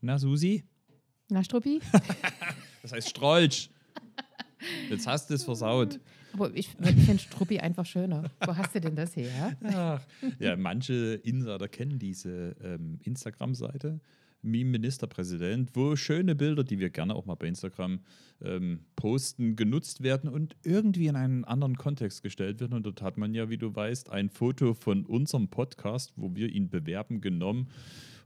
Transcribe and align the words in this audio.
Na, 0.00 0.18
Susi? 0.18 0.64
Na, 1.28 1.44
Struppi? 1.44 1.80
das 2.82 2.92
heißt 2.92 3.10
Strolch. 3.10 3.70
Jetzt 4.88 5.06
hast 5.06 5.30
du 5.30 5.34
es 5.34 5.44
versaut. 5.44 6.00
Aber 6.32 6.54
ich, 6.54 6.68
finde 6.68 7.18
Struppi 7.18 7.58
einfach 7.58 7.84
schöner. 7.84 8.30
Wo 8.46 8.56
hast 8.56 8.74
du 8.74 8.80
denn 8.80 8.96
das 8.96 9.16
her? 9.16 9.56
Ach, 9.64 10.00
ja, 10.38 10.56
manche 10.56 11.20
Insider 11.24 11.68
kennen 11.68 11.98
diese 11.98 12.56
ähm, 12.62 12.98
Instagram-Seite. 13.02 14.00
Meme 14.42 14.70
Ministerpräsident, 14.70 15.70
wo 15.74 15.96
schöne 15.96 16.34
Bilder, 16.34 16.64
die 16.64 16.78
wir 16.78 16.88
gerne 16.88 17.14
auch 17.14 17.26
mal 17.26 17.34
bei 17.34 17.46
Instagram 17.46 18.00
ähm, 18.42 18.80
posten, 18.96 19.54
genutzt 19.54 20.02
werden 20.02 20.30
und 20.30 20.56
irgendwie 20.62 21.08
in 21.08 21.16
einen 21.16 21.44
anderen 21.44 21.76
Kontext 21.76 22.22
gestellt 22.22 22.58
werden. 22.60 22.72
Und 22.72 22.86
dort 22.86 23.02
hat 23.02 23.18
man 23.18 23.34
ja, 23.34 23.50
wie 23.50 23.58
du 23.58 23.74
weißt, 23.74 24.08
ein 24.08 24.30
Foto 24.30 24.72
von 24.72 25.04
unserem 25.04 25.48
Podcast, 25.48 26.14
wo 26.16 26.34
wir 26.34 26.48
ihn 26.48 26.70
bewerben, 26.70 27.20
genommen 27.20 27.68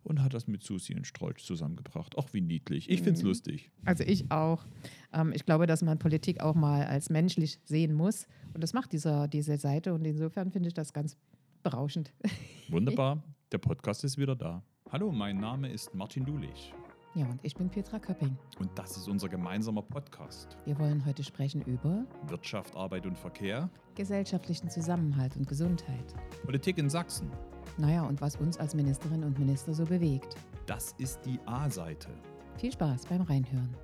und 0.04 0.22
hat 0.22 0.34
das 0.34 0.46
mit 0.46 0.62
Susi 0.62 0.94
und 0.94 1.06
Strolch 1.06 1.44
zusammengebracht. 1.44 2.16
Auch 2.16 2.32
wie 2.32 2.40
niedlich. 2.40 2.88
Ich 2.90 3.00
finde 3.00 3.14
es 3.14 3.22
mhm. 3.22 3.28
lustig. 3.28 3.70
Also 3.84 4.04
ich 4.04 4.30
auch. 4.30 4.64
Ähm, 5.12 5.32
ich 5.34 5.44
glaube, 5.44 5.66
dass 5.66 5.82
man 5.82 5.98
Politik 5.98 6.40
auch 6.40 6.54
mal 6.54 6.86
als 6.86 7.10
menschlich 7.10 7.58
sehen 7.64 7.94
muss. 7.94 8.26
Und 8.52 8.62
das 8.62 8.72
macht 8.72 8.92
dieser, 8.92 9.28
diese 9.28 9.56
Seite. 9.56 9.94
Und 9.94 10.04
insofern 10.04 10.52
finde 10.52 10.68
ich 10.68 10.74
das 10.74 10.92
ganz 10.92 11.16
berauschend. 11.62 12.12
Wunderbar. 12.68 13.22
Der 13.50 13.58
Podcast 13.58 14.04
ist 14.04 14.18
wieder 14.18 14.36
da. 14.36 14.62
Hallo, 14.90 15.10
mein 15.10 15.38
Name 15.38 15.72
ist 15.72 15.94
Martin 15.94 16.24
Dulich. 16.24 16.72
Ja, 17.16 17.26
und 17.26 17.38
ich 17.44 17.54
bin 17.54 17.70
Petra 17.70 18.00
Köpping. 18.00 18.36
Und 18.58 18.76
das 18.76 18.96
ist 18.96 19.06
unser 19.06 19.28
gemeinsamer 19.28 19.82
Podcast. 19.82 20.56
Wir 20.64 20.76
wollen 20.80 21.06
heute 21.06 21.22
sprechen 21.22 21.62
über 21.62 22.04
Wirtschaft, 22.26 22.74
Arbeit 22.74 23.06
und 23.06 23.16
Verkehr, 23.16 23.70
gesellschaftlichen 23.94 24.68
Zusammenhalt 24.68 25.36
und 25.36 25.46
Gesundheit, 25.46 26.12
Politik 26.44 26.76
in 26.76 26.90
Sachsen. 26.90 27.30
Naja, 27.78 28.02
und 28.02 28.20
was 28.20 28.34
uns 28.34 28.58
als 28.58 28.74
Ministerinnen 28.74 29.22
und 29.22 29.38
Minister 29.38 29.72
so 29.74 29.84
bewegt. 29.84 30.34
Das 30.66 30.92
ist 30.98 31.20
die 31.24 31.38
A-Seite. 31.46 32.08
Viel 32.56 32.72
Spaß 32.72 33.06
beim 33.06 33.22
Reinhören. 33.22 33.76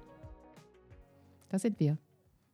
Da 1.50 1.60
sind 1.60 1.78
wir. 1.78 1.98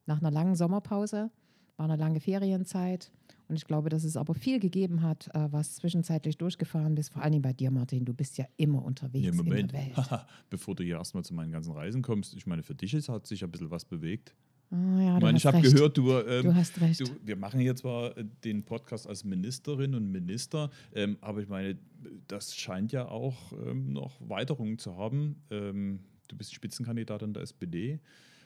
Nach 0.05 0.21
einer 0.21 0.31
langen 0.31 0.57
Sommerpause, 0.57 1.31
war 1.79 1.85
eine 1.87 1.97
lange 1.97 2.21
Ferienzeit 2.21 3.11
und 3.49 3.57
ich 3.57 3.65
glaube, 3.65 3.89
dass 3.89 4.05
es 4.05 4.17
aber 4.17 4.35
viel 4.35 4.59
gegeben 4.59 5.03
hat, 5.03 5.29
äh, 5.35 5.49
was 5.51 5.77
zwischenzeitlich 5.77 6.37
durchgefahren 6.37 6.97
ist. 6.97 7.11
Vor 7.11 7.23
allem 7.23 7.43
bei 7.43 7.53
dir, 7.53 7.71
Martin. 7.71 8.05
Du 8.05 8.13
bist 8.13 8.39
ja 8.39 8.47
immer 8.57 8.85
unterwegs 8.85 9.27
ja, 9.27 9.33
Moment. 9.33 9.61
in 9.61 9.69
der 9.69 9.97
Welt. 9.97 10.27
Bevor 10.51 10.75
du 10.75 10.83
hier 10.83 10.97
erstmal 10.97 11.25
zu 11.25 11.35
meinen 11.35 11.53
ganzen 11.53 11.73
Reisen 11.73 12.03
kommst, 12.03 12.35
ich 12.35 12.47
meine, 12.47 12.63
für 12.63 12.75
dich 12.75 12.95
ist, 12.95 13.09
hat 13.09 13.27
sich 13.27 13.45
ein 13.45 13.51
bisschen 13.51 13.71
was 13.71 13.85
bewegt. 13.85 14.35
Oh, 14.73 14.99
ja, 14.99 15.17
ich 15.17 15.23
meine, 15.23 15.39
ich 15.39 15.47
habe 15.47 15.61
gehört, 15.61 15.97
du, 15.97 16.11
ähm, 16.13 16.43
du 16.43 16.55
hast 16.55 16.81
recht. 16.81 17.01
Du, 17.01 17.07
wir 17.23 17.37
machen 17.37 17.61
hier 17.61 17.77
zwar 17.77 18.17
äh, 18.17 18.25
den 18.43 18.65
Podcast 18.65 19.07
als 19.07 19.23
Ministerin 19.23 19.95
und 19.95 20.11
Minister, 20.11 20.71
ähm, 20.93 21.19
aber 21.21 21.41
ich 21.41 21.49
meine, 21.49 21.79
das 22.27 22.57
scheint 22.57 22.91
ja 22.91 23.07
auch 23.07 23.53
ähm, 23.53 23.93
noch 23.93 24.17
Weiterungen 24.21 24.79
zu 24.79 24.97
haben. 24.97 25.37
Ähm, 25.51 26.01
du 26.27 26.37
bist 26.37 26.53
Spitzenkandidatin 26.53 27.33
der 27.33 27.45
SPD 27.45 28.01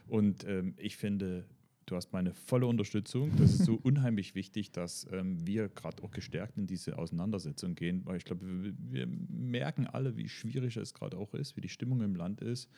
und 0.08 0.44
ähm, 0.46 0.74
ich 0.76 0.98
finde, 0.98 1.46
Du 1.90 1.96
hast 1.96 2.12
meine 2.12 2.32
volle 2.34 2.68
Unterstützung. 2.68 3.32
Das 3.36 3.52
ist 3.52 3.64
so 3.64 3.74
unheimlich 3.82 4.36
wichtig, 4.36 4.70
dass 4.70 5.08
ähm, 5.10 5.44
wir 5.44 5.68
gerade 5.68 6.00
auch 6.04 6.12
gestärkt 6.12 6.56
in 6.56 6.68
diese 6.68 6.96
Auseinandersetzung 6.96 7.74
gehen, 7.74 8.02
weil 8.04 8.16
ich 8.16 8.24
glaube, 8.24 8.46
wir, 8.46 8.74
wir 8.78 9.08
merken 9.28 9.88
alle, 9.88 10.16
wie 10.16 10.28
schwierig 10.28 10.76
es 10.76 10.94
gerade 10.94 11.16
auch 11.16 11.34
ist, 11.34 11.56
wie 11.56 11.60
die 11.60 11.68
Stimmung 11.68 12.00
im 12.02 12.14
Land 12.14 12.42
ist 12.42 12.70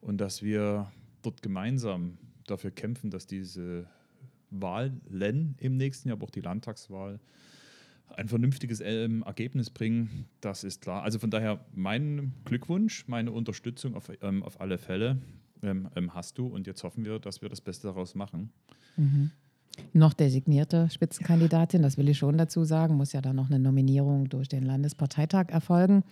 und 0.00 0.20
dass 0.20 0.44
wir 0.44 0.92
dort 1.22 1.42
gemeinsam 1.42 2.18
dafür 2.46 2.70
kämpfen, 2.70 3.10
dass 3.10 3.26
diese 3.26 3.88
Wahlen 4.50 5.56
im 5.58 5.76
nächsten 5.76 6.08
Jahr, 6.08 6.16
aber 6.16 6.26
auch 6.26 6.30
die 6.30 6.40
Landtagswahl, 6.40 7.18
ein 8.10 8.28
vernünftiges 8.28 8.80
ähm, 8.80 9.24
Ergebnis 9.26 9.70
bringen, 9.70 10.26
das 10.40 10.62
ist 10.62 10.82
klar. 10.82 11.02
Also 11.02 11.18
von 11.18 11.32
daher 11.32 11.66
mein 11.74 12.32
Glückwunsch, 12.44 13.08
meine 13.08 13.32
Unterstützung 13.32 13.96
auf, 13.96 14.12
ähm, 14.22 14.44
auf 14.44 14.60
alle 14.60 14.78
Fälle 14.78 15.18
ähm, 15.62 15.88
ähm, 15.96 16.14
hast 16.14 16.38
du. 16.38 16.46
Und 16.46 16.66
jetzt 16.66 16.82
hoffen 16.84 17.04
wir, 17.04 17.18
dass 17.18 17.42
wir 17.42 17.48
das 17.48 17.60
Beste 17.60 17.88
daraus 17.88 18.14
machen. 18.14 18.50
Mhm. 18.96 19.30
Noch 19.92 20.14
designierte 20.14 20.88
Spitzenkandidatin, 20.90 21.82
das 21.82 21.98
will 21.98 22.08
ich 22.08 22.16
schon 22.16 22.38
dazu 22.38 22.64
sagen, 22.64 22.96
muss 22.96 23.12
ja 23.12 23.20
dann 23.20 23.36
noch 23.36 23.50
eine 23.50 23.58
Nominierung 23.58 24.28
durch 24.28 24.48
den 24.48 24.62
Landesparteitag 24.62 25.48
erfolgen. 25.48 26.02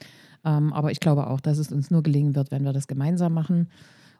Ähm, 0.45 0.73
aber 0.73 0.91
ich 0.91 1.01
glaube 1.01 1.29
auch, 1.29 1.41
dass 1.41 1.59
es 1.59 1.73
uns 1.73 1.91
nur 1.91 2.03
gelingen 2.03 2.35
wird, 2.35 2.51
wenn 2.51 2.65
wir 2.65 2.75
das 2.75 2.89
gemeinsam 2.89 3.33
machen. 3.33 3.69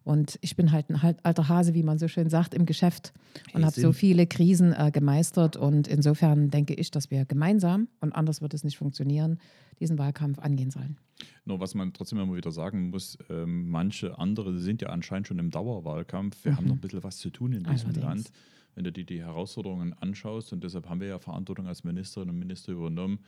Und 0.05 0.39
ich 0.43 0.55
bin 0.55 0.71
halt 0.71 0.91
ein 0.91 1.17
alter 1.23 1.49
Hase, 1.49 1.73
wie 1.73 1.83
man 1.83 1.99
so 1.99 2.09
schön 2.09 2.29
sagt, 2.29 2.53
im 2.53 2.67
Geschäft 2.67 3.15
und 3.55 3.65
habe 3.65 3.81
so 3.81 3.93
viele 3.93 4.27
Krisen 4.27 4.75
äh, 4.75 4.91
gemeistert. 4.93 5.57
Und 5.57 5.89
insofern 5.89 6.51
denke 6.51 6.75
ich, 6.75 6.91
dass 6.91 7.11
wir 7.11 7.25
gemeinsam, 7.25 7.89
und 8.01 8.13
anders 8.13 8.43
wird 8.43 8.53
es 8.53 8.65
nicht 8.65 8.77
funktionieren, 8.77 9.39
diesen 9.81 9.99
Wahlkampf 9.99 10.39
angehen 10.39 10.71
sollen. 10.71 10.99
Nur 11.47 11.59
was 11.61 11.75
man 11.75 11.93
trotzdem 11.95 12.19
immer 12.19 12.37
wieder 12.37 12.53
sagen 12.53 12.91
muss, 12.91 13.17
äh, 13.31 13.47
manche 13.47 14.19
andere 14.19 14.59
sind 14.59 14.83
ja 14.83 14.91
anscheinend 14.91 15.27
schon 15.27 15.39
im 15.39 15.51
Dauerwahlkampf. 15.51 16.45
Wir 16.45 16.53
mhm. 16.53 16.57
haben 16.57 16.67
noch 16.67 16.75
ein 16.75 16.81
bisschen 16.81 17.03
was 17.03 17.17
zu 17.17 17.31
tun 17.31 17.53
in 17.53 17.65
diesem 17.65 17.89
Allerdings. 17.89 18.05
Land. 18.05 18.33
Wenn 18.75 18.85
du 18.85 18.93
dir 18.93 19.05
die 19.05 19.21
Herausforderungen 19.21 19.95
anschaust, 19.95 20.53
und 20.53 20.65
deshalb 20.65 20.89
haben 20.89 21.01
wir 21.01 21.09
ja 21.09 21.19
Verantwortung 21.19 21.67
als 21.67 21.85
Ministerinnen 21.85 22.35
und 22.35 22.39
Minister 22.41 22.73
übernommen, 22.73 23.21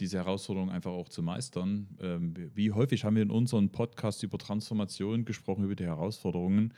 diese 0.00 0.18
Herausforderung 0.18 0.70
einfach 0.70 0.92
auch 0.92 1.08
zu 1.08 1.22
meistern. 1.22 1.88
Ähm, 2.00 2.34
wie 2.54 2.72
häufig 2.72 3.04
haben 3.04 3.16
wir 3.16 3.22
in 3.22 3.30
unseren 3.30 3.70
Podcasts 3.70 4.22
über 4.22 4.38
Transformation 4.38 5.24
gesprochen, 5.24 5.64
über 5.64 5.76
die 5.76 5.84
Herausforderungen 5.84 6.74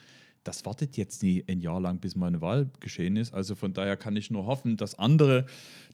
das 0.47 0.65
wartet 0.65 0.97
jetzt 0.97 1.23
nie 1.23 1.45
ein 1.49 1.61
Jahr 1.61 1.81
lang, 1.81 1.99
bis 1.99 2.15
mal 2.15 2.29
eine 2.29 2.41
Wahl 2.41 2.71
geschehen 2.79 3.17
ist. 3.17 3.34
Also 3.34 3.57
von 3.57 3.73
daher 3.73 3.97
kann 3.97 4.15
ich 4.17 4.31
nur 4.31 4.47
hoffen, 4.47 4.77
dass 4.77 4.97
andere, 4.97 5.47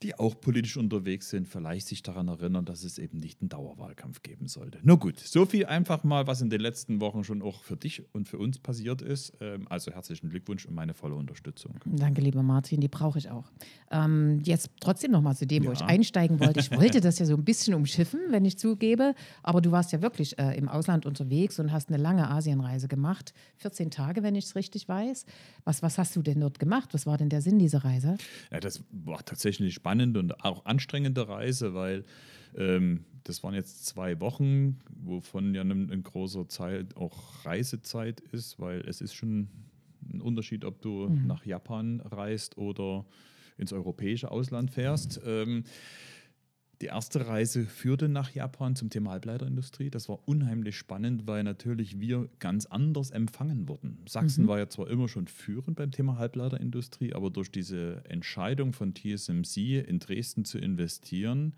die 0.02 0.18
auch 0.18 0.38
politisch 0.38 0.76
unterwegs 0.76 1.30
sind, 1.30 1.48
vielleicht 1.48 1.86
sich 1.86 2.02
daran 2.02 2.28
erinnern, 2.28 2.64
dass 2.64 2.84
es 2.84 2.98
eben 2.98 3.18
nicht 3.18 3.40
einen 3.40 3.48
Dauerwahlkampf 3.48 4.22
geben 4.22 4.48
sollte. 4.48 4.78
Nur 4.82 4.98
gut, 4.98 5.18
so 5.18 5.46
viel 5.46 5.64
einfach 5.66 6.04
mal, 6.04 6.26
was 6.26 6.42
in 6.42 6.50
den 6.50 6.60
letzten 6.60 7.00
Wochen 7.00 7.24
schon 7.24 7.40
auch 7.40 7.62
für 7.62 7.76
dich 7.76 8.02
und 8.12 8.28
für 8.28 8.38
uns 8.38 8.58
passiert 8.58 9.00
ist. 9.00 9.32
Ähm, 9.40 9.66
also 9.68 9.90
herzlichen 9.90 10.28
Glückwunsch 10.28 10.66
und 10.66 10.74
meine 10.74 10.92
volle 10.92 11.14
Unterstützung. 11.14 11.76
Danke, 11.86 12.20
lieber 12.20 12.42
Martin, 12.42 12.80
die 12.80 12.88
brauche 12.88 13.19
ich 13.19 13.30
auch. 13.30 13.50
Ähm, 13.90 14.40
jetzt 14.44 14.70
trotzdem 14.80 15.12
noch 15.12 15.22
mal 15.22 15.34
zu 15.34 15.46
dem, 15.46 15.62
ja. 15.62 15.70
wo 15.70 15.72
ich 15.72 15.82
einsteigen 15.82 16.40
wollte. 16.40 16.60
Ich 16.60 16.70
wollte 16.78 17.00
das 17.00 17.19
ja 17.19 17.24
so 17.24 17.34
ein 17.34 17.44
bisschen 17.44 17.74
umschiffen, 17.74 18.20
wenn 18.30 18.44
ich 18.44 18.58
zugebe, 18.58 19.14
aber 19.42 19.62
du 19.62 19.70
warst 19.70 19.92
ja 19.92 20.02
wirklich 20.02 20.38
äh, 20.38 20.56
im 20.58 20.69
Ausland 20.69 21.06
unterwegs 21.06 21.58
und 21.58 21.72
hast 21.72 21.88
eine 21.88 21.96
lange 21.96 22.28
Asienreise 22.28 22.88
gemacht. 22.88 23.32
14 23.56 23.90
Tage, 23.90 24.22
wenn 24.22 24.34
ich 24.34 24.41
ich 24.42 24.50
es 24.50 24.56
richtig 24.56 24.88
weiß. 24.88 25.26
Was, 25.64 25.82
was 25.82 25.98
hast 25.98 26.14
du 26.16 26.22
denn 26.22 26.41
dort 26.41 26.58
gemacht? 26.58 26.91
Was 26.92 27.06
war 27.06 27.16
denn 27.16 27.28
der 27.28 27.41
Sinn 27.41 27.58
dieser 27.58 27.84
Reise? 27.84 28.16
Ja, 28.50 28.60
das 28.60 28.82
war 28.91 29.25
tatsächlich 29.25 29.75
spannend 29.75 30.16
und 30.16 30.44
auch 30.44 30.64
anstrengende 30.64 31.28
Reise, 31.28 31.75
weil 31.75 32.04
ähm, 32.56 33.04
das 33.25 33.42
waren 33.42 33.54
jetzt 33.54 33.86
zwei 33.86 34.20
Wochen, 34.20 34.81
wovon 35.02 35.54
ja 35.54 35.62
ein, 35.62 35.91
ein 35.91 36.02
großer 36.02 36.48
Zeit 36.48 36.97
auch 36.97 37.44
Reisezeit 37.44 38.20
ist, 38.20 38.58
weil 38.60 38.81
es 38.81 39.00
ist 39.00 39.14
schon 39.14 39.48
ein 40.12 40.20
Unterschied, 40.20 40.64
ob 40.64 40.81
du 40.82 41.08
mhm. 41.08 41.26
nach 41.26 41.47
Japan 41.47 42.00
reist 42.00 42.58
oder 42.58 43.06
ins 43.58 43.72
europäische 43.72 44.31
Ausland 44.31 44.70
fährst. 44.70 45.20
Ähm, 45.25 45.64
die 46.82 46.87
erste 46.87 47.28
Reise 47.28 47.65
führte 47.65 48.09
nach 48.09 48.31
Japan 48.32 48.75
zum 48.75 48.91
Thema 48.91 49.12
Halbleiterindustrie. 49.12 49.88
Das 49.88 50.09
war 50.09 50.19
unheimlich 50.26 50.76
spannend, 50.76 51.28
weil 51.28 51.44
natürlich 51.44 52.00
wir 52.00 52.28
ganz 52.41 52.66
anders 52.66 53.12
empfangen 53.12 53.69
wurden. 53.69 53.98
Sachsen 54.09 54.44
mhm. 54.44 54.48
war 54.48 54.59
ja 54.59 54.69
zwar 54.69 54.91
immer 54.91 55.09
schon 55.09 55.28
führend 55.28 55.76
beim 55.76 55.93
Thema 55.93 56.19
Halbleiterindustrie, 56.19 57.15
aber 57.15 57.31
durch 57.31 57.53
diese 57.53 58.03
Entscheidung 58.09 58.72
von 58.72 58.94
TSMC 58.94 59.87
in 59.87 60.00
Dresden 60.00 60.44
zu 60.44 60.59
investieren, 60.59 61.54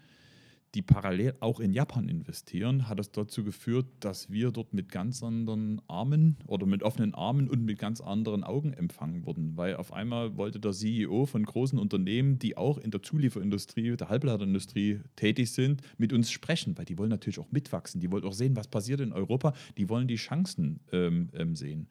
die 0.75 0.83
parallel 0.83 1.35
auch 1.41 1.61
in 1.61 1.73
Japan 1.73 2.09
investieren, 2.09 2.89
hat 2.89 2.99
es 2.99 3.13
dazu 3.13 3.45
geführt, 3.45 3.87
dass 4.01 4.31
wir 4.31 4.51
dort 4.51 4.75
mit 4.75 4.91
ganz 4.91 5.23
anderen 5.23 5.81
Armen 5.89 6.37
oder 6.47 6.67
mit 6.67 6.83
offenen 6.83 7.15
Armen 7.15 7.49
und 7.49 7.65
mit 7.65 7.79
ganz 7.79 8.01
anderen 8.01 8.43
Augen 8.43 8.73
empfangen 8.73 9.25
wurden. 9.25 9.57
Weil 9.57 9.77
auf 9.77 9.93
einmal 9.93 10.37
wollte 10.37 10.59
der 10.59 10.73
CEO 10.73 11.27
von 11.27 11.45
großen 11.45 11.79
Unternehmen, 11.79 12.39
die 12.39 12.57
auch 12.57 12.79
in 12.79 12.91
der 12.91 13.03
Zulieferindustrie, 13.03 13.97
der 13.97 14.09
Halbleiterindustrie 14.09 15.01
tätig 15.17 15.53
sind, 15.53 15.83
mit 15.97 16.13
uns 16.13 16.31
sprechen, 16.31 16.77
weil 16.77 16.85
die 16.85 16.99
wollen 16.99 17.11
natürlich 17.11 17.39
auch 17.39 17.53
mitwachsen. 17.53 18.01
Die 18.01 18.11
wollen 18.11 18.25
auch 18.25 18.33
sehen, 18.33 18.57
was 18.57 18.69
passiert 18.69 19.01
in 19.01 19.13
Europa. 19.13 19.55
Die 19.79 19.89
wollen 19.89 20.09
die 20.09 20.17
Chancen 20.17 20.81
ähm, 20.93 21.29
ähm, 21.35 21.55
sehen. 21.55 21.89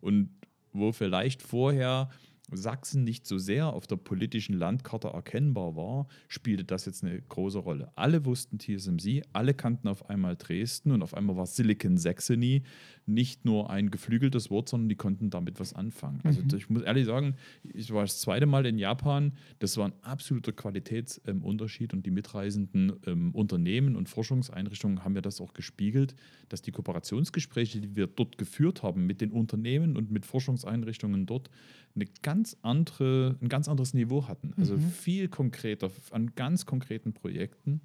Und 0.00 0.30
wo 0.72 0.92
vielleicht 0.92 1.42
vorher 1.42 2.10
Sachsen 2.52 3.04
nicht 3.04 3.26
so 3.26 3.38
sehr 3.38 3.72
auf 3.72 3.86
der 3.86 3.96
politischen 3.96 4.54
Landkarte 4.54 5.08
erkennbar 5.08 5.76
war, 5.76 6.06
spielte 6.28 6.64
das 6.64 6.86
jetzt 6.86 7.04
eine 7.04 7.20
große 7.20 7.58
Rolle. 7.58 7.90
Alle 7.96 8.24
wussten 8.24 8.58
TSMC, 8.58 9.22
alle 9.32 9.54
kannten 9.54 9.88
auf 9.88 10.08
einmal 10.08 10.36
Dresden 10.36 10.92
und 10.92 11.02
auf 11.02 11.14
einmal 11.14 11.36
war 11.36 11.46
Silicon 11.46 11.96
Saxony 11.96 12.62
nicht 13.06 13.44
nur 13.44 13.70
ein 13.70 13.90
geflügeltes 13.90 14.50
Wort, 14.50 14.68
sondern 14.68 14.88
die 14.88 14.96
konnten 14.96 15.30
damit 15.30 15.60
was 15.60 15.74
anfangen. 15.74 16.20
Also 16.24 16.42
mhm. 16.42 16.48
Ich 16.56 16.70
muss 16.70 16.82
ehrlich 16.82 17.06
sagen, 17.06 17.34
ich 17.62 17.92
war 17.92 18.02
das 18.02 18.20
zweite 18.20 18.46
Mal 18.46 18.66
in 18.66 18.78
Japan, 18.78 19.32
das 19.58 19.76
war 19.76 19.86
ein 19.86 19.94
absoluter 20.02 20.52
Qualitätsunterschied 20.52 21.92
ähm, 21.92 21.98
und 21.98 22.06
die 22.06 22.10
mitreisenden 22.10 22.92
ähm, 23.06 23.34
Unternehmen 23.34 23.96
und 23.96 24.08
Forschungseinrichtungen 24.08 25.04
haben 25.04 25.12
mir 25.12 25.22
das 25.22 25.40
auch 25.40 25.54
gespiegelt, 25.54 26.14
dass 26.48 26.62
die 26.62 26.72
Kooperationsgespräche, 26.72 27.80
die 27.80 27.96
wir 27.96 28.06
dort 28.06 28.38
geführt 28.38 28.82
haben 28.82 29.06
mit 29.06 29.20
den 29.20 29.32
Unternehmen 29.32 29.96
und 29.96 30.10
mit 30.10 30.26
Forschungseinrichtungen 30.26 31.26
dort, 31.26 31.50
eine 31.94 32.06
ganz 32.22 32.39
andere, 32.62 33.36
ein 33.40 33.48
ganz 33.48 33.68
anderes 33.68 33.94
Niveau 33.94 34.28
hatten. 34.28 34.52
Also 34.56 34.76
mhm. 34.76 34.90
viel 34.90 35.28
konkreter, 35.28 35.90
an 36.10 36.34
ganz 36.34 36.66
konkreten 36.66 37.12
Projekten. 37.12 37.80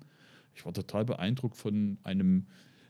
Ich 0.53 0.65
war 0.65 0.73
total 0.73 1.05
beeindruckt 1.05 1.57
von 1.57 1.97
einem 2.03 2.47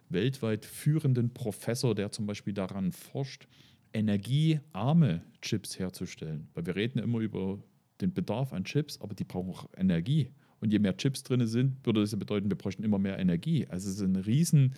weltweit 0.10 0.66
führenden 0.66 1.34
Professor, 1.34 1.96
der 1.96 2.12
zum 2.12 2.26
Beispiel 2.26 2.54
daran 2.54 2.92
forscht, 2.92 3.48
energiearme 3.94 5.22
Chips 5.42 5.80
herzustellen. 5.80 6.48
Weil 6.54 6.66
wir 6.66 6.76
reden 6.76 7.00
immer 7.00 7.20
über 7.20 7.60
den 8.02 8.14
Bedarf 8.14 8.54
an 8.54 8.66
Chips, 8.66 9.00
aber 9.02 9.16
die 9.16 9.24
brauchen 9.24 9.50
auch 9.50 9.70
Energie. 9.78 10.30
Und 10.60 10.72
je 10.72 10.80
mehr 10.80 10.98
Chips 10.98 11.24
drin 11.24 11.46
sind, 11.48 11.86
würde 11.86 12.02
das 12.02 12.12
ja 12.12 12.18
bedeuten, 12.18 12.50
wir 12.50 12.58
bräuchten 12.58 12.84
immer 12.84 13.00
mehr 13.00 13.20
Energie. 13.20 13.68
Also 13.68 13.90
es 13.90 13.96
ist 13.96 14.02
ein 14.02 14.16
riesen, 14.16 14.74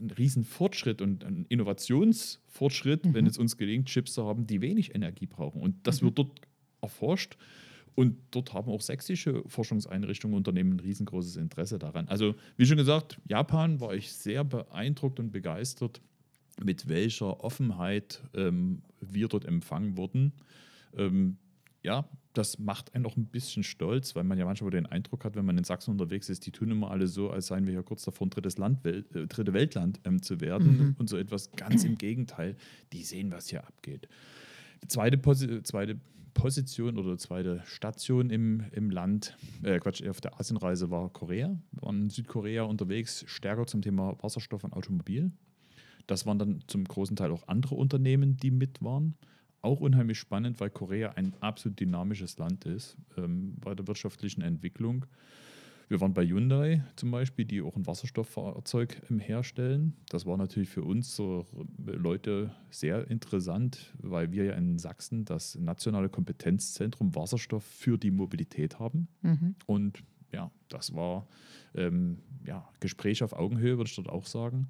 ein 0.00 0.10
riesen 0.10 0.44
Fortschritt 0.44 1.02
und 1.02 1.24
ein 1.24 1.46
Innovationsfortschritt, 1.48 3.06
mhm. 3.06 3.14
wenn 3.14 3.26
es 3.26 3.38
uns 3.38 3.56
gelingt, 3.56 3.88
Chips 3.88 4.14
zu 4.14 4.24
haben, 4.26 4.46
die 4.46 4.60
wenig 4.60 4.94
Energie 4.94 5.26
brauchen. 5.26 5.60
Und 5.60 5.86
das 5.86 6.00
mhm. 6.00 6.06
wird 6.06 6.18
dort 6.18 6.40
erforscht. 6.80 7.36
Und 7.94 8.16
dort 8.30 8.54
haben 8.54 8.70
auch 8.70 8.80
sächsische 8.80 9.42
Forschungseinrichtungen, 9.48 10.36
Unternehmen 10.36 10.74
ein 10.74 10.80
riesengroßes 10.80 11.36
Interesse 11.36 11.80
daran. 11.80 12.06
Also, 12.06 12.36
wie 12.56 12.64
schon 12.64 12.76
gesagt, 12.76 13.18
Japan 13.26 13.80
war 13.80 13.92
ich 13.92 14.12
sehr 14.12 14.44
beeindruckt 14.44 15.18
und 15.18 15.32
begeistert, 15.32 16.00
mit 16.62 16.88
welcher 16.88 17.42
Offenheit 17.42 18.22
ähm, 18.34 18.82
wir 19.00 19.26
dort 19.26 19.44
empfangen 19.44 19.96
wurden. 19.96 20.32
Ähm, 20.96 21.38
ja, 21.82 22.08
das 22.38 22.58
macht 22.58 22.94
einen 22.94 23.04
auch 23.04 23.16
ein 23.16 23.26
bisschen 23.26 23.64
stolz, 23.64 24.14
weil 24.14 24.22
man 24.22 24.38
ja 24.38 24.44
manchmal 24.44 24.70
den 24.70 24.86
Eindruck 24.86 25.24
hat, 25.24 25.34
wenn 25.34 25.44
man 25.44 25.58
in 25.58 25.64
Sachsen 25.64 25.90
unterwegs 25.90 26.28
ist, 26.28 26.46
die 26.46 26.52
tun 26.52 26.70
immer 26.70 26.90
alle 26.90 27.08
so, 27.08 27.30
als 27.30 27.48
seien 27.48 27.66
wir 27.66 27.74
ja 27.74 27.82
kurz 27.82 28.04
davor, 28.04 28.28
ein 28.28 28.30
drittes 28.30 28.58
Land, 28.58 28.84
Welt, 28.84 29.14
äh, 29.14 29.26
dritte 29.26 29.52
Weltland 29.52 30.00
ähm, 30.04 30.22
zu 30.22 30.40
werden. 30.40 30.78
Mhm. 30.78 30.96
Und 30.98 31.08
so 31.08 31.16
etwas 31.16 31.50
ganz 31.52 31.84
im 31.84 31.98
Gegenteil. 31.98 32.56
Die 32.92 33.02
sehen, 33.02 33.32
was 33.32 33.48
hier 33.48 33.66
abgeht. 33.66 34.08
Zweite, 34.86 35.18
Posi 35.18 35.62
zweite 35.64 35.98
Position 36.32 36.96
oder 36.96 37.18
zweite 37.18 37.62
Station 37.66 38.30
im, 38.30 38.62
im 38.70 38.90
Land, 38.90 39.36
äh, 39.64 39.80
Quatsch, 39.80 40.06
auf 40.06 40.20
der 40.20 40.38
Asienreise 40.38 40.88
war 40.90 41.12
Korea. 41.12 41.58
Wir 41.72 41.82
waren 41.82 42.02
in 42.02 42.10
Südkorea 42.10 42.62
unterwegs, 42.62 43.24
stärker 43.26 43.66
zum 43.66 43.82
Thema 43.82 44.16
Wasserstoff 44.22 44.62
und 44.62 44.72
Automobil. 44.72 45.32
Das 46.06 46.24
waren 46.24 46.38
dann 46.38 46.60
zum 46.68 46.84
großen 46.84 47.16
Teil 47.16 47.32
auch 47.32 47.48
andere 47.48 47.74
Unternehmen, 47.74 48.36
die 48.36 48.52
mit 48.52 48.80
waren. 48.80 49.16
Auch 49.60 49.80
unheimlich 49.80 50.18
spannend, 50.18 50.60
weil 50.60 50.70
Korea 50.70 51.10
ein 51.12 51.32
absolut 51.40 51.80
dynamisches 51.80 52.38
Land 52.38 52.64
ist 52.64 52.96
ähm, 53.16 53.56
bei 53.60 53.74
der 53.74 53.86
wirtschaftlichen 53.86 54.42
Entwicklung. 54.42 55.06
Wir 55.88 56.02
waren 56.02 56.12
bei 56.12 56.26
Hyundai 56.26 56.84
zum 56.96 57.10
Beispiel, 57.10 57.46
die 57.46 57.62
auch 57.62 57.74
ein 57.74 57.86
Wasserstofffahrzeug 57.86 59.00
herstellen. 59.20 59.94
Das 60.10 60.26
war 60.26 60.36
natürlich 60.36 60.68
für 60.68 60.82
uns 60.82 61.16
so 61.16 61.46
Leute 61.78 62.54
sehr 62.70 63.10
interessant, 63.10 63.94
weil 63.98 64.30
wir 64.30 64.44
ja 64.44 64.52
in 64.52 64.78
Sachsen 64.78 65.24
das 65.24 65.54
nationale 65.54 66.10
Kompetenzzentrum 66.10 67.14
Wasserstoff 67.14 67.64
für 67.64 67.96
die 67.96 68.10
Mobilität 68.10 68.78
haben. 68.78 69.08
Mhm. 69.22 69.54
Und 69.64 70.04
ja, 70.32 70.50
das 70.68 70.94
war 70.94 71.26
ähm, 71.74 72.18
ja, 72.46 72.68
Gespräch 72.80 73.22
auf 73.22 73.32
Augenhöhe, 73.32 73.76
würde 73.76 73.88
ich 73.88 73.96
dort 73.96 74.08
auch 74.08 74.26
sagen. 74.26 74.68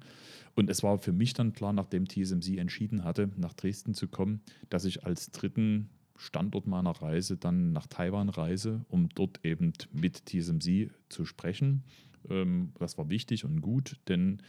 Und 0.55 0.69
es 0.69 0.83
war 0.83 0.97
für 0.97 1.11
mich 1.11 1.33
dann 1.33 1.53
klar, 1.53 1.73
nachdem 1.73 2.07
TSMC 2.07 2.57
entschieden 2.57 3.03
hatte, 3.03 3.29
nach 3.37 3.53
Dresden 3.53 3.93
zu 3.93 4.07
kommen, 4.07 4.41
dass 4.69 4.85
ich 4.85 5.05
als 5.05 5.31
dritten 5.31 5.89
Standort 6.15 6.67
meiner 6.67 6.91
Reise 6.91 7.37
dann 7.37 7.71
nach 7.71 7.87
Taiwan 7.87 8.29
reise, 8.29 8.85
um 8.89 9.09
dort 9.09 9.45
eben 9.45 9.73
mit 9.93 10.25
TSMC 10.25 10.91
zu 11.07 11.25
sprechen. 11.25 11.83
Ähm, 12.29 12.73
das 12.77 12.97
war 12.97 13.09
wichtig 13.09 13.45
und 13.45 13.61
gut, 13.61 13.97
denn 14.07 14.41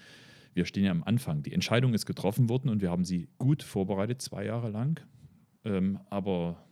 wir 0.52 0.64
stehen 0.64 0.84
ja 0.84 0.90
am 0.90 1.04
Anfang. 1.04 1.42
Die 1.42 1.52
Entscheidung 1.52 1.94
ist 1.94 2.06
getroffen 2.06 2.48
worden 2.48 2.70
und 2.70 2.82
wir 2.82 2.90
haben 2.90 3.04
sie 3.04 3.28
gut 3.38 3.62
vorbereitet, 3.62 4.20
zwei 4.20 4.44
Jahre 4.44 4.70
lang. 4.70 5.00
Ähm, 5.64 6.00
aber 6.10 6.64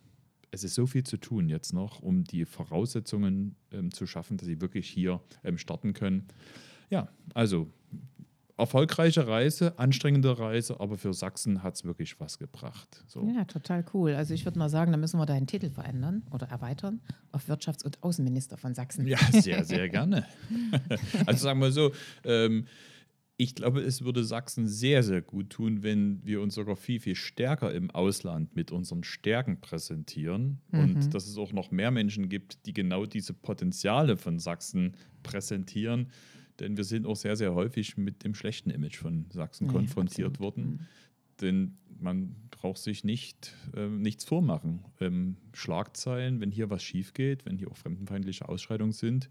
es 0.51 0.65
ist 0.65 0.75
so 0.75 0.87
viel 0.87 1.05
zu 1.05 1.17
tun 1.17 1.49
jetzt 1.49 1.73
noch, 1.73 2.01
um 2.01 2.25
die 2.25 2.45
Voraussetzungen 2.45 3.57
ähm, 3.73 3.93
zu 3.93 4.07
schaffen, 4.07 4.37
dass 4.37 4.47
sie 4.47 4.61
wirklich 4.61 4.89
hier 4.89 5.21
starten 5.57 5.93
können. 5.93 6.29
Ja, 6.91 7.09
also 7.35 7.71
erfolgreiche 8.59 9.27
Reise, 9.27 9.79
anstrengende 9.79 10.39
Reise, 10.39 10.81
aber 10.81 10.99
für 10.99 11.15
Sachsen 11.15 11.63
hat 11.63 11.77
es 11.77 11.85
wirklich 11.85 12.19
was 12.19 12.39
gebracht. 12.39 13.05
So. 13.07 13.25
Ja, 13.25 13.45
total 13.45 13.85
cool. 13.95 14.15
Also 14.15 14.35
ich 14.35 14.45
würde 14.45 14.59
mal 14.59 14.69
sagen, 14.69 14.91
da 14.91 14.99
müssen 14.99 15.19
wir 15.19 15.27
deinen 15.27 15.47
Titel 15.47 15.71
verändern 15.71 16.25
oder 16.33 16.49
erweitern 16.49 17.01
auf 17.31 17.49
Wirtschafts- 17.49 17.85
und 17.85 18.03
Außenminister 18.03 18.57
von 18.57 18.75
Sachsen. 18.75 19.07
Ja, 19.07 19.19
sehr, 19.31 19.65
sehr 19.65 19.89
gerne. 19.89 20.27
also 21.27 21.45
sagen 21.45 21.61
wir 21.61 21.71
so, 21.71 21.93
ähm, 22.25 22.67
ich 23.41 23.55
glaube, 23.55 23.81
es 23.81 24.05
würde 24.05 24.25
Sachsen 24.25 24.67
sehr, 24.67 25.03
sehr 25.03 25.23
gut 25.23 25.51
tun, 25.51 25.83
wenn 25.83 26.21
wir 26.25 26.43
uns 26.43 26.57
sogar 26.57 26.77
viel, 26.77 27.01
viel 27.01 27.15
stärker 27.15 27.73
im 27.73 27.91
Ausland 27.91 28.55
mit 28.55 28.73
unseren 28.73 29.05
Stärken 29.05 29.61
präsentieren 29.61 30.61
mhm. 30.73 30.81
und 30.81 31.15
dass 31.15 31.27
es 31.27 31.39
auch 31.39 31.53
noch 31.53 31.71
mehr 31.71 31.91
Menschen 31.91 32.29
gibt, 32.29 32.67
die 32.67 32.75
genau 32.75 33.07
diese 33.07 33.33
Potenziale 33.33 34.17
von 34.17 34.39
Sachsen 34.39 34.97
präsentieren 35.23 36.09
denn 36.61 36.77
wir 36.77 36.85
sind 36.85 37.07
auch 37.07 37.17
sehr, 37.17 37.37
sehr 37.37 37.55
häufig 37.55 37.97
mit 37.97 38.25
dem 38.25 38.35
schlechten 38.35 38.71
Image 38.71 38.97
von 38.97 39.27
Sachsen 39.31 39.69
konfrontiert 39.69 40.31
absolut. 40.31 40.41
worden. 40.41 40.65
Mhm. 40.65 40.81
Denn 41.41 41.79
man 42.01 42.35
braucht 42.51 42.79
sich 42.79 43.05
nicht, 43.05 43.55
äh, 43.77 43.89
nichts 43.89 44.25
vormachen. 44.25 44.85
Ähm, 45.01 45.37
Schlagzeilen, 45.53 46.41
wenn 46.41 46.51
hier 46.51 46.71
was 46.71 46.83
schief 46.83 47.15
geht, 47.15 47.47
wenn 47.47 47.57
hier 47.57 47.71
auch 47.71 47.77
fremdenfeindliche 47.77 48.49
Ausschreitungen 48.49 48.93
sind, 48.93 49.29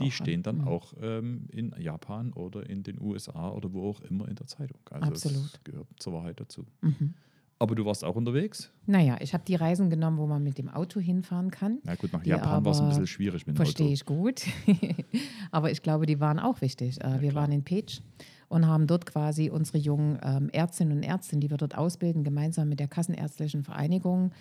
die 0.00 0.10
stehen 0.10 0.40
an. 0.40 0.42
dann 0.42 0.58
mhm. 0.58 0.68
auch 0.68 0.94
ähm, 1.00 1.46
in 1.50 1.74
Japan 1.78 2.32
oder 2.32 2.68
in 2.68 2.82
den 2.82 3.00
USA 3.00 3.50
oder 3.50 3.72
wo 3.72 3.90
auch 3.90 4.00
immer 4.02 4.28
in 4.28 4.36
der 4.36 4.46
Zeitung. 4.46 4.78
Also 4.90 5.10
Absolut. 5.10 5.54
das 5.54 5.64
gehört 5.64 5.86
zur 5.98 6.12
Wahrheit 6.12 6.40
dazu. 6.40 6.66
Mhm. 6.80 7.14
Aber 7.60 7.74
du 7.74 7.84
warst 7.84 8.04
auch 8.04 8.14
unterwegs? 8.14 8.70
Naja, 8.86 9.16
ich 9.20 9.34
habe 9.34 9.42
die 9.44 9.56
Reisen 9.56 9.90
genommen, 9.90 10.18
wo 10.18 10.26
man 10.26 10.44
mit 10.44 10.58
dem 10.58 10.68
Auto 10.68 11.00
hinfahren 11.00 11.50
kann. 11.50 11.78
Na 11.82 11.96
gut, 11.96 12.12
nach 12.12 12.24
Japan 12.24 12.64
war 12.64 12.70
es 12.70 12.80
ein 12.80 12.88
bisschen 12.88 13.08
schwierig 13.08 13.46
mit 13.48 13.56
dem 13.56 13.56
Verstehe 13.56 13.92
ich 13.92 14.04
gut. 14.04 14.42
aber 15.50 15.72
ich 15.72 15.82
glaube, 15.82 16.06
die 16.06 16.20
waren 16.20 16.38
auch 16.38 16.60
wichtig. 16.60 17.00
Äh, 17.00 17.08
ja, 17.08 17.20
wir 17.20 17.30
klar. 17.30 17.42
waren 17.42 17.52
in 17.52 17.64
Pech 17.64 18.00
und 18.48 18.66
haben 18.66 18.86
dort 18.86 19.06
quasi 19.06 19.50
unsere 19.50 19.78
jungen 19.78 20.18
ähm, 20.22 20.48
Ärztinnen 20.50 20.98
und 20.98 21.02
Ärzte, 21.02 21.36
die 21.36 21.50
wir 21.50 21.56
dort 21.56 21.76
ausbilden, 21.76 22.24
gemeinsam 22.24 22.68
mit 22.68 22.80
der 22.80 22.88
Kassenärztlichen 22.88 23.62
Vereinigung 23.62 24.32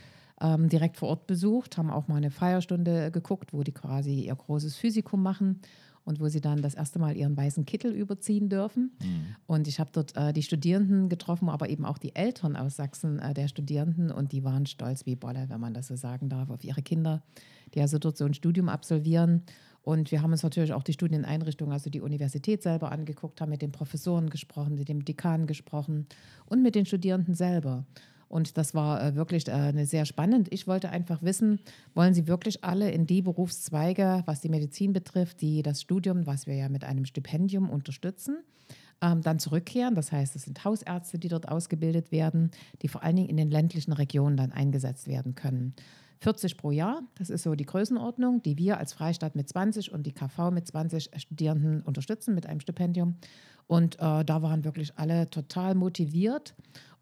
ähm, 0.41 0.69
direkt 0.69 0.97
vor 0.97 1.09
Ort 1.09 1.27
besucht, 1.27 1.77
haben 1.77 1.89
auch 1.89 2.07
mal 2.07 2.15
eine 2.15 2.31
Feierstunde 2.31 3.11
geguckt, 3.11 3.53
wo 3.53 3.63
die 3.63 3.71
quasi 3.71 4.21
ihr 4.21 4.35
großes 4.35 4.75
Physikum 4.75 5.21
machen 5.23 5.61
und 6.07 6.21
wo 6.21 6.29
sie 6.29 6.39
dann 6.39 6.61
das 6.61 6.73
erste 6.73 6.99
Mal 6.99 7.17
ihren 7.17 7.35
weißen 7.35 7.65
Kittel 7.65 7.91
überziehen 7.91 8.47
dürfen. 8.47 8.91
Mhm. 9.01 9.35
Und 9.45 9.67
ich 9.67 9.79
habe 9.79 9.89
dort 9.91 10.15
äh, 10.15 10.31
die 10.31 10.43
Studierenden 10.43 11.09
getroffen, 11.09 11.49
aber 11.49 11.69
eben 11.69 11.85
auch 11.85 11.97
die 11.97 12.15
Eltern 12.15 12.55
aus 12.55 12.77
Sachsen 12.77 13.19
äh, 13.19 13.33
der 13.33 13.49
Studierenden 13.49 14.11
und 14.11 14.31
die 14.31 14.45
waren 14.45 14.65
stolz 14.67 15.05
wie 15.05 15.17
Bolle, 15.17 15.47
wenn 15.49 15.59
man 15.59 15.73
das 15.73 15.87
so 15.87 15.97
sagen 15.97 16.29
darf, 16.29 16.49
auf 16.49 16.63
ihre 16.63 16.81
Kinder, 16.81 17.23
die 17.73 17.81
also 17.81 17.99
dort 17.99 18.17
so 18.17 18.23
ein 18.23 18.33
Studium 18.33 18.69
absolvieren. 18.69 19.43
Und 19.87 20.11
wir 20.11 20.21
haben 20.21 20.33
uns 20.33 20.43
natürlich 20.43 20.73
auch 20.73 20.83
die 20.83 20.91
Studieneinrichtung, 20.91 21.71
also 21.71 21.89
die 21.89 22.01
Universität 22.01 22.61
selber 22.61 22.91
angeguckt, 22.91 23.39
haben 23.39 23.51
mit 23.51 23.61
den 23.61 23.71
Professoren 23.71 24.29
gesprochen, 24.29 24.75
mit 24.75 24.89
dem 24.89 25.05
Dekan 25.05 25.47
gesprochen 25.47 26.07
und 26.45 26.61
mit 26.61 26.75
den 26.75 26.85
Studierenden 26.85 27.35
selber. 27.35 27.85
Und 28.27 28.57
das 28.57 28.75
war 28.75 29.01
äh, 29.01 29.15
wirklich 29.15 29.47
äh, 29.47 29.85
sehr 29.85 30.03
spannend. 30.03 30.49
Ich 30.51 30.67
wollte 30.67 30.89
einfach 30.89 31.23
wissen, 31.23 31.61
wollen 31.93 32.13
Sie 32.13 32.27
wirklich 32.27 32.65
alle 32.65 32.91
in 32.91 33.07
die 33.07 33.21
Berufszweige, 33.21 34.23
was 34.25 34.41
die 34.41 34.49
Medizin 34.49 34.91
betrifft, 34.91 35.39
die 35.39 35.63
das 35.63 35.83
Studium, 35.83 36.27
was 36.27 36.47
wir 36.47 36.55
ja 36.55 36.67
mit 36.67 36.83
einem 36.83 37.05
Stipendium 37.05 37.69
unterstützen, 37.69 38.39
ähm, 39.01 39.21
dann 39.21 39.39
zurückkehren. 39.39 39.95
Das 39.95 40.11
heißt, 40.11 40.35
es 40.35 40.43
sind 40.43 40.65
Hausärzte, 40.65 41.17
die 41.17 41.29
dort 41.29 41.47
ausgebildet 41.47 42.11
werden, 42.11 42.51
die 42.81 42.89
vor 42.89 43.03
allen 43.03 43.15
Dingen 43.15 43.29
in 43.29 43.37
den 43.37 43.51
ländlichen 43.51 43.93
Regionen 43.93 44.35
dann 44.35 44.51
eingesetzt 44.51 45.07
werden 45.07 45.35
können. 45.35 45.75
40 46.19 46.57
pro 46.57 46.71
Jahr, 46.71 47.01
das 47.17 47.29
ist 47.29 47.43
so 47.43 47.55
die 47.55 47.65
Größenordnung, 47.65 48.41
die 48.41 48.57
wir 48.57 48.77
als 48.77 48.93
Freistaat 48.93 49.35
mit 49.35 49.47
20 49.49 49.91
und 49.91 50.03
die 50.05 50.13
KV 50.13 50.51
mit 50.51 50.67
20 50.67 51.11
Studierenden 51.17 51.81
unterstützen 51.83 52.35
mit 52.35 52.45
einem 52.45 52.59
Stipendium. 52.59 53.15
Und 53.67 53.95
äh, 53.95 54.23
da 54.23 54.41
waren 54.41 54.63
wirklich 54.63 54.97
alle 54.97 55.29
total 55.29 55.75
motiviert 55.75 56.55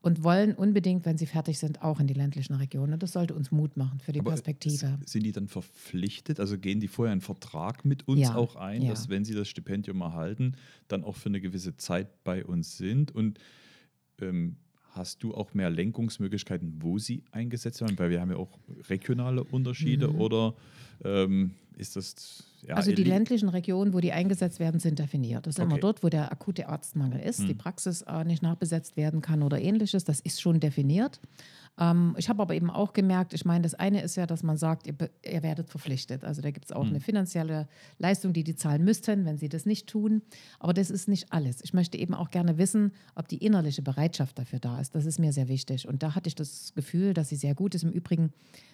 und 0.05 0.24
wollen 0.24 0.53
unbedingt, 0.53 1.05
wenn 1.05 1.17
sie 1.17 1.25
fertig 1.25 1.57
sind, 1.57 1.81
auch 1.81 2.00
in 2.00 2.05
die 2.05 2.13
ländlichen 2.13 2.53
Regionen. 2.53 3.00
Das 3.00 3.13
sollte 3.13 3.34
uns 3.34 3.51
Mut 3.51 3.75
machen 3.75 4.00
für 4.00 4.12
die 4.12 4.19
Aber 4.19 4.31
Perspektive. 4.31 5.00
Sind 5.05 5.24
die 5.24 5.31
dann 5.31 5.48
verpflichtet? 5.48 6.39
Also 6.39 6.60
gehen 6.60 6.79
die 6.79 6.88
vorher 6.88 7.12
einen 7.12 7.22
Vertrag 7.22 7.86
mit 7.86 8.07
uns 8.07 8.22
ja, 8.22 8.36
auch 8.36 8.55
ein, 8.55 8.84
ja. 8.84 8.91
dass 8.91 9.10
wenn 9.10 9.25
sie 9.25 9.34
das 9.34 9.48
Stipendium 9.48 10.01
erhalten, 10.01 10.57
dann 10.88 11.03
auch 11.03 11.15
für 11.15 11.29
eine 11.29 11.41
gewisse 11.41 11.75
Zeit 11.77 12.24
bei 12.24 12.45
uns 12.45 12.77
sind? 12.77 13.15
Und 13.15 13.39
ähm, 14.22 14.57
hast 14.96 15.24
du 15.24 15.34
auch 15.34 15.54
mehr 15.54 15.70
Lenkungsmöglichkeiten, 15.70 16.75
wo 16.80 16.98
sie 16.98 17.24
eingesetzt 17.32 17.82
werden? 17.82 17.98
Weil 18.00 18.10
wir 18.10 18.22
haben 18.22 18.32
ja 18.32 18.38
auch 18.38 18.60
regionale 18.90 19.44
Unterschiede 19.44 20.08
mhm. 20.08 20.22
oder 20.22 20.54
ähm, 21.04 21.52
ist 21.78 21.96
das 21.96 22.44
ja, 22.68 22.75
also 22.75 22.92
die 22.92 23.04
ländlichen 23.04 23.50
Regionen, 23.50 23.94
wo 23.94 24.00
die 24.00 24.12
eingesetzt 24.12 24.60
werden, 24.60 24.80
sind 24.80 24.98
definiert. 24.98 25.46
Das 25.46 25.56
ist 25.56 25.60
okay. 25.60 25.70
immer 25.70 25.80
dort, 25.80 26.04
wo 26.04 26.10
der 26.10 26.32
akute 26.32 26.68
Arztmangel 26.68 27.20
ist, 27.20 27.40
hm. 27.40 27.48
die 27.48 27.54
Praxis 27.54 28.02
äh, 28.02 28.24
nicht 28.24 28.42
nachbesetzt 28.42 28.98
werden 28.98 29.22
kann 29.22 29.44
oder 29.44 29.62
ähnliches. 29.62 30.04
Das 30.04 30.20
ist 30.20 30.42
schon 30.42 30.60
definiert. 30.60 31.20
Ähm, 31.77 32.15
ich 32.17 32.29
habe 32.29 32.41
aber 32.41 32.55
eben 32.55 32.70
auch 32.70 32.94
gemerkt, 32.94 33.34
ich 33.34 33.46
meine, 33.46 33.63
das 33.63 33.74
eine 33.74 34.01
ist 34.01 34.15
ja, 34.15 34.25
dass 34.25 34.44
man 34.44 34.58
sagt, 34.58 34.88
ihr, 34.88 34.96
ihr 35.25 35.44
werdet 35.44 35.70
verpflichtet. 35.70 36.24
Also 36.24 36.41
da 36.41 36.51
gibt 36.51 36.65
es 36.65 36.72
auch 36.72 36.84
hm. 36.84 36.89
eine 36.89 37.00
finanzielle 37.00 37.67
Leistung, 37.98 38.34
die 38.34 38.44
die 38.44 38.55
zahlen 38.55 38.84
müssten, 38.84 39.25
wenn 39.25 39.38
sie 39.38 39.50
das 39.50 39.65
nicht 39.65 39.88
tun. 39.88 40.22
Aber 40.60 40.74
das 40.74 40.89
ist 40.89 41.08
nicht 41.08 41.32
alles. 41.32 41.62
Ich 41.63 41.74
möchte 41.74 41.98
eben 41.98 42.13
auch 42.13 42.29
gerne 42.29 42.58
wissen, 42.58 42.94
ob 43.15 43.27
die 43.27 43.44
innerliche 43.44 43.82
Bereitschaft 43.82 44.39
dafür 44.39 44.60
da 44.60 44.79
ist. 44.79 44.96
Das 44.96 45.05
ist 45.05 45.20
mir 45.20 45.34
sehr 45.34 45.48
wichtig. 45.48 45.88
Und 45.88 46.03
da 46.03 46.15
hatte 46.15 46.27
ich 46.27 46.36
das 46.36 46.74
Gefühl, 46.75 47.13
dass 47.13 47.29
sie 47.29 47.36
sehr 47.36 47.55
gut 47.55 47.75
ist. 47.75 47.84
Im 47.84 47.91
Übrigen 47.91 48.32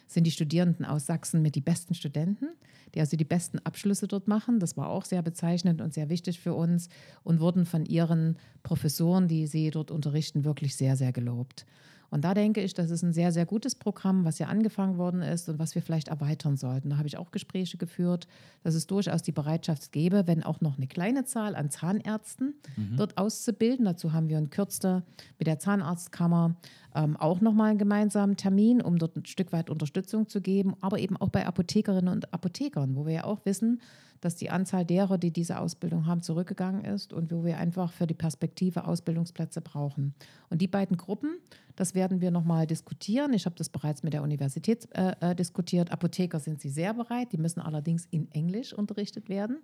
sind 0.08 0.26
die 0.26 0.32
Studierenden 0.32 0.86
aus 0.86 1.06
Sachsen 1.06 1.42
mit 1.42 1.56
die 1.56 1.62
besten 1.62 1.94
Studenten, 1.94 2.50
die 2.94 3.00
also 3.00 3.16
die 3.16 3.26
besten 3.26 3.60
Abschlüsse 3.60 4.08
dort 4.08 4.28
machen. 4.28 4.60
Das 4.60 4.76
war 4.76 4.90
auch 4.90 5.06
sehr 5.06 5.22
bezeichnend 5.22 5.82
und 5.82 5.94
sehr 5.94 6.10
wichtig 6.10 6.40
für 6.40 6.54
uns 6.54 6.90
und 7.24 7.40
wurden 7.40 7.66
von 7.66 7.86
ihren 7.86 8.38
Professoren, 8.62 9.28
die 9.28 9.48
sie 9.48 9.72
dort 9.72 9.90
unterrichten, 9.90 10.44
wirklich 10.44 10.76
sehr, 10.76 10.98
sehr 10.98 11.14
gelobt. 11.14 11.66
Und 12.12 12.26
da 12.26 12.34
denke 12.34 12.62
ich, 12.62 12.74
das 12.74 12.92
ist 12.92 13.04
ein 13.04 13.14
sehr, 13.14 13.32
sehr 13.32 13.46
gutes 13.46 13.74
Programm, 13.74 14.26
was 14.26 14.38
ja 14.38 14.48
angefangen 14.48 14.98
worden 14.98 15.22
ist 15.22 15.48
und 15.48 15.60
was 15.60 15.76
wir 15.76 15.82
vielleicht 15.82 16.10
erweitern 16.10 16.58
sollten. 16.58 16.90
Da 16.90 16.98
habe 16.98 17.08
ich 17.08 17.18
auch 17.18 17.32
Gespräche 17.32 17.78
geführt, 17.78 18.28
dass 18.64 18.76
es 18.76 18.86
durchaus 18.86 19.24
die 19.24 19.32
Bereitschaft 19.32 19.94
gäbe, 19.94 20.28
wenn 20.28 20.44
auch 20.44 20.60
noch 20.60 20.78
eine 20.78 20.88
kleine 20.88 21.24
Zahl 21.24 21.56
an 21.56 21.72
Zahnärzten 21.72 22.54
mhm. 22.76 22.98
dort 22.98 23.18
auszubilden. 23.18 23.86
Dazu 23.86 24.12
haben 24.12 24.28
wir 24.28 24.38
in 24.38 24.50
Kürze 24.50 25.04
mit 25.40 25.48
der 25.48 25.60
Zahnarztkammer 25.60 26.58
ähm, 26.94 27.16
auch 27.16 27.40
nochmal 27.40 27.70
einen 27.70 27.80
gemeinsamen 27.80 28.36
Termin, 28.36 28.82
um 28.82 28.98
dort 28.98 29.16
ein 29.16 29.26
Stück 29.26 29.54
weit 29.54 29.70
Unterstützung 29.70 30.28
zu 30.28 30.42
geben, 30.42 30.76
aber 30.82 31.00
eben 31.00 31.16
auch 31.16 31.30
bei 31.30 31.48
Apothekerinnen 31.48 32.14
und 32.14 32.34
Apothekern, 32.34 32.98
wo 32.98 33.06
wir 33.06 33.14
ja 33.14 33.24
auch 33.24 33.46
wissen, 33.46 33.80
dass 34.22 34.36
die 34.36 34.50
Anzahl 34.50 34.86
derer, 34.86 35.18
die 35.18 35.32
diese 35.32 35.60
Ausbildung 35.60 36.06
haben, 36.06 36.22
zurückgegangen 36.22 36.86
ist 36.86 37.12
und 37.12 37.32
wo 37.32 37.44
wir 37.44 37.58
einfach 37.58 37.92
für 37.92 38.08
die 38.08 38.14
Perspektive 38.14 38.86
Ausbildungsplätze 38.86 39.62
brauchen. 39.62 40.14
Und 40.50 40.62
die 40.62 40.68
beiden 40.68 40.96
Gruppen, 40.96 41.38
das 41.76 41.96
werden 41.96 42.22
wir 42.22 42.32
nochmal 42.32 42.68
diskutieren. 42.68 43.34
Ich 43.34 43.46
habe 43.46 43.56
das 43.56 43.70
bereits 43.70 44.04
mit 44.04 44.14
der 44.14 44.22
Universität 44.22 44.88
äh, 44.94 45.16
äh, 45.20 45.36
diskutiert. 45.36 45.92
Apotheker 45.92 46.40
sind 46.40 46.62
sie 46.62 46.70
sehr 46.70 46.94
bereit, 46.94 47.32
die 47.32 47.38
müssen 47.38 47.60
allerdings 47.60 48.08
in 48.12 48.30
Englisch 48.32 48.74
unterrichtet 48.74 49.30
werden. 49.30 49.58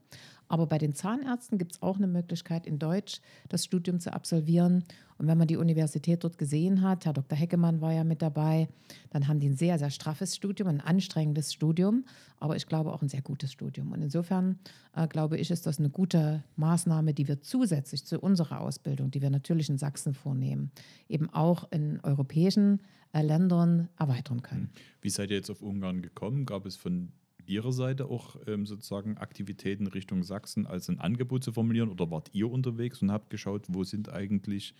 Aber 0.47 0.65
bei 0.65 0.77
den 0.77 0.93
Zahnärzten 0.93 1.57
gibt 1.57 1.73
es 1.73 1.81
auch 1.81 1.97
eine 1.97 2.07
Möglichkeit, 2.07 2.65
in 2.65 2.79
Deutsch 2.79 3.21
das 3.49 3.63
Studium 3.63 3.99
zu 3.99 4.11
absolvieren. 4.13 4.83
Und 5.17 5.27
wenn 5.27 5.37
man 5.37 5.47
die 5.47 5.57
Universität 5.57 6.23
dort 6.23 6.37
gesehen 6.37 6.81
hat, 6.81 7.05
Herr 7.05 7.13
Dr. 7.13 7.37
Heckemann 7.37 7.81
war 7.81 7.93
ja 7.93 8.03
mit 8.03 8.21
dabei, 8.21 8.67
dann 9.09 9.27
haben 9.27 9.39
die 9.39 9.49
ein 9.49 9.55
sehr, 9.55 9.79
sehr 9.79 9.89
straffes 9.89 10.35
Studium, 10.35 10.69
ein 10.69 10.81
anstrengendes 10.81 11.53
Studium, 11.53 12.05
aber 12.39 12.55
ich 12.55 12.67
glaube 12.67 12.93
auch 12.93 13.01
ein 13.01 13.09
sehr 13.09 13.21
gutes 13.21 13.51
Studium. 13.51 13.91
Und 13.91 14.01
insofern 14.01 14.59
äh, 14.95 15.07
glaube 15.07 15.37
ich, 15.37 15.49
ist 15.49 15.65
das 15.65 15.79
eine 15.79 15.89
gute 15.89 16.43
Maßnahme, 16.55 17.13
die 17.13 17.27
wir 17.27 17.41
zusätzlich 17.41 18.05
zu 18.05 18.19
unserer 18.19 18.61
Ausbildung, 18.61 19.11
die 19.11 19.21
wir 19.21 19.29
natürlich 19.29 19.69
in 19.69 19.77
Sachsen 19.77 20.13
vornehmen, 20.13 20.71
eben 21.09 21.29
auch 21.31 21.71
in 21.71 21.99
europäischen 22.03 22.81
äh, 23.13 23.21
Ländern 23.21 23.89
erweitern 23.97 24.41
können. 24.41 24.69
Wie 25.01 25.09
seid 25.09 25.31
ihr 25.31 25.37
jetzt 25.37 25.49
auf 25.49 25.61
Ungarn 25.61 26.01
gekommen? 26.01 26.45
Gab 26.45 26.65
es 26.65 26.75
von 26.75 27.11
Ihrer 27.47 27.71
Seite 27.71 28.07
auch 28.07 28.35
ähm, 28.45 28.65
sozusagen 28.65 29.17
Aktivitäten 29.17 29.87
Richtung 29.87 30.23
Sachsen 30.23 30.67
als 30.67 30.89
ein 30.89 30.99
Angebot 30.99 31.43
zu 31.43 31.53
formulieren 31.53 31.89
oder 31.89 32.11
wart 32.11 32.29
ihr 32.33 32.51
unterwegs 32.51 33.01
und 33.01 33.11
habt 33.11 33.29
geschaut, 33.29 33.63
wo 33.69 33.83
sind 33.83 34.11
eigentlich 34.11 34.75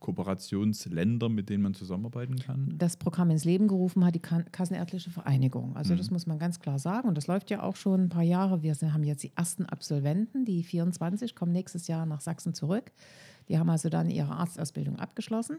Kooperationsländer, 0.00 1.28
mit 1.28 1.48
denen 1.50 1.62
man 1.62 1.74
zusammenarbeiten 1.74 2.36
kann? 2.36 2.74
Das 2.76 2.96
Programm 2.96 3.30
ins 3.30 3.44
Leben 3.44 3.68
gerufen 3.68 4.04
hat 4.04 4.14
die 4.14 4.20
Kassenärztliche 4.20 5.10
Vereinigung. 5.10 5.76
Also 5.76 5.92
mhm. 5.94 5.98
das 5.98 6.10
muss 6.10 6.26
man 6.26 6.38
ganz 6.38 6.58
klar 6.58 6.78
sagen. 6.78 7.06
Und 7.06 7.16
das 7.16 7.26
läuft 7.26 7.50
ja 7.50 7.62
auch 7.62 7.76
schon 7.76 8.04
ein 8.04 8.08
paar 8.08 8.22
Jahre. 8.22 8.62
Wir 8.62 8.74
haben 8.92 9.04
jetzt 9.04 9.22
die 9.22 9.32
ersten 9.36 9.66
Absolventen, 9.66 10.44
die 10.44 10.62
24 10.62 11.34
kommen 11.34 11.52
nächstes 11.52 11.86
Jahr 11.86 12.06
nach 12.06 12.22
Sachsen 12.22 12.54
zurück. 12.54 12.92
Die 13.50 13.58
haben 13.58 13.68
also 13.68 13.88
dann 13.88 14.08
ihre 14.10 14.30
Arztausbildung 14.30 15.00
abgeschlossen. 15.00 15.58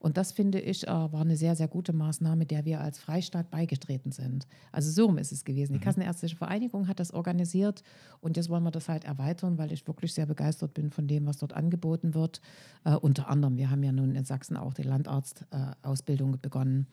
Und 0.00 0.16
das 0.16 0.32
finde 0.32 0.60
ich 0.60 0.88
äh, 0.88 0.90
war 0.90 1.20
eine 1.20 1.36
sehr, 1.36 1.54
sehr 1.54 1.68
gute 1.68 1.92
Maßnahme, 1.92 2.46
der 2.46 2.64
wir 2.64 2.80
als 2.80 2.98
Freistaat 2.98 3.48
beigetreten 3.48 4.10
sind. 4.10 4.48
Also 4.72 4.90
so 4.90 5.16
ist 5.16 5.30
es 5.30 5.44
gewesen. 5.44 5.74
Die 5.74 5.78
mhm. 5.78 5.84
Kassenärztliche 5.84 6.34
Vereinigung 6.34 6.88
hat 6.88 6.98
das 6.98 7.14
organisiert 7.14 7.84
und 8.20 8.36
jetzt 8.36 8.48
wollen 8.48 8.64
wir 8.64 8.72
das 8.72 8.88
halt 8.88 9.04
erweitern, 9.04 9.56
weil 9.56 9.70
ich 9.70 9.86
wirklich 9.86 10.12
sehr 10.12 10.26
begeistert 10.26 10.74
bin 10.74 10.90
von 10.90 11.06
dem, 11.06 11.26
was 11.26 11.38
dort 11.38 11.52
angeboten 11.52 12.12
wird. 12.12 12.40
Äh, 12.82 12.96
unter 12.96 13.28
anderem, 13.28 13.56
wir 13.56 13.70
haben 13.70 13.84
ja 13.84 13.92
nun 13.92 14.16
in 14.16 14.24
Sachsen 14.24 14.56
auch 14.56 14.74
die 14.74 14.82
Landarztausbildung 14.82 16.34
äh, 16.34 16.38
begonnen 16.42 16.88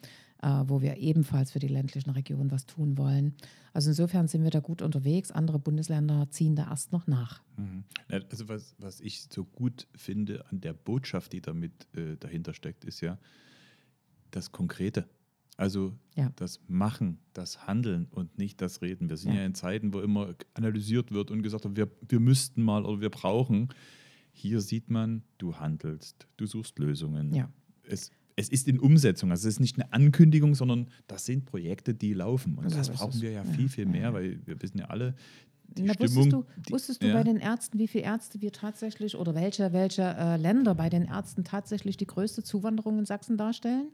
wo 0.68 0.82
wir 0.82 0.98
ebenfalls 0.98 1.52
für 1.52 1.60
die 1.60 1.68
ländlichen 1.68 2.12
Regionen 2.12 2.52
was 2.52 2.66
tun 2.66 2.98
wollen. 2.98 3.34
Also 3.74 3.90
insofern 3.90 4.28
sind 4.28 4.44
wir 4.44 4.52
da 4.52 4.60
gut 4.60 4.82
unterwegs. 4.82 5.32
Andere 5.32 5.60
Bundesländer 5.60 6.30
ziehen 6.30 6.56
da 6.56 6.70
erst 6.70 6.92
noch 6.92 7.08
nach. 7.08 7.42
Mhm. 7.58 7.84
Also 8.08 8.48
was, 8.48 8.76
was 8.78 9.02
ich 9.02 9.28
so 9.32 9.44
gut 9.44 9.88
finde 9.96 10.46
an 10.50 10.62
der 10.62 10.74
Botschaft, 10.74 11.34
die 11.34 11.42
damit 11.42 11.88
äh, 11.96 12.16
dahinter 12.18 12.54
steckt, 12.54 12.86
ist 12.86 13.02
ja 13.02 13.18
das 14.32 14.52
Konkrete. 14.52 15.08
Also 15.58 15.94
ja. 16.16 16.32
das 16.36 16.60
Machen, 16.68 17.20
das 17.34 17.66
Handeln 17.66 18.08
und 18.12 18.38
nicht 18.38 18.62
das 18.62 18.82
Reden. 18.82 19.10
Wir 19.10 19.18
sind 19.18 19.34
ja, 19.34 19.40
ja 19.40 19.46
in 19.46 19.56
Zeiten, 19.56 19.94
wo 19.94 20.02
immer 20.02 20.36
analysiert 20.54 21.12
wird 21.12 21.32
und 21.32 21.44
gesagt 21.44 21.64
wird, 21.64 21.78
wir, 21.78 21.90
wir 22.08 22.20
müssten 22.20 22.62
mal 22.62 22.86
oder 22.86 23.02
wir 23.02 23.10
brauchen. 23.10 23.70
Hier 24.32 24.60
sieht 24.60 24.90
man, 24.90 25.24
du 25.38 25.56
handelst, 25.56 26.28
du 26.38 26.46
suchst 26.46 26.78
Lösungen. 26.78 27.34
Ja. 27.34 27.50
Es 27.84 28.12
es 28.36 28.50
ist 28.50 28.68
in 28.68 28.80
Umsetzung. 28.80 29.32
Also 29.32 29.48
es 29.48 29.56
ist 29.56 29.60
nicht 29.60 29.80
eine 29.80 29.92
Ankündigung, 29.94 30.56
sondern 30.56 30.88
das 31.08 31.26
sind 31.26 31.46
Projekte, 31.46 31.94
die 31.94 32.14
laufen. 32.14 32.56
Und 32.56 32.66
also 32.66 32.78
das 32.78 32.90
brauchen 32.90 33.22
wir 33.22 33.32
ja 33.32 33.44
viel, 33.44 33.70
viel 33.70 33.86
mehr, 33.86 34.14
weil 34.14 34.40
wir 34.46 34.62
wissen 34.62 34.80
ja 34.80 34.86
alle, 34.86 35.16
die 35.68 35.84
Na, 35.84 35.94
Stimmung, 35.94 36.16
wusstest 36.16 36.34
du, 36.34 36.46
die, 36.68 36.74
wusstest 36.74 37.04
du 37.04 37.08
ja. 37.08 37.14
bei 37.14 37.24
den 37.24 37.38
Ärzten, 37.38 37.80
wie 37.80 37.88
viele 37.88 38.04
Ärzte 38.04 38.42
wir 38.42 38.52
tatsächlich 38.52 39.16
oder 39.16 39.36
welche, 39.36 39.74
welche 39.74 40.04
äh, 40.04 40.38
Länder 40.38 40.76
bei 40.76 40.90
den 40.90 41.06
Ärzten 41.06 41.44
tatsächlich 41.44 41.98
die 41.98 42.06
größte 42.06 42.44
Zuwanderung 42.44 43.00
in 43.00 43.06
Sachsen 43.06 43.38
darstellen? 43.38 43.88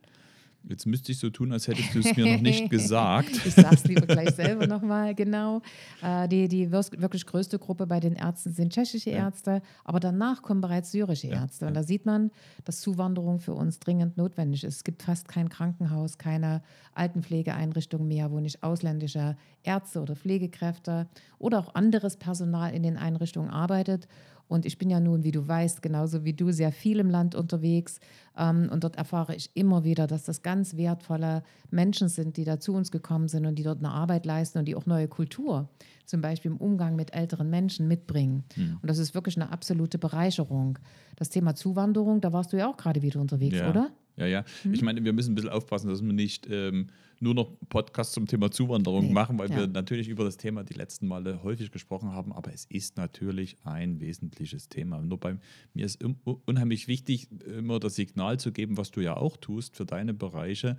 Jetzt 0.70 0.86
müsste 0.86 1.12
ich 1.12 1.18
so 1.18 1.30
tun, 1.30 1.51
als 1.51 1.68
hättest 1.68 1.96
du 1.96 2.00
es 2.00 2.15
mir 2.15 2.36
noch 2.36 2.41
nicht 2.41 2.70
gesagt. 2.70 3.32
ich 3.46 3.53
sage 3.53 3.75
es 3.75 3.84
lieber 3.84 4.06
gleich 4.06 4.36
selber 4.36 4.68
nochmal, 4.68 5.15
genau. 5.15 5.62
Äh, 6.03 6.27
die, 6.27 6.48
die 6.48 6.72
wirklich 6.72 7.25
größte 7.25 7.58
Gruppe 7.58 7.88
bei 7.88 8.00
den 8.00 8.13
Ärzten 8.13 8.53
sind 8.53 8.72
tschechische 8.72 9.10
ja. 9.10 9.25
Ärzte, 9.25 9.62
aber 9.84 10.00
danach 10.00 10.41
kommen 10.41 10.62
bereits 10.62 10.91
syrische 10.91 11.27
ja. 11.27 11.41
Ärzte. 11.41 11.65
Und 11.65 11.74
da 11.74 11.84
sieht 11.84 12.06
man, 12.06 12.32
dass 12.63 12.82
Zuwanderung 12.82 13.39
für 13.39 13.53
uns 13.53 13.80
dringend 13.80 14.18
notwendig 14.18 14.63
ist. 14.63 14.75
Es 14.75 14.84
gibt 14.84 15.01
fast 15.01 15.27
kein 15.27 15.50
Krankenhaus, 15.50 16.18
keine 16.18 16.62
Altenpflegeeinrichtung 16.94 18.08
mehr, 18.08 18.32
wo 18.32 18.39
nicht 18.39 18.63
ausländische 18.63 19.38
Ärzte 19.63 20.01
oder 20.01 20.15
Pflegekräfte 20.15 21.08
oder 21.39 21.60
auch 21.60 21.75
anderes 21.75 22.18
Personal 22.18 22.74
in 22.74 22.84
den 22.84 22.98
Einrichtungen 22.98 23.50
arbeitet. 23.50 24.08
Und 24.51 24.65
ich 24.65 24.77
bin 24.77 24.89
ja 24.89 25.00
nun, 25.00 25.24
wie 25.24 25.31
du 25.31 25.48
weißt, 25.48 25.81
genauso 25.81 26.25
wie 26.25 26.34
du, 26.34 26.51
sehr 26.51 26.74
viel 26.74 27.00
im 27.00 27.10
Land 27.10 27.36
unterwegs. 27.36 28.01
Ähm, 28.38 28.67
und 28.70 28.84
dort 28.84 28.98
erfahre 28.98 29.34
ich 29.34 29.50
immer 29.53 29.86
wieder, 29.86 30.08
dass 30.08 30.24
das 30.25 30.41
ganz 30.41 30.75
wertvolle 30.75 31.43
Menschen 31.70 32.10
sind, 32.10 32.36
die 32.36 32.43
da 32.43 32.60
zu 32.60 32.74
uns 32.74 32.91
gekommen 32.91 33.29
sind 33.29 33.46
und 33.46 33.55
die 33.55 33.63
dort 33.63 33.79
eine 33.79 33.91
Arbeit 33.91 34.25
leisten 34.25 34.60
und 34.60 34.65
die 34.65 34.75
auch 34.75 34.86
neue 34.86 35.08
Kultur, 35.08 35.70
zum 36.05 36.20
Beispiel 36.20 36.51
im 36.51 36.58
Umgang 36.58 36.98
mit 36.98 37.15
älteren 37.15 37.50
Menschen, 37.50 37.88
mitbringen. 37.88 38.43
Mhm. 38.58 38.79
Und 38.81 38.89
das 38.89 38.98
ist 38.98 39.15
wirklich 39.15 39.38
eine 39.38 39.53
absolute 39.53 39.98
Bereicherung. 39.98 40.77
Das 41.15 41.29
Thema 41.29 41.55
Zuwanderung, 41.55 42.20
da 42.20 42.34
warst 42.34 42.51
du 42.51 42.58
ja 42.58 42.70
auch 42.70 42.75
gerade 42.75 43.01
wieder 43.01 43.22
unterwegs, 43.22 43.58
ja. 43.58 43.70
oder? 43.70 43.89
Ja, 44.18 44.25
ja. 44.25 44.46
Mhm. 44.63 44.74
Ich 44.74 44.82
meine, 44.82 45.03
wir 45.03 45.13
müssen 45.13 45.32
ein 45.32 45.36
bisschen 45.36 45.50
aufpassen, 45.50 45.89
dass 45.89 46.03
wir 46.03 46.13
nicht 46.13 46.48
ähm, 46.50 46.88
nur 47.22 47.36
noch 47.36 47.51
Podcasts 47.70 48.13
zum 48.13 48.25
Thema 48.25 48.51
Zuwanderung 48.51 49.08
nee. 49.08 49.13
machen, 49.13 49.38
weil 49.38 49.50
ja. 49.50 49.58
wir 49.58 49.68
natürlich 49.68 50.08
über 50.08 50.24
das 50.24 50.38
Thema 50.38 50.63
die 50.63 50.74
letzten 50.74 51.08
Male 51.08 51.44
häufig 51.44 51.72
gesprochen 51.72 52.12
haben, 52.12 52.34
aber 52.34 52.51
es 52.53 52.65
ist 52.65 52.98
natürlich 52.98 53.58
ein 53.63 54.00
wesentliches 54.00 54.70
Thema. 54.70 55.01
Nur 55.01 55.20
bei 55.20 55.38
mir 55.74 55.86
ist 55.86 56.03
unheimlich 56.46 56.88
wichtig, 56.88 57.30
immer 57.46 57.80
das 57.80 57.96
Signal 57.96 58.39
zu 58.39 58.51
geben, 58.51 58.77
was 58.77 58.91
du 58.91 59.01
ja 59.01 59.15
auch 59.15 59.38
tust 59.38 59.75
für 59.75 59.86
deine 59.86 60.13
Bereiche, 60.13 60.77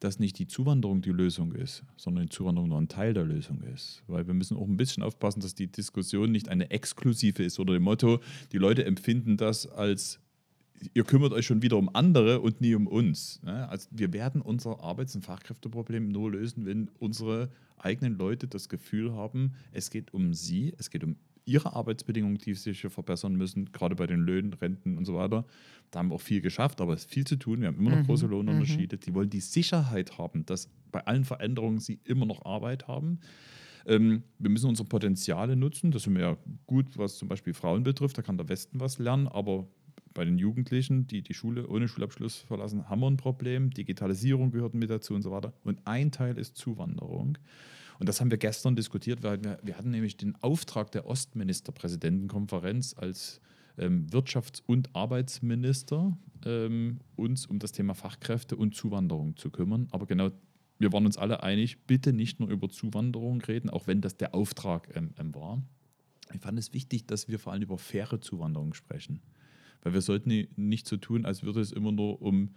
dass 0.00 0.18
nicht 0.18 0.38
die 0.38 0.46
Zuwanderung 0.46 1.02
die 1.02 1.10
Lösung 1.10 1.52
ist, 1.52 1.82
sondern 1.96 2.24
die 2.24 2.30
Zuwanderung 2.30 2.70
nur 2.70 2.80
ein 2.80 2.88
Teil 2.88 3.14
der 3.14 3.24
Lösung 3.24 3.62
ist. 3.62 4.02
Weil 4.06 4.26
wir 4.26 4.34
müssen 4.34 4.56
auch 4.56 4.66
ein 4.66 4.76
bisschen 4.76 5.02
aufpassen, 5.02 5.40
dass 5.40 5.54
die 5.54 5.66
Diskussion 5.66 6.30
nicht 6.30 6.48
eine 6.48 6.70
exklusive 6.70 7.42
ist 7.42 7.58
oder 7.58 7.74
dem 7.74 7.82
Motto, 7.82 8.20
die 8.52 8.58
Leute 8.58 8.84
empfinden 8.84 9.36
das 9.36 9.66
als 9.66 10.20
ihr 10.94 11.04
kümmert 11.04 11.32
euch 11.32 11.46
schon 11.46 11.62
wieder 11.62 11.76
um 11.76 11.94
andere 11.94 12.40
und 12.40 12.60
nie 12.60 12.74
um 12.74 12.86
uns. 12.86 13.42
Ne? 13.42 13.68
Also 13.68 13.88
wir 13.90 14.12
werden 14.12 14.40
unser 14.40 14.80
Arbeits- 14.80 15.14
und 15.14 15.22
Fachkräfteproblem 15.22 16.08
nur 16.08 16.32
lösen, 16.32 16.66
wenn 16.66 16.90
unsere 16.98 17.50
eigenen 17.78 18.18
Leute 18.18 18.46
das 18.46 18.68
Gefühl 18.68 19.12
haben, 19.12 19.52
es 19.72 19.90
geht 19.90 20.12
um 20.12 20.34
sie, 20.34 20.74
es 20.78 20.90
geht 20.90 21.04
um 21.04 21.16
ihre 21.44 21.74
Arbeitsbedingungen, 21.74 22.38
die 22.38 22.54
sich 22.54 22.80
verbessern 22.80 23.34
müssen, 23.34 23.72
gerade 23.72 23.96
bei 23.96 24.06
den 24.06 24.20
Löhnen, 24.20 24.52
Renten 24.52 24.96
und 24.98 25.04
so 25.04 25.14
weiter. 25.14 25.44
Da 25.90 25.98
haben 25.98 26.10
wir 26.10 26.14
auch 26.14 26.20
viel 26.20 26.40
geschafft, 26.40 26.80
aber 26.80 26.94
es 26.94 27.04
ist 27.04 27.10
viel 27.10 27.26
zu 27.26 27.36
tun. 27.36 27.60
Wir 27.60 27.68
haben 27.68 27.78
immer 27.78 27.90
noch 27.90 27.98
mhm, 27.98 28.06
große 28.06 28.26
Lohnunterschiede. 28.26 28.96
Mhm. 28.96 29.00
Die 29.00 29.14
wollen 29.14 29.30
die 29.30 29.40
Sicherheit 29.40 30.18
haben, 30.18 30.46
dass 30.46 30.68
bei 30.92 31.04
allen 31.06 31.24
Veränderungen 31.24 31.78
sie 31.78 31.98
immer 32.04 32.26
noch 32.26 32.44
Arbeit 32.44 32.86
haben. 32.86 33.20
Ähm, 33.86 34.22
wir 34.38 34.50
müssen 34.50 34.68
unsere 34.68 34.88
Potenziale 34.88 35.56
nutzen. 35.56 35.90
Das 35.90 36.04
sind 36.04 36.14
wir 36.14 36.22
ja 36.22 36.36
gut, 36.66 36.96
was 36.96 37.16
zum 37.16 37.28
Beispiel 37.28 37.54
Frauen 37.54 37.82
betrifft. 37.82 38.18
Da 38.18 38.22
kann 38.22 38.36
der 38.36 38.48
Westen 38.48 38.78
was 38.78 38.98
lernen, 38.98 39.26
aber 39.26 39.66
bei 40.20 40.26
den 40.26 40.36
Jugendlichen, 40.36 41.06
die 41.06 41.22
die 41.22 41.32
Schule 41.32 41.66
ohne 41.66 41.88
Schulabschluss 41.88 42.36
verlassen, 42.40 42.90
haben 42.90 43.00
wir 43.00 43.06
ein 43.06 43.16
Problem. 43.16 43.70
Digitalisierung 43.70 44.50
gehört 44.50 44.74
mit 44.74 44.90
dazu 44.90 45.14
und 45.14 45.22
so 45.22 45.30
weiter. 45.30 45.54
Und 45.64 45.78
ein 45.86 46.12
Teil 46.12 46.36
ist 46.36 46.58
Zuwanderung. 46.58 47.38
Und 47.98 48.06
das 48.06 48.20
haben 48.20 48.30
wir 48.30 48.36
gestern 48.36 48.76
diskutiert, 48.76 49.22
wir, 49.22 49.58
wir 49.62 49.78
hatten 49.78 49.88
nämlich 49.88 50.18
den 50.18 50.36
Auftrag 50.42 50.92
der 50.92 51.06
Ostministerpräsidentenkonferenz 51.06 52.94
als 52.98 53.40
ähm, 53.78 54.08
Wirtschafts- 54.10 54.62
und 54.66 54.94
Arbeitsminister, 54.94 56.14
ähm, 56.44 56.98
uns 57.16 57.46
um 57.46 57.58
das 57.58 57.72
Thema 57.72 57.94
Fachkräfte 57.94 58.56
und 58.56 58.74
Zuwanderung 58.74 59.38
zu 59.38 59.48
kümmern. 59.48 59.88
Aber 59.90 60.04
genau, 60.04 60.32
wir 60.78 60.92
waren 60.92 61.06
uns 61.06 61.16
alle 61.16 61.42
einig, 61.42 61.86
bitte 61.86 62.12
nicht 62.12 62.40
nur 62.40 62.50
über 62.50 62.68
Zuwanderung 62.68 63.40
reden, 63.40 63.70
auch 63.70 63.86
wenn 63.86 64.02
das 64.02 64.18
der 64.18 64.34
Auftrag 64.34 64.94
ähm, 64.94 65.14
ähm 65.18 65.34
war. 65.34 65.62
Ich 66.34 66.42
fand 66.42 66.58
es 66.58 66.74
wichtig, 66.74 67.06
dass 67.06 67.26
wir 67.26 67.38
vor 67.38 67.54
allem 67.54 67.62
über 67.62 67.78
faire 67.78 68.20
Zuwanderung 68.20 68.74
sprechen. 68.74 69.22
Weil 69.82 69.94
wir 69.94 70.00
sollten 70.00 70.48
nicht 70.56 70.86
so 70.86 70.96
tun, 70.96 71.24
als 71.24 71.42
würde 71.42 71.60
es 71.60 71.72
immer 71.72 71.92
nur 71.92 72.20
um 72.20 72.50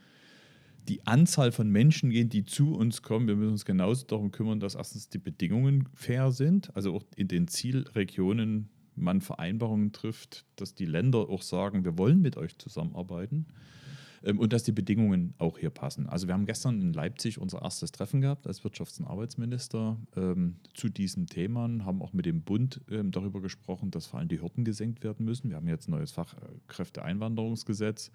die 0.88 1.06
Anzahl 1.08 1.52
von 1.52 1.70
Menschen 1.70 2.10
gehen, 2.10 2.30
die 2.30 2.44
zu 2.44 2.76
uns 2.76 3.02
kommen. 3.02 3.28
Wir 3.28 3.36
müssen 3.36 3.52
uns 3.52 3.66
genauso 3.66 4.06
darum 4.06 4.32
kümmern, 4.32 4.60
dass 4.60 4.76
erstens 4.76 5.08
die 5.08 5.18
Bedingungen 5.18 5.88
fair 5.94 6.32
sind, 6.32 6.76
also 6.76 6.94
auch 6.94 7.04
in 7.16 7.30
den 7.30 7.48
Zielregionen 7.48 8.70
man 8.96 9.22
Vereinbarungen 9.22 9.92
trifft, 9.92 10.46
dass 10.56 10.76
die 10.76 10.86
Länder 10.86 11.30
auch 11.30 11.42
sagen, 11.42 11.84
wir 11.84 11.98
wollen 11.98 12.22
mit 12.22 12.38
euch 12.38 12.58
zusammenarbeiten 12.58 13.48
und 14.24 14.54
dass 14.54 14.64
die 14.64 14.72
Bedingungen 14.72 15.34
auch 15.38 15.58
hier 15.58 15.70
passen. 15.70 16.08
Also 16.08 16.28
wir 16.28 16.34
haben 16.34 16.46
gestern 16.46 16.82
in 16.82 16.94
Leipzig 16.94 17.40
unser 17.40 17.62
erstes 17.62 17.92
Treffen 17.92 18.22
gehabt 18.22 18.48
als 18.48 18.64
Wirtschafts- 18.64 19.00
und 19.00 19.08
Arbeitsminister 19.08 19.98
ähm, 20.16 20.56
zu 20.74 20.90
diesen 20.90 21.28
Themen, 21.28 21.86
haben 21.86 22.02
auch 22.02 22.14
mit 22.14 22.26
dem 22.26 22.42
Bund 22.42 22.82
ähm, 22.90 23.12
darüber 23.12 23.42
gesprochen, 23.42 23.92
dass 23.92 24.08
vor 24.08 24.20
allem 24.20 24.30
die 24.30 24.42
Hürden 24.42 24.64
gesenkt 24.64 25.04
werden 25.04 25.26
müssen. 25.26 25.50
Wir 25.50 25.58
haben 25.58 25.68
jetzt 25.68 25.88
ein 25.88 25.92
neues 25.92 26.12
Fachkräfteeinwanderungsgesetz 26.12 28.12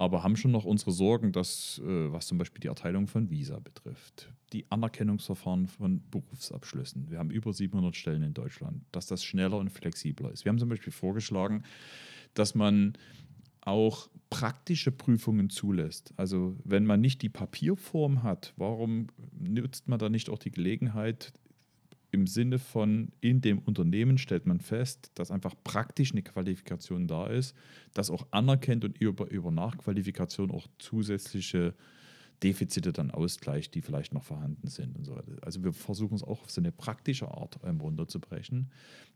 aber 0.00 0.22
haben 0.22 0.36
schon 0.36 0.52
noch 0.52 0.64
unsere 0.64 0.92
Sorgen, 0.92 1.32
dass, 1.32 1.82
äh, 1.84 2.12
was 2.12 2.28
zum 2.28 2.38
Beispiel 2.38 2.60
die 2.60 2.68
Erteilung 2.68 3.08
von 3.08 3.30
Visa 3.30 3.58
betrifft, 3.58 4.32
die 4.52 4.64
Anerkennungsverfahren 4.70 5.66
von 5.66 6.08
Berufsabschlüssen. 6.08 7.10
Wir 7.10 7.18
haben 7.18 7.32
über 7.32 7.52
700 7.52 7.96
Stellen 7.96 8.22
in 8.22 8.32
Deutschland, 8.32 8.84
dass 8.92 9.06
das 9.06 9.24
schneller 9.24 9.58
und 9.58 9.70
flexibler 9.70 10.30
ist. 10.30 10.44
Wir 10.44 10.50
haben 10.50 10.60
zum 10.60 10.68
Beispiel 10.68 10.92
vorgeschlagen, 10.92 11.64
dass 12.34 12.54
man 12.54 12.92
auch 13.60 14.08
praktische 14.30 14.92
Prüfungen 14.92 15.50
zulässt. 15.50 16.12
Also 16.16 16.56
wenn 16.64 16.84
man 16.84 17.00
nicht 17.00 17.22
die 17.22 17.28
Papierform 17.28 18.22
hat, 18.22 18.52
warum 18.56 19.08
nutzt 19.38 19.88
man 19.88 19.98
da 19.98 20.08
nicht 20.08 20.28
auch 20.30 20.38
die 20.38 20.50
Gelegenheit, 20.50 21.32
im 22.10 22.26
Sinne 22.26 22.58
von, 22.58 23.12
in 23.20 23.40
dem 23.40 23.58
Unternehmen 23.58 24.16
stellt 24.16 24.46
man 24.46 24.60
fest, 24.60 25.10
dass 25.14 25.30
einfach 25.30 25.54
praktisch 25.62 26.12
eine 26.12 26.22
Qualifikation 26.22 27.06
da 27.06 27.26
ist, 27.26 27.54
das 27.92 28.10
auch 28.10 28.26
anerkennt 28.30 28.84
und 28.84 28.96
über, 28.98 29.30
über 29.30 29.50
Nachqualifikation 29.50 30.50
auch 30.50 30.66
zusätzliche 30.78 31.74
Defizite 32.42 32.92
dann 32.92 33.10
ausgleicht, 33.10 33.74
die 33.74 33.82
vielleicht 33.82 34.14
noch 34.14 34.24
vorhanden 34.24 34.68
sind 34.68 34.96
und 34.96 35.04
so 35.04 35.16
weiter. 35.16 35.32
Also 35.42 35.64
wir 35.64 35.72
versuchen 35.72 36.14
es 36.14 36.22
auch 36.22 36.42
auf 36.42 36.50
so 36.50 36.60
eine 36.60 36.72
praktische 36.72 37.28
Art 37.28 37.58
ähm, 37.64 37.80
runterzubrechen. 37.80 38.70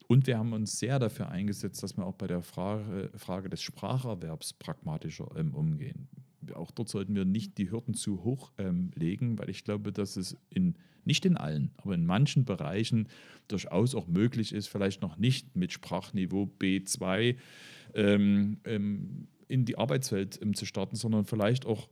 Und 0.09 0.27
wir 0.27 0.39
haben 0.39 0.53
uns 0.53 0.79
sehr 0.79 0.99
dafür 0.99 1.29
eingesetzt, 1.29 1.83
dass 1.83 1.97
wir 1.97 2.05
auch 2.05 2.15
bei 2.15 2.27
der 2.27 2.43
Frage, 2.43 3.11
Frage 3.17 3.49
des 3.49 3.63
Spracherwerbs 3.63 4.55
pragmatischer 4.55 5.31
ähm, 5.37 5.55
umgehen. 5.55 6.09
Auch 6.55 6.73
dort 6.73 6.89
sollten 6.89 7.15
wir 7.15 7.25
nicht 7.25 7.59
die 7.59 7.71
Hürden 7.71 7.95
zu 7.95 8.25
hoch 8.25 8.53
ähm, 8.59 8.91
legen, 8.95 9.39
weil 9.39 9.49
ich 9.49 9.65
glaube, 9.65 9.93
dass 9.93 10.17
es 10.17 10.37
in 10.51 10.77
nicht 11.05 11.25
in 11.25 11.37
allen, 11.37 11.73
aber 11.79 11.95
in 11.95 12.07
manchen 12.07 12.45
Bereichen 12.45 13.09
durchaus 13.49 13.97
auch 13.97 14.07
möglich 14.07 14.53
ist, 14.53 14.69
vielleicht 14.69 15.03
noch 15.03 15.17
nicht 15.17 15.57
mit 15.57 15.73
Sprachniveau 15.73 16.49
B2 16.61 17.37
ähm, 17.95 18.59
ähm, 18.65 19.27
in 19.49 19.65
die 19.65 19.77
Arbeitswelt 19.79 20.41
zu 20.55 20.65
starten, 20.65 20.97
sondern 20.97 21.25
vielleicht 21.25 21.67
auch 21.67 21.89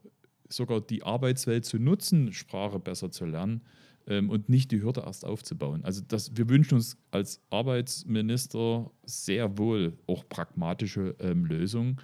sogar 0.52 0.80
die 0.80 1.02
Arbeitswelt 1.02 1.64
zu 1.64 1.78
nutzen, 1.78 2.32
Sprache 2.32 2.78
besser 2.78 3.10
zu 3.10 3.24
lernen 3.24 3.62
ähm, 4.06 4.30
und 4.30 4.48
nicht 4.48 4.70
die 4.70 4.82
Hürde 4.82 5.02
erst 5.02 5.24
aufzubauen. 5.24 5.84
Also 5.84 6.02
das, 6.06 6.36
wir 6.36 6.48
wünschen 6.48 6.74
uns 6.74 6.96
als 7.10 7.40
Arbeitsminister 7.50 8.90
sehr 9.04 9.58
wohl 9.58 9.98
auch 10.06 10.28
pragmatische 10.28 11.16
ähm, 11.20 11.44
Lösungen. 11.44 12.00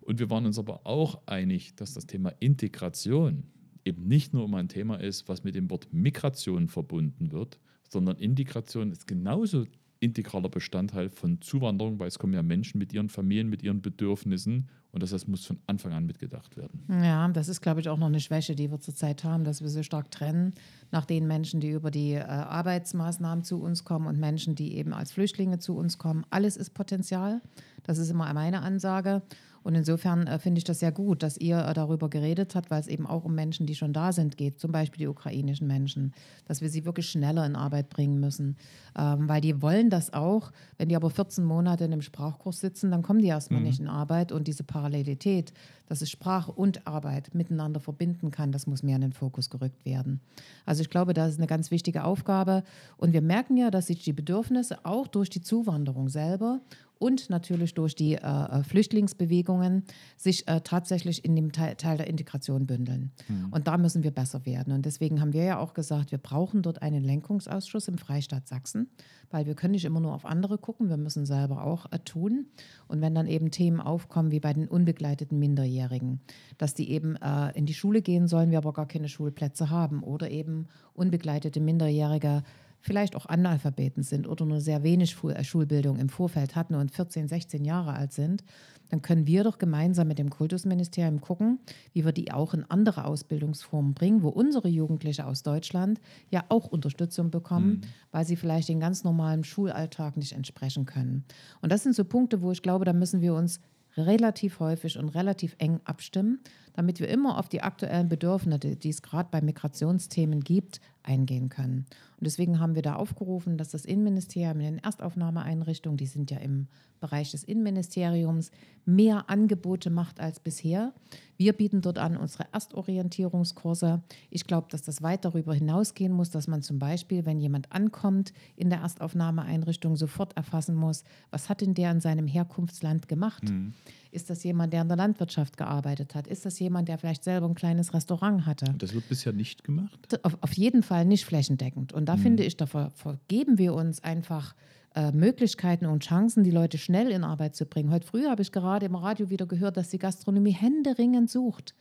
Und 0.00 0.18
wir 0.18 0.30
waren 0.30 0.46
uns 0.46 0.58
aber 0.58 0.86
auch 0.86 1.22
einig, 1.26 1.74
dass 1.76 1.94
das 1.94 2.06
Thema 2.06 2.32
Integration 2.40 3.44
eben 3.84 4.06
nicht 4.06 4.32
nur 4.32 4.44
um 4.44 4.54
ein 4.54 4.68
Thema 4.68 4.96
ist, 4.96 5.28
was 5.28 5.44
mit 5.44 5.54
dem 5.54 5.70
Wort 5.70 5.92
Migration 5.92 6.68
verbunden 6.68 7.32
wird, 7.32 7.58
sondern 7.88 8.16
Integration 8.16 8.90
ist 8.90 9.06
genauso 9.06 9.66
integraler 10.00 10.48
Bestandteil 10.48 11.08
von 11.08 11.40
Zuwanderung, 11.40 11.98
weil 11.98 12.08
es 12.08 12.18
kommen 12.18 12.34
ja 12.34 12.42
Menschen 12.42 12.78
mit 12.78 12.92
ihren 12.92 13.08
Familien, 13.08 13.48
mit 13.48 13.62
ihren 13.62 13.82
Bedürfnissen 13.82 14.68
und 14.92 15.02
das 15.02 15.12
heißt, 15.12 15.26
muss 15.26 15.46
von 15.46 15.58
Anfang 15.66 15.92
an 15.92 16.04
mitgedacht 16.04 16.56
werden. 16.56 16.84
Ja, 17.02 17.26
das 17.28 17.48
ist, 17.48 17.62
glaube 17.62 17.80
ich, 17.80 17.88
auch 17.88 17.96
noch 17.96 18.08
eine 18.08 18.20
Schwäche, 18.20 18.54
die 18.54 18.70
wir 18.70 18.78
zurzeit 18.78 19.24
haben, 19.24 19.42
dass 19.42 19.62
wir 19.62 19.68
so 19.68 19.82
stark 19.82 20.10
trennen 20.10 20.52
nach 20.90 21.06
den 21.06 21.26
Menschen, 21.26 21.60
die 21.60 21.70
über 21.70 21.90
die 21.90 22.12
äh, 22.12 22.20
Arbeitsmaßnahmen 22.22 23.42
zu 23.42 23.60
uns 23.62 23.84
kommen 23.84 24.06
und 24.06 24.20
Menschen, 24.20 24.54
die 24.54 24.76
eben 24.76 24.92
als 24.92 25.12
Flüchtlinge 25.12 25.58
zu 25.58 25.76
uns 25.76 25.96
kommen. 25.96 26.26
Alles 26.28 26.58
ist 26.58 26.74
Potenzial. 26.74 27.40
Das 27.84 27.96
ist 27.96 28.10
immer 28.10 28.32
meine 28.34 28.60
Ansage. 28.60 29.22
Und 29.62 29.74
insofern 29.74 30.26
äh, 30.26 30.38
finde 30.38 30.58
ich 30.58 30.64
das 30.64 30.80
sehr 30.80 30.92
gut, 30.92 31.22
dass 31.22 31.36
ihr 31.36 31.58
äh, 31.58 31.74
darüber 31.74 32.08
geredet 32.10 32.54
habt, 32.54 32.70
weil 32.70 32.80
es 32.80 32.88
eben 32.88 33.06
auch 33.06 33.24
um 33.24 33.34
Menschen, 33.34 33.66
die 33.66 33.74
schon 33.74 33.92
da 33.92 34.12
sind, 34.12 34.36
geht, 34.36 34.58
zum 34.58 34.72
Beispiel 34.72 34.98
die 34.98 35.08
ukrainischen 35.08 35.66
Menschen, 35.66 36.12
dass 36.46 36.60
wir 36.60 36.68
sie 36.68 36.84
wirklich 36.84 37.08
schneller 37.08 37.46
in 37.46 37.56
Arbeit 37.56 37.88
bringen 37.88 38.20
müssen. 38.20 38.56
Ähm, 38.96 39.28
weil 39.28 39.40
die 39.40 39.62
wollen 39.62 39.90
das 39.90 40.12
auch. 40.12 40.52
Wenn 40.78 40.88
die 40.88 40.96
aber 40.96 41.10
14 41.10 41.44
Monate 41.44 41.84
in 41.84 41.92
einem 41.92 42.02
Sprachkurs 42.02 42.60
sitzen, 42.60 42.90
dann 42.90 43.02
kommen 43.02 43.20
die 43.20 43.28
erstmal 43.28 43.60
mhm. 43.60 43.66
nicht 43.66 43.80
in 43.80 43.88
Arbeit. 43.88 44.32
Und 44.32 44.48
diese 44.48 44.64
Parallelität, 44.64 45.52
dass 45.86 46.02
es 46.02 46.10
Sprache 46.10 46.52
und 46.52 46.86
Arbeit 46.86 47.34
miteinander 47.34 47.80
verbinden 47.80 48.30
kann, 48.30 48.52
das 48.52 48.66
muss 48.66 48.82
mehr 48.82 48.96
in 48.96 49.02
den 49.02 49.12
Fokus 49.12 49.50
gerückt 49.50 49.84
werden. 49.84 50.20
Also 50.66 50.82
ich 50.82 50.90
glaube, 50.90 51.14
das 51.14 51.32
ist 51.32 51.38
eine 51.38 51.46
ganz 51.46 51.70
wichtige 51.70 52.04
Aufgabe. 52.04 52.64
Und 52.96 53.12
wir 53.12 53.22
merken 53.22 53.56
ja, 53.56 53.70
dass 53.70 53.86
sich 53.86 54.02
die 54.02 54.12
Bedürfnisse 54.12 54.84
auch 54.84 55.06
durch 55.06 55.30
die 55.30 55.42
Zuwanderung 55.42 56.08
selber 56.08 56.60
und 57.02 57.30
natürlich 57.30 57.74
durch 57.74 57.96
die 57.96 58.14
äh, 58.14 58.18
äh, 58.20 58.62
Flüchtlingsbewegungen 58.62 59.82
sich 60.16 60.46
äh, 60.46 60.60
tatsächlich 60.60 61.24
in 61.24 61.34
dem 61.34 61.50
Teil, 61.50 61.74
Teil 61.74 61.96
der 61.96 62.06
Integration 62.06 62.64
bündeln. 62.64 63.10
Mhm. 63.28 63.48
Und 63.50 63.66
da 63.66 63.76
müssen 63.76 64.04
wir 64.04 64.12
besser 64.12 64.46
werden. 64.46 64.72
Und 64.72 64.86
deswegen 64.86 65.20
haben 65.20 65.32
wir 65.32 65.42
ja 65.42 65.58
auch 65.58 65.74
gesagt, 65.74 66.12
wir 66.12 66.18
brauchen 66.18 66.62
dort 66.62 66.80
einen 66.80 67.02
Lenkungsausschuss 67.02 67.88
im 67.88 67.98
Freistaat 67.98 68.46
Sachsen, 68.46 68.88
weil 69.32 69.46
wir 69.46 69.56
können 69.56 69.72
nicht 69.72 69.84
immer 69.84 69.98
nur 69.98 70.14
auf 70.14 70.24
andere 70.24 70.58
gucken, 70.58 70.90
wir 70.90 70.96
müssen 70.96 71.26
selber 71.26 71.64
auch 71.64 71.86
äh, 71.90 71.98
tun. 71.98 72.46
Und 72.86 73.00
wenn 73.00 73.16
dann 73.16 73.26
eben 73.26 73.50
Themen 73.50 73.80
aufkommen 73.80 74.30
wie 74.30 74.38
bei 74.38 74.52
den 74.52 74.68
unbegleiteten 74.68 75.36
Minderjährigen, 75.36 76.20
dass 76.56 76.74
die 76.74 76.88
eben 76.92 77.16
äh, 77.16 77.50
in 77.58 77.66
die 77.66 77.74
Schule 77.74 78.00
gehen 78.00 78.28
sollen, 78.28 78.52
wir 78.52 78.58
aber 78.58 78.72
gar 78.72 78.86
keine 78.86 79.08
Schulplätze 79.08 79.70
haben 79.70 80.04
oder 80.04 80.30
eben 80.30 80.68
unbegleitete 80.94 81.58
Minderjährige 81.58 82.44
vielleicht 82.82 83.16
auch 83.16 83.26
Analphabeten 83.26 84.02
sind 84.02 84.28
oder 84.28 84.44
nur 84.44 84.60
sehr 84.60 84.82
wenig 84.82 85.16
äh, 85.24 85.44
Schulbildung 85.44 85.96
im 85.96 86.08
Vorfeld 86.08 86.54
hatten 86.54 86.74
und 86.74 86.90
14, 86.90 87.28
16 87.28 87.64
Jahre 87.64 87.94
alt 87.94 88.12
sind, 88.12 88.44
dann 88.90 89.00
können 89.00 89.26
wir 89.26 89.44
doch 89.44 89.56
gemeinsam 89.56 90.08
mit 90.08 90.18
dem 90.18 90.28
Kultusministerium 90.28 91.22
gucken, 91.22 91.60
wie 91.94 92.04
wir 92.04 92.12
die 92.12 92.30
auch 92.30 92.52
in 92.52 92.64
andere 92.68 93.06
Ausbildungsformen 93.06 93.94
bringen, 93.94 94.22
wo 94.22 94.28
unsere 94.28 94.68
Jugendliche 94.68 95.26
aus 95.26 95.42
Deutschland 95.42 95.98
ja 96.30 96.44
auch 96.50 96.66
Unterstützung 96.66 97.30
bekommen, 97.30 97.68
mhm. 97.68 97.80
weil 98.10 98.26
sie 98.26 98.36
vielleicht 98.36 98.68
den 98.68 98.80
ganz 98.80 99.02
normalen 99.02 99.44
Schulalltag 99.44 100.18
nicht 100.18 100.32
entsprechen 100.32 100.84
können. 100.84 101.24
Und 101.62 101.72
das 101.72 101.84
sind 101.84 101.94
so 101.94 102.04
Punkte, 102.04 102.42
wo 102.42 102.52
ich 102.52 102.60
glaube, 102.60 102.84
da 102.84 102.92
müssen 102.92 103.22
wir 103.22 103.32
uns 103.34 103.60
relativ 103.96 104.60
häufig 104.60 104.98
und 104.98 105.10
relativ 105.10 105.54
eng 105.58 105.80
abstimmen, 105.84 106.40
damit 106.74 107.00
wir 107.00 107.08
immer 107.08 107.38
auf 107.38 107.48
die 107.48 107.62
aktuellen 107.62 108.08
Bedürfnisse, 108.08 108.76
die 108.76 108.88
es 108.88 109.02
gerade 109.02 109.28
bei 109.30 109.40
Migrationsthemen 109.40 110.40
gibt, 110.40 110.80
eingehen 111.02 111.48
können. 111.48 111.86
Und 112.18 112.26
deswegen 112.26 112.60
haben 112.60 112.74
wir 112.74 112.82
da 112.82 112.94
aufgerufen, 112.94 113.58
dass 113.58 113.70
das 113.70 113.84
Innenministerium 113.84 114.60
in 114.60 114.76
den 114.76 114.78
Erstaufnahmeeinrichtungen, 114.78 115.96
die 115.96 116.06
sind 116.06 116.30
ja 116.30 116.38
im 116.38 116.68
Bereich 117.00 117.32
des 117.32 117.42
Innenministeriums, 117.42 118.52
mehr 118.84 119.28
Angebote 119.28 119.90
macht 119.90 120.20
als 120.20 120.38
bisher. 120.38 120.92
Wir 121.36 121.52
bieten 121.52 121.80
dort 121.80 121.98
an 121.98 122.16
unsere 122.16 122.46
Erstorientierungskurse. 122.52 124.02
Ich 124.30 124.46
glaube, 124.46 124.68
dass 124.70 124.82
das 124.82 125.02
weit 125.02 125.24
darüber 125.24 125.52
hinausgehen 125.54 126.12
muss, 126.12 126.30
dass 126.30 126.46
man 126.46 126.62
zum 126.62 126.78
Beispiel, 126.78 127.26
wenn 127.26 127.40
jemand 127.40 127.72
ankommt 127.72 128.32
in 128.54 128.70
der 128.70 128.80
Erstaufnahmeeinrichtung, 128.80 129.96
sofort 129.96 130.36
erfassen 130.36 130.76
muss, 130.76 131.02
was 131.30 131.48
hat 131.48 131.60
denn 131.60 131.74
der 131.74 131.90
in 131.90 132.00
seinem 132.00 132.28
Herkunftsland 132.28 133.08
gemacht? 133.08 133.50
Mhm. 133.50 133.74
Ist 134.12 134.30
das 134.30 134.44
jemand, 134.44 134.72
der 134.72 134.82
in 134.82 134.88
der 134.88 134.96
Landwirtschaft 134.96 135.56
gearbeitet 135.56 136.14
hat? 136.14 136.28
Ist 136.28 136.44
das 136.44 136.58
jemand, 136.62 136.88
der 136.88 136.98
vielleicht 136.98 137.24
selber 137.24 137.46
ein 137.48 137.54
kleines 137.54 137.92
Restaurant 137.92 138.46
hatte? 138.46 138.74
Das 138.78 138.94
wird 138.94 139.08
bisher 139.08 139.32
nicht 139.32 139.64
gemacht? 139.64 140.18
Auf, 140.22 140.38
auf 140.40 140.52
jeden 140.54 140.82
Fall 140.82 141.04
nicht 141.04 141.24
flächendeckend. 141.24 141.92
Und 141.92 142.06
da 142.06 142.16
mhm. 142.16 142.20
finde 142.20 142.44
ich, 142.44 142.56
da 142.56 142.66
vergeben 142.66 143.58
wir 143.58 143.74
uns 143.74 144.02
einfach 144.02 144.54
äh, 144.94 145.12
Möglichkeiten 145.12 145.86
und 145.86 146.04
Chancen, 146.04 146.44
die 146.44 146.50
Leute 146.50 146.78
schnell 146.78 147.10
in 147.10 147.24
Arbeit 147.24 147.56
zu 147.56 147.66
bringen. 147.66 147.90
Heute 147.90 148.06
früh 148.06 148.26
habe 148.26 148.42
ich 148.42 148.52
gerade 148.52 148.86
im 148.86 148.94
Radio 148.94 149.30
wieder 149.30 149.46
gehört, 149.46 149.76
dass 149.76 149.88
die 149.88 149.98
Gastronomie 149.98 150.52
händeringend 150.52 151.30
sucht. 151.30 151.74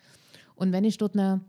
Und 0.55 0.71
wenn 0.71 0.83
ich 0.83 0.97
dort 0.97 1.15
eine 1.15 1.41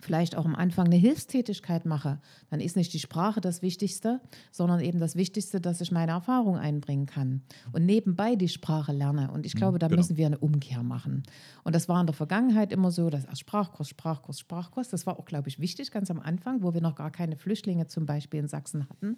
vielleicht 0.00 0.36
auch 0.36 0.44
am 0.44 0.54
Anfang 0.54 0.86
eine 0.86 0.96
Hilfstätigkeit 0.96 1.86
mache, 1.86 2.18
dann 2.50 2.60
ist 2.60 2.76
nicht 2.76 2.92
die 2.92 2.98
Sprache 2.98 3.40
das 3.40 3.62
Wichtigste, 3.62 4.20
sondern 4.50 4.80
eben 4.80 4.98
das 4.98 5.16
Wichtigste, 5.16 5.60
dass 5.60 5.80
ich 5.80 5.92
meine 5.92 6.12
Erfahrung 6.12 6.56
einbringen 6.56 7.06
kann 7.06 7.42
und 7.72 7.84
nebenbei 7.84 8.36
die 8.36 8.48
Sprache 8.48 8.92
lerne. 8.92 9.30
Und 9.30 9.46
ich 9.46 9.54
glaube, 9.54 9.78
da 9.78 9.88
genau. 9.88 9.98
müssen 9.98 10.16
wir 10.16 10.26
eine 10.26 10.38
Umkehr 10.38 10.82
machen. 10.82 11.22
Und 11.64 11.74
das 11.74 11.88
war 11.88 12.00
in 12.00 12.06
der 12.06 12.14
Vergangenheit 12.14 12.72
immer 12.72 12.90
so, 12.90 13.10
dass 13.10 13.26
Sprachkurs, 13.38 13.88
Sprachkurs, 13.88 14.40
Sprachkurs, 14.40 14.88
das 14.88 15.06
war 15.06 15.18
auch, 15.18 15.24
glaube 15.24 15.48
ich, 15.48 15.60
wichtig 15.60 15.90
ganz 15.90 16.10
am 16.10 16.20
Anfang, 16.20 16.62
wo 16.62 16.74
wir 16.74 16.80
noch 16.80 16.94
gar 16.94 17.10
keine 17.10 17.36
Flüchtlinge 17.36 17.86
zum 17.86 18.06
Beispiel 18.06 18.40
in 18.40 18.48
Sachsen 18.48 18.88
hatten, 18.88 19.16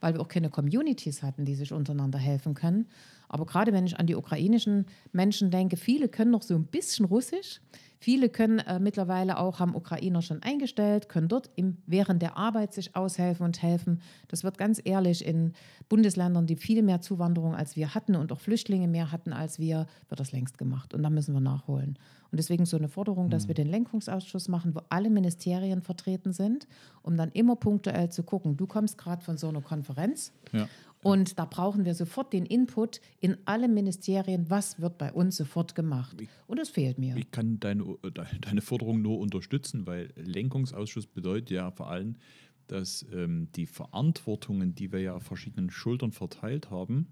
weil 0.00 0.14
wir 0.14 0.20
auch 0.20 0.28
keine 0.28 0.50
Communities 0.50 1.22
hatten, 1.22 1.44
die 1.44 1.54
sich 1.54 1.72
untereinander 1.72 2.18
helfen 2.18 2.54
können. 2.54 2.86
Aber 3.28 3.46
gerade 3.46 3.72
wenn 3.72 3.86
ich 3.86 3.98
an 3.98 4.06
die 4.06 4.16
ukrainischen 4.16 4.86
Menschen 5.12 5.52
denke, 5.52 5.76
viele 5.76 6.08
können 6.08 6.32
noch 6.32 6.42
so 6.42 6.56
ein 6.56 6.64
bisschen 6.64 7.04
Russisch. 7.04 7.60
Viele 8.02 8.30
können 8.30 8.60
äh, 8.60 8.80
mittlerweile 8.80 9.38
auch, 9.38 9.58
haben 9.60 9.74
Ukrainer 9.74 10.22
schon 10.22 10.42
eingestellt, 10.42 11.10
können 11.10 11.28
dort 11.28 11.50
im, 11.54 11.76
während 11.86 12.22
der 12.22 12.38
Arbeit 12.38 12.72
sich 12.72 12.96
aushelfen 12.96 13.44
und 13.44 13.62
helfen. 13.62 14.00
Das 14.28 14.42
wird 14.42 14.56
ganz 14.56 14.80
ehrlich 14.82 15.22
in 15.22 15.52
Bundesländern, 15.90 16.46
die 16.46 16.56
viel 16.56 16.82
mehr 16.82 17.02
Zuwanderung 17.02 17.54
als 17.54 17.76
wir 17.76 17.94
hatten 17.94 18.16
und 18.16 18.32
auch 18.32 18.40
Flüchtlinge 18.40 18.88
mehr 18.88 19.12
hatten 19.12 19.34
als 19.34 19.58
wir, 19.58 19.86
wird 20.08 20.18
das 20.18 20.32
längst 20.32 20.56
gemacht. 20.56 20.94
Und 20.94 21.02
da 21.02 21.10
müssen 21.10 21.34
wir 21.34 21.40
nachholen. 21.40 21.98
Und 22.30 22.38
deswegen 22.38 22.64
so 22.64 22.78
eine 22.78 22.88
Forderung, 22.88 23.28
dass 23.28 23.48
wir 23.48 23.54
den 23.54 23.66
Lenkungsausschuss 23.66 24.48
machen, 24.48 24.74
wo 24.74 24.80
alle 24.88 25.10
Ministerien 25.10 25.82
vertreten 25.82 26.32
sind, 26.32 26.68
um 27.02 27.18
dann 27.18 27.30
immer 27.32 27.56
punktuell 27.56 28.08
zu 28.10 28.22
gucken. 28.22 28.56
Du 28.56 28.66
kommst 28.66 28.96
gerade 28.96 29.22
von 29.22 29.36
so 29.36 29.48
einer 29.48 29.60
Konferenz 29.60 30.32
Ja. 30.52 30.68
Und 31.02 31.38
da 31.38 31.44
brauchen 31.46 31.84
wir 31.84 31.94
sofort 31.94 32.32
den 32.32 32.44
Input 32.46 33.00
in 33.20 33.36
alle 33.46 33.68
Ministerien, 33.68 34.50
was 34.50 34.80
wird 34.80 34.98
bei 34.98 35.12
uns 35.12 35.36
sofort 35.36 35.74
gemacht. 35.74 36.16
Und 36.46 36.58
das 36.58 36.68
fehlt 36.68 36.98
mir. 36.98 37.16
Ich 37.16 37.30
kann 37.30 37.58
deine, 37.60 37.84
deine 38.40 38.60
Forderung 38.60 39.00
nur 39.02 39.18
unterstützen, 39.18 39.86
weil 39.86 40.12
Lenkungsausschuss 40.16 41.06
bedeutet 41.06 41.50
ja 41.50 41.70
vor 41.70 41.90
allem, 41.90 42.16
dass 42.66 43.04
ähm, 43.12 43.48
die 43.56 43.66
Verantwortungen, 43.66 44.74
die 44.74 44.92
wir 44.92 45.00
ja 45.00 45.14
auf 45.14 45.24
verschiedenen 45.24 45.70
Schultern 45.70 46.12
verteilt 46.12 46.70
haben, 46.70 47.08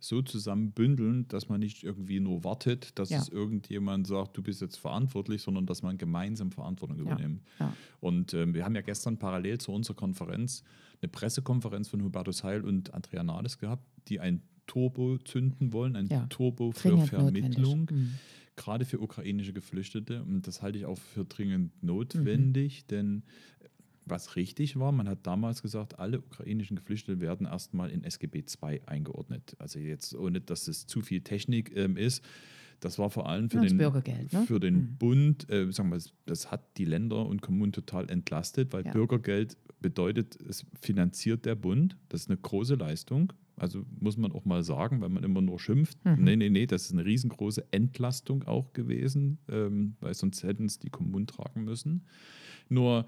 so 0.00 0.20
zusammen 0.20 0.72
bündeln, 0.72 1.28
dass 1.28 1.48
man 1.48 1.60
nicht 1.60 1.84
irgendwie 1.84 2.18
nur 2.18 2.42
wartet, 2.42 2.98
dass 2.98 3.10
Ja. 3.10 3.18
es 3.18 3.28
irgendjemand 3.28 4.06
sagt, 4.08 4.36
du 4.36 4.42
bist 4.42 4.60
jetzt 4.60 4.76
verantwortlich, 4.76 5.42
sondern 5.42 5.64
dass 5.64 5.82
man 5.82 5.96
gemeinsam 5.96 6.50
Verantwortung 6.50 6.96
Ja, 6.98 7.02
übernimmt. 7.04 7.42
ja. 7.60 7.72
Und 8.00 8.34
ähm, 8.34 8.52
wir 8.52 8.64
haben 8.64 8.74
ja 8.74 8.80
gestern 8.80 9.16
parallel 9.18 9.58
zu 9.58 9.70
unserer 9.72 9.94
Konferenz 9.94 10.64
eine 11.02 11.10
Pressekonferenz 11.10 11.88
von 11.88 12.02
Hubertus 12.02 12.44
Heil 12.44 12.62
und 12.62 12.94
Andrea 12.94 13.22
Nahles 13.22 13.58
gehabt, 13.58 13.84
die 14.08 14.20
ein 14.20 14.42
Turbo 14.66 15.18
zünden 15.18 15.72
wollen, 15.72 15.96
ein 15.96 16.06
Ja, 16.06 16.26
Turbo 16.26 16.72
für 16.72 16.90
dringend 16.90 17.08
Vermittlung. 17.08 17.88
Mhm. 17.90 18.14
gerade 18.56 18.84
für 18.84 19.00
ukrainische 19.00 19.52
Geflüchtete. 19.52 20.22
Und 20.22 20.46
das 20.46 20.62
halte 20.62 20.78
ich 20.78 20.86
auch 20.86 20.98
für 20.98 21.24
dringend 21.24 21.82
notwendig, 21.82 22.86
denn 22.86 23.24
was 24.04 24.36
richtig 24.36 24.78
war, 24.78 24.92
man 24.92 25.08
hat 25.08 25.26
damals 25.26 25.62
gesagt, 25.62 25.98
alle 25.98 26.20
ukrainischen 26.20 26.76
Geflüchtete 26.76 27.20
werden 27.20 27.46
erstmal 27.46 27.90
in 27.90 28.02
SGB 28.04 28.44
II 28.62 28.82
eingeordnet. 28.86 29.56
Also 29.58 29.78
jetzt, 29.78 30.14
ohne 30.14 30.40
dass 30.40 30.68
es 30.68 30.86
zu 30.86 31.02
viel 31.02 31.20
Technik 31.20 31.74
ähm, 31.76 31.96
ist. 31.96 32.24
Das 32.82 32.98
war 32.98 33.10
vor 33.10 33.28
allem 33.28 33.48
für 33.48 33.58
Ja, 33.58 33.62
den, 33.62 33.78
Bürgergeld, 33.78 34.32
ne? 34.32 34.44
für 34.44 34.58
den 34.58 34.96
Bund, 34.98 35.48
äh, 35.48 35.70
sagen 35.70 35.90
wir, 35.90 36.00
das 36.26 36.50
hat 36.50 36.76
die 36.78 36.84
Länder 36.84 37.24
und 37.26 37.40
Kommunen 37.40 37.70
total 37.72 38.10
entlastet, 38.10 38.72
weil 38.72 38.84
Ja. 38.84 38.92
Bürgergeld 38.92 39.56
bedeutet, 39.80 40.36
es 40.42 40.66
finanziert 40.80 41.44
der 41.46 41.54
Bund. 41.54 41.96
Das 42.08 42.22
ist 42.22 42.28
eine 42.30 42.38
große 42.38 42.74
Leistung. 42.74 43.32
Also 43.54 43.84
muss 44.00 44.16
man 44.16 44.32
auch 44.32 44.44
mal 44.44 44.64
sagen, 44.64 45.00
weil 45.00 45.10
man 45.10 45.22
immer 45.22 45.40
nur 45.42 45.60
schimpft. 45.60 46.04
Mhm. 46.04 46.24
Nee, 46.24 46.34
nee, 46.36 46.50
nee, 46.50 46.66
das 46.66 46.86
ist 46.86 46.92
eine 46.92 47.04
riesengroße 47.04 47.64
Entlastung 47.70 48.42
auch 48.44 48.72
gewesen, 48.72 49.38
ähm, 49.48 49.94
weil 50.00 50.14
sonst 50.14 50.42
hätten 50.42 50.64
es 50.66 50.80
die 50.80 50.90
Kommunen 50.90 51.28
tragen 51.28 51.62
müssen. 51.62 52.04
Nur 52.68 53.06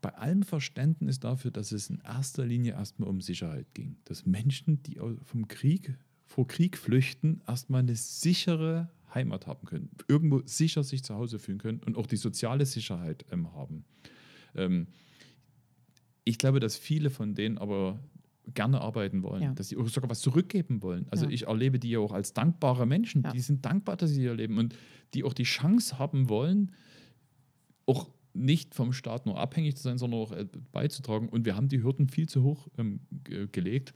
bei 0.00 0.10
allem 0.14 0.42
Verständnis 0.42 1.20
dafür, 1.20 1.52
dass 1.52 1.70
es 1.70 1.90
in 1.90 2.00
erster 2.00 2.44
Linie 2.44 2.72
erstmal 2.72 3.08
um 3.08 3.20
Sicherheit 3.20 3.72
ging. 3.74 3.98
Dass 4.04 4.26
Menschen, 4.26 4.82
die 4.82 4.98
vom 5.22 5.46
Krieg, 5.46 5.96
vor 6.26 6.46
Krieg 6.46 6.76
flüchten, 6.76 7.40
erstmal 7.46 7.80
eine 7.80 7.96
sichere 7.96 8.90
Heimat 9.14 9.46
haben 9.46 9.66
können. 9.66 9.90
Irgendwo 10.08 10.42
sicher 10.44 10.82
sich 10.84 11.02
zu 11.02 11.14
Hause 11.14 11.38
fühlen 11.38 11.58
können 11.58 11.80
und 11.86 11.96
auch 11.96 12.06
die 12.06 12.16
soziale 12.16 12.66
Sicherheit 12.66 13.24
ähm, 13.30 13.52
haben. 13.54 13.84
Ähm, 14.54 14.88
ich 16.24 16.38
glaube, 16.38 16.60
dass 16.60 16.76
viele 16.76 17.08
von 17.10 17.34
denen 17.34 17.56
aber 17.56 17.98
gerne 18.54 18.80
arbeiten 18.80 19.22
wollen, 19.22 19.42
Ja. 19.42 19.52
dass 19.54 19.68
sie 19.68 19.76
sogar 19.86 20.10
was 20.10 20.20
zurückgeben 20.20 20.82
wollen. 20.82 21.06
Also 21.10 21.24
Ja. 21.26 21.30
ich 21.30 21.46
erlebe 21.46 21.78
die 21.78 21.90
ja 21.90 21.98
auch 22.00 22.12
als 22.12 22.32
dankbare 22.32 22.86
Menschen. 22.86 23.22
Ja. 23.22 23.32
Die 23.32 23.40
sind 23.40 23.64
dankbar, 23.64 23.96
dass 23.96 24.10
sie 24.10 24.20
hier 24.20 24.34
leben 24.34 24.58
und 24.58 24.76
die 25.14 25.24
auch 25.24 25.32
die 25.32 25.44
Chance 25.44 25.98
haben 25.98 26.28
wollen, 26.28 26.72
auch 27.86 28.10
nicht 28.34 28.74
vom 28.74 28.92
Staat 28.92 29.24
nur 29.26 29.38
abhängig 29.38 29.76
zu 29.76 29.82
sein, 29.84 29.98
sondern 29.98 30.20
auch 30.20 30.32
äh, 30.32 30.46
beizutragen. 30.72 31.28
Und 31.28 31.44
wir 31.46 31.56
haben 31.56 31.68
die 31.68 31.82
Hürden 31.82 32.08
viel 32.08 32.28
zu 32.28 32.42
hoch 32.42 32.68
ähm, 32.76 33.00
ge- 33.24 33.48
gelegt. 33.50 33.94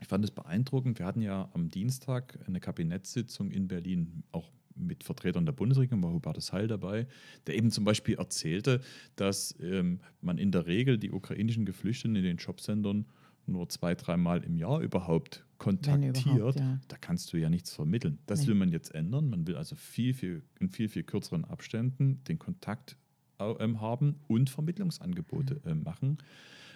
Ich 0.00 0.06
fand 0.08 0.24
es 0.24 0.30
beeindruckend. 0.30 0.98
Wir 0.98 1.06
hatten 1.06 1.22
ja 1.22 1.48
am 1.54 1.68
Dienstag 1.70 2.38
eine 2.46 2.60
Kabinettssitzung 2.60 3.50
in 3.50 3.66
Berlin, 3.68 4.22
auch 4.32 4.50
mit 4.74 5.04
Vertretern 5.04 5.46
der 5.46 5.52
Bundesregierung, 5.52 6.02
war 6.02 6.12
Hubertus 6.12 6.52
Heil 6.52 6.68
dabei, 6.68 7.06
der 7.46 7.54
eben 7.56 7.70
zum 7.70 7.84
Beispiel 7.84 8.16
erzählte, 8.16 8.82
dass 9.16 9.54
ähm, 9.60 10.00
man 10.20 10.36
in 10.36 10.52
der 10.52 10.66
Regel 10.66 10.98
die 10.98 11.10
ukrainischen 11.10 11.64
Geflüchteten 11.64 12.14
in 12.14 12.22
den 12.24 12.36
Jobcentern 12.36 13.06
nur 13.46 13.68
zwei, 13.70 13.94
dreimal 13.94 14.42
im 14.44 14.56
Jahr 14.56 14.80
überhaupt 14.80 15.46
kontaktiert. 15.56 16.26
überhaupt, 16.26 16.58
ja. 16.60 16.78
Da 16.88 16.96
kannst 16.98 17.32
du 17.32 17.38
ja 17.38 17.48
nichts 17.48 17.72
vermitteln. 17.72 18.18
Das 18.26 18.40
Nee. 18.42 18.48
will 18.48 18.54
man 18.56 18.68
jetzt 18.70 18.94
ändern. 18.94 19.30
Man 19.30 19.46
will 19.46 19.56
also 19.56 19.76
viel, 19.76 20.12
viel, 20.12 20.42
in 20.60 20.68
viel, 20.68 20.88
viel 20.90 21.04
kürzeren 21.04 21.44
Abständen 21.46 22.22
den 22.24 22.38
Kontakt 22.38 22.98
ähm, 23.38 23.80
haben 23.80 24.16
und 24.28 24.50
Vermittlungsangebote 24.50 25.54
Mhm. 25.64 25.70
ähm, 25.70 25.82
machen. 25.84 26.18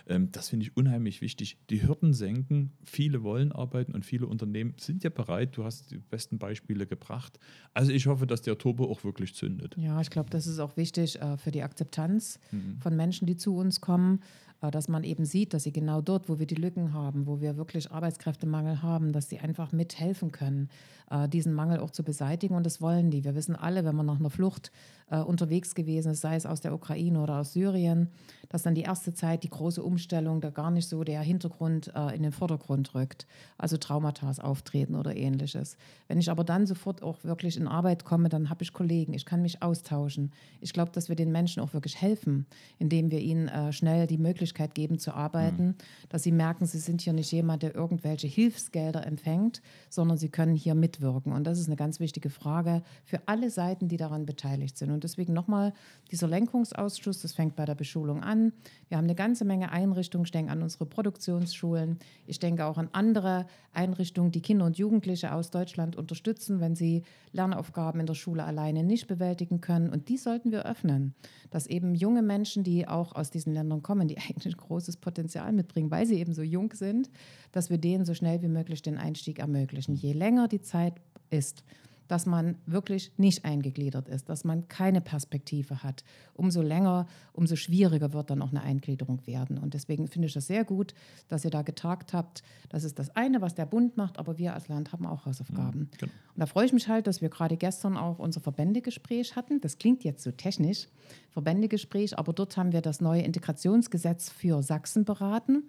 Ähm, 0.06 0.30
das 0.32 0.48
finde 0.48 0.64
ich 0.66 0.76
unheimlich 0.76 1.20
wichtig. 1.20 1.58
Die 1.70 1.82
Hürden 1.82 2.12
senken. 2.14 2.72
Viele 2.84 3.22
wollen 3.22 3.52
arbeiten 3.52 3.92
und 3.94 4.04
viele 4.04 4.26
Unternehmen 4.26 4.74
sind 4.78 5.04
ja 5.04 5.10
bereit. 5.10 5.56
Du 5.56 5.64
hast 5.64 5.90
die 5.90 5.98
besten 5.98 6.38
Beispiele 6.38 6.86
gebracht. 6.86 7.38
Also 7.74 7.92
ich 7.92 8.06
hoffe, 8.06 8.26
dass 8.26 8.42
der 8.42 8.58
Turbo 8.58 8.84
auch 8.90 9.04
wirklich 9.04 9.34
zündet. 9.34 9.76
Ja, 9.78 10.00
ich 10.00 10.10
glaube, 10.10 10.30
das 10.30 10.46
ist 10.46 10.58
auch 10.58 10.76
wichtig 10.76 11.20
äh, 11.20 11.36
für 11.36 11.50
die 11.50 11.62
Akzeptanz 11.62 12.38
Mhm. 12.52 12.78
von 12.80 12.96
Menschen, 12.96 13.26
die 13.26 13.36
zu 13.36 13.56
uns 13.56 13.80
kommen, 13.80 14.20
dass 14.68 14.88
man 14.88 15.05
eben 15.05 15.25
sieht, 15.25 15.55
dass 15.55 15.62
sie 15.62 15.73
genau 15.73 16.03
dort, 16.03 16.29
wo 16.29 16.38
wir 16.38 16.46
die 16.46 16.55
Lücken 16.55 16.92
haben, 16.92 17.27
wo 17.27 17.40
wir 17.40 17.57
wirklich 17.57 17.90
Arbeitskräftemangel 17.90 18.83
haben, 18.83 19.12
dass 19.12 19.29
sie 19.31 19.38
einfach 19.38 19.73
mithelfen 19.73 20.33
können, 20.33 20.68
äh, 21.11 21.29
diesen 21.29 21.55
Mangel 21.55 21.81
auch 21.81 21.90
zu 21.90 22.05
beseitigen. 22.05 22.55
Und 22.55 22.66
das 22.66 22.81
wollen 22.83 23.11
die. 23.11 23.25
Wir 23.25 23.35
wissen 23.35 23.57
alle, 23.57 23.85
wenn 23.85 23.96
man 23.96 24.07
nach 24.07 24.18
einer 24.18 24.29
Flucht 24.29 24.70
äh, 25.11 25.18
unterwegs 25.18 25.75
gewesen 25.75 26.12
ist, 26.12 26.20
sei 26.20 26.37
es 26.37 26.44
aus 26.44 26.61
der 26.61 26.75
Ukraine 26.75 27.20
oder 27.20 27.40
aus 27.40 27.55
Syrien, 27.55 28.09
dass 28.51 28.62
dann 28.62 28.75
die 28.75 28.83
erste 28.83 29.14
Zeit 29.14 29.42
die 29.44 29.51
große 29.51 29.83
Umstellung 29.83 30.40
da 30.40 30.51
gar 30.51 30.70
nicht 30.70 30.88
so 30.88 31.05
der 31.05 31.23
Hintergrund 31.23 31.90
äh, 31.94 32.14
in 32.14 32.23
den 32.23 32.33
Vordergrund 32.33 32.94
rückt. 32.94 33.27
Also 33.57 33.79
Traumata 33.79 34.31
auftreten 34.42 34.94
oder 34.94 35.16
ähnliches. 35.16 35.77
Wenn 36.07 36.18
ich 36.18 36.31
aber 36.31 36.44
dann 36.44 36.66
sofort 36.66 37.03
auch 37.03 37.25
wirklich 37.25 37.57
in 37.57 37.66
Arbeit 37.66 38.05
komme, 38.05 38.29
dann 38.29 38.51
habe 38.51 38.62
ich 38.62 38.73
Kollegen, 38.73 39.14
ich 39.14 39.25
kann 39.25 39.40
mich 39.40 39.62
austauschen. 39.62 40.33
Ich 40.61 40.73
glaube, 40.73 40.92
dass 40.92 41.09
wir 41.09 41.16
den 41.16 41.33
Menschen 41.33 41.62
auch 41.62 41.73
wirklich 41.73 42.01
helfen, 42.01 42.46
indem 42.79 43.11
wir 43.11 43.20
ihnen 43.20 43.49
äh, 43.49 43.73
schnell 43.73 44.07
die 44.07 44.18
Möglichkeit 44.18 44.49
geben 44.54 44.98
zu 44.98 45.12
arbeiten, 45.12 45.76
dass 46.08 46.22
sie 46.22 46.32
merken, 46.32 46.66
sie 46.66 46.78
sind 46.78 47.00
hier 47.00 47.12
nicht 47.12 47.32
jemand, 47.32 47.62
der 47.62 47.74
irgendwelche 47.74 48.26
Hilfsgelder 48.26 49.06
empfängt, 49.06 49.62
sondern 49.88 50.18
sie 50.18 50.28
können 50.28 50.54
hier 50.54 50.74
mitwirken. 50.74 51.32
Und 51.32 51.44
das 51.44 51.58
ist 51.58 51.66
eine 51.66 51.76
ganz 51.76 52.00
wichtige 52.00 52.30
Frage 52.30 52.82
für 53.04 53.20
alle 53.26 53.50
Seiten, 53.50 53.88
die 53.88 53.96
daran 53.96 54.26
beteiligt 54.26 54.78
sind. 54.78 54.90
Und 54.90 55.04
deswegen 55.04 55.32
nochmal 55.32 55.72
dieser 56.10 56.28
Lenkungsausschuss, 56.28 57.22
das 57.22 57.32
fängt 57.32 57.56
bei 57.56 57.64
der 57.64 57.74
Beschulung 57.74 58.22
an. 58.22 58.52
Wir 58.88 58.98
haben 58.98 59.04
eine 59.04 59.14
ganze 59.14 59.44
Menge 59.44 59.72
Einrichtungen, 59.72 60.24
ich 60.24 60.32
denke 60.32 60.52
an 60.52 60.62
unsere 60.62 60.86
Produktionsschulen, 60.86 61.98
ich 62.26 62.38
denke 62.38 62.64
auch 62.66 62.78
an 62.78 62.88
andere 62.92 63.46
Einrichtungen, 63.72 64.32
die 64.32 64.42
Kinder 64.42 64.66
und 64.66 64.78
Jugendliche 64.78 65.32
aus 65.32 65.50
Deutschland 65.50 65.96
unterstützen, 65.96 66.60
wenn 66.60 66.74
sie 66.74 67.02
Lernaufgaben 67.32 68.00
in 68.00 68.06
der 68.06 68.14
Schule 68.14 68.44
alleine 68.44 68.82
nicht 68.82 69.06
bewältigen 69.06 69.60
können. 69.60 69.90
Und 69.90 70.08
die 70.08 70.16
sollten 70.16 70.50
wir 70.50 70.66
öffnen, 70.66 71.14
dass 71.50 71.66
eben 71.66 71.94
junge 71.94 72.22
Menschen, 72.22 72.64
die 72.64 72.86
auch 72.88 73.14
aus 73.14 73.30
diesen 73.30 73.52
Ländern 73.52 73.82
kommen, 73.82 74.08
die 74.08 74.18
eigentlich 74.28 74.56
großes 74.56 74.96
Potenzial 74.96 75.52
mitbringen, 75.52 75.90
weil 75.90 76.06
sie 76.06 76.18
eben 76.18 76.32
so 76.32 76.42
jung 76.42 76.72
sind, 76.72 77.10
dass 77.52 77.70
wir 77.70 77.78
denen 77.78 78.04
so 78.04 78.14
schnell 78.14 78.42
wie 78.42 78.48
möglich 78.48 78.82
den 78.82 78.98
Einstieg 78.98 79.38
ermöglichen. 79.38 79.94
Je 79.94 80.12
länger 80.12 80.48
die 80.48 80.62
Zeit 80.62 80.94
ist, 81.30 81.64
dass 82.11 82.27
man 82.27 82.57
wirklich 82.66 83.12
nicht 83.18 83.44
eingegliedert 83.44 84.09
ist, 84.09 84.29
dass 84.29 84.42
man 84.42 84.66
keine 84.66 85.01
Perspektive 85.01 85.85
hat. 85.85 86.03
Umso 86.35 86.61
länger, 86.61 87.07
umso 87.33 87.55
schwieriger 87.55 88.12
wird 88.12 88.31
dann 88.31 88.42
auch 88.42 88.51
eine 88.51 88.62
Eingliederung 88.62 89.25
werden. 89.29 89.59
Und 89.59 89.75
deswegen 89.75 90.09
finde 90.09 90.27
ich 90.27 90.35
das 90.35 90.49
sehr 90.49 90.64
gut, 90.64 90.92
dass 91.29 91.44
ihr 91.44 91.53
da 91.53 91.62
getagt 91.62 92.12
habt. 92.12 92.42
Das 92.68 92.83
ist 92.83 92.99
das 92.99 93.14
eine, 93.14 93.40
was 93.40 93.55
der 93.55 93.66
Bund 93.66 93.96
macht, 93.96 94.18
aber 94.18 94.38
wir 94.38 94.55
als 94.55 94.66
Land 94.66 94.92
haben 94.92 95.07
auch 95.07 95.25
Hausaufgaben. 95.25 95.88
genau. 95.99 96.12
Und 96.35 96.40
da 96.40 96.46
freue 96.46 96.66
ich 96.66 96.73
mich 96.73 96.88
halt, 96.88 97.07
dass 97.07 97.20
wir 97.20 97.29
gerade 97.29 97.57
gestern 97.57 97.96
auch 97.96 98.18
unser 98.18 98.40
Verbändegespräch 98.40 99.37
hatten. 99.37 99.61
Das 99.61 99.79
klingt 99.79 100.03
jetzt 100.03 100.25
so 100.25 100.33
technisch, 100.33 100.88
Verbändegespräch, 101.31 102.18
aber 102.18 102.33
dort 102.33 102.57
haben 102.57 102.73
wir 102.73 102.81
das 102.81 103.01
neue 103.01 103.23
Integrationsgesetz 103.23 104.31
für 104.31 104.64
Sachsen 104.64 105.05
beraten. 105.05 105.62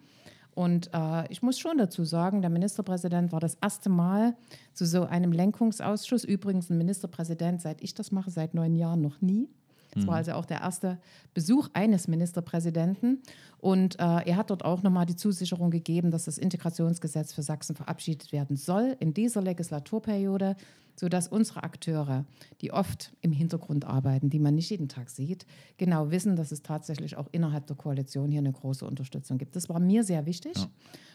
Und 0.54 0.90
äh, 0.94 1.32
ich 1.32 1.42
muss 1.42 1.60
schon 1.60 1.78
dazu 1.78 2.04
sagen, 2.04 2.42
der 2.42 2.50
Ministerpräsident 2.50 3.32
war 3.32 3.40
das 3.40 3.56
erste 3.62 3.90
Mal 3.90 4.36
zu 4.74 4.86
so 4.86 5.04
einem 5.04 5.32
Lenkungsausschuss. 5.32 6.24
Übrigens 6.24 6.70
ein 6.70 6.78
Ministerpräsident, 6.78 7.62
seit 7.62 7.82
ich 7.82 7.94
das 7.94 8.12
mache, 8.12 8.32
seit 8.32 8.54
neun 8.54 8.76
Jahren 8.76 9.02
noch 9.02 9.22
nie. 9.22 9.50
Es 9.96 10.08
war 10.08 10.16
also 10.16 10.34
auch 10.34 10.46
der 10.46 10.62
erste 10.62 11.00
Besuch 11.34 11.70
eines 11.74 12.08
Ministerpräsidenten. 12.08 13.22
Und 13.62 14.00
äh, 14.00 14.04
er 14.04 14.36
hat 14.38 14.50
dort 14.50 14.66
auch 14.66 14.82
nochmal 14.82 15.06
die 15.06 15.16
Zusicherung 15.16 15.70
gegeben, 15.70 16.10
dass 16.12 16.26
das 16.26 16.38
Integrationsgesetz 16.40 17.32
für 17.32 17.44
Sachsen 17.44 17.76
verabschiedet 17.76 18.32
werden 18.32 18.58
soll 18.58 18.98
in 19.00 19.14
dieser 19.14 19.42
Legislaturperiode, 19.42 20.56
sodass 20.96 21.28
unsere 21.28 21.64
Akteure, 21.64 22.26
die 22.62 22.72
oft 22.74 23.14
im 23.22 23.32
Hintergrund 23.32 23.86
arbeiten, 23.86 24.30
die 24.30 24.40
man 24.40 24.56
nicht 24.56 24.70
jeden 24.72 24.90
Tag 24.90 25.10
sieht, 25.10 25.46
genau 25.78 26.12
wissen, 26.12 26.36
dass 26.36 26.52
es 26.52 26.64
tatsächlich 26.64 27.18
auch 27.18 27.28
innerhalb 27.32 27.66
der 27.68 27.76
Koalition 27.76 28.30
hier 28.32 28.40
eine 28.40 28.52
große 28.52 28.86
Unterstützung 28.86 29.38
gibt. 29.38 29.56
Das 29.56 29.70
war 29.70 29.80
mir 29.80 30.04
sehr 30.04 30.26
wichtig. 30.26 30.54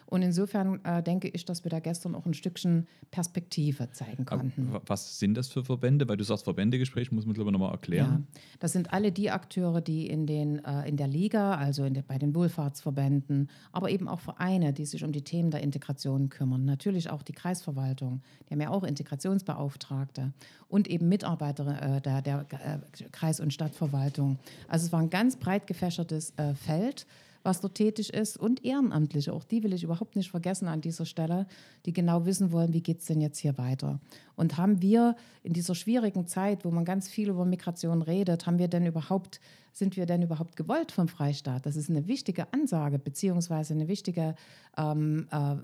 Und 0.08 0.22
insofern 0.22 0.84
äh, 0.84 1.02
denke 1.02 1.26
ich, 1.26 1.44
dass 1.46 1.64
wir 1.64 1.70
da 1.70 1.80
gestern 1.80 2.14
auch 2.14 2.26
ein 2.26 2.34
Stückchen 2.34 2.86
Perspektive 3.10 3.90
zeigen 3.90 4.24
konnten. 4.24 4.72
wa- 4.72 4.80
was 4.86 5.18
sind 5.18 5.34
das 5.36 5.48
für 5.48 5.64
Verbände? 5.64 6.08
Weil 6.08 6.16
du 6.16 6.22
sagst 6.22 6.44
Verbändegespräch, 6.44 7.10
muss 7.10 7.26
man 7.26 7.34
glaube 7.34 7.50
ich 7.50 7.52
nochmal 7.52 7.70
Ja, 7.70 7.74
erklären. 7.74 8.26
das 8.60 8.72
sind 8.72 8.92
alle 8.92 9.10
die 9.10 9.32
Akteure, 9.32 9.80
die 9.80 10.06
in, 10.06 10.26
den, 10.28 10.64
äh, 10.64 10.88
in 10.88 10.96
der 10.96 11.08
Liga, 11.08 11.56
also 11.56 11.82
in 11.84 11.94
der, 11.94 12.02
bei 12.02 12.18
den 12.18 12.32
Wohlfahrtsverbänden, 12.36 13.50
aber 13.72 13.90
eben 13.90 14.06
auch 14.06 14.20
Vereine, 14.20 14.72
die 14.72 14.86
sich 14.86 15.02
um 15.02 15.10
die 15.10 15.22
Themen 15.22 15.50
der 15.50 15.62
Integration 15.62 16.28
kümmern. 16.28 16.64
Natürlich 16.64 17.10
auch 17.10 17.22
die 17.22 17.32
Kreisverwaltung, 17.32 18.22
die 18.48 18.54
haben 18.54 18.60
ja 18.60 18.70
auch 18.70 18.84
Integrationsbeauftragte 18.84 20.32
und 20.68 20.86
eben 20.86 21.08
Mitarbeiter 21.08 21.96
äh, 21.96 22.00
der, 22.00 22.22
der 22.22 22.46
äh, 22.50 23.04
Kreis- 23.10 23.40
und 23.40 23.52
Stadtverwaltung. 23.52 24.38
Also 24.68 24.86
es 24.86 24.92
war 24.92 25.00
ein 25.00 25.10
ganz 25.10 25.36
breit 25.36 25.66
gefächertes 25.66 26.32
äh, 26.36 26.54
Feld 26.54 27.06
was 27.46 27.60
dort 27.60 27.76
tätig 27.76 28.12
ist 28.12 28.36
und 28.36 28.64
Ehrenamtliche, 28.64 29.32
auch 29.32 29.44
die 29.44 29.62
will 29.62 29.72
ich 29.72 29.84
überhaupt 29.84 30.16
nicht 30.16 30.30
vergessen 30.30 30.68
an 30.68 30.80
dieser 30.80 31.06
Stelle, 31.06 31.46
die 31.86 31.92
genau 31.92 32.26
wissen 32.26 32.52
wollen, 32.52 32.74
wie 32.74 32.82
geht 32.82 32.98
es 32.98 33.06
denn 33.06 33.20
jetzt 33.20 33.38
hier 33.38 33.56
weiter. 33.56 34.00
Und 34.34 34.58
haben 34.58 34.82
wir 34.82 35.16
in 35.44 35.52
dieser 35.52 35.74
schwierigen 35.74 36.26
Zeit, 36.26 36.64
wo 36.64 36.70
man 36.70 36.84
ganz 36.84 37.08
viel 37.08 37.30
über 37.30 37.44
Migration 37.44 38.02
redet, 38.02 38.46
haben 38.46 38.58
wir 38.58 38.68
denn 38.68 38.84
überhaupt, 38.84 39.40
sind 39.72 39.96
wir 39.96 40.06
denn 40.06 40.22
überhaupt 40.22 40.56
gewollt 40.56 40.90
vom 40.90 41.06
Freistaat? 41.06 41.64
Das 41.64 41.76
ist 41.76 41.88
eine 41.88 42.08
wichtige 42.08 42.52
Ansage, 42.52 42.98
beziehungsweise 42.98 43.74
eine 43.74 43.86
wichtige 43.86 44.34
ähm, 44.76 45.28
äh, 45.30 45.54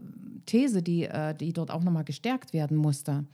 These, 0.46 0.82
die, 0.82 1.04
äh, 1.04 1.34
die 1.34 1.52
dort 1.52 1.72
auch 1.72 1.82
nochmal 1.82 2.04
gestärkt 2.04 2.52
werden 2.52 2.76
musste. 2.76 3.24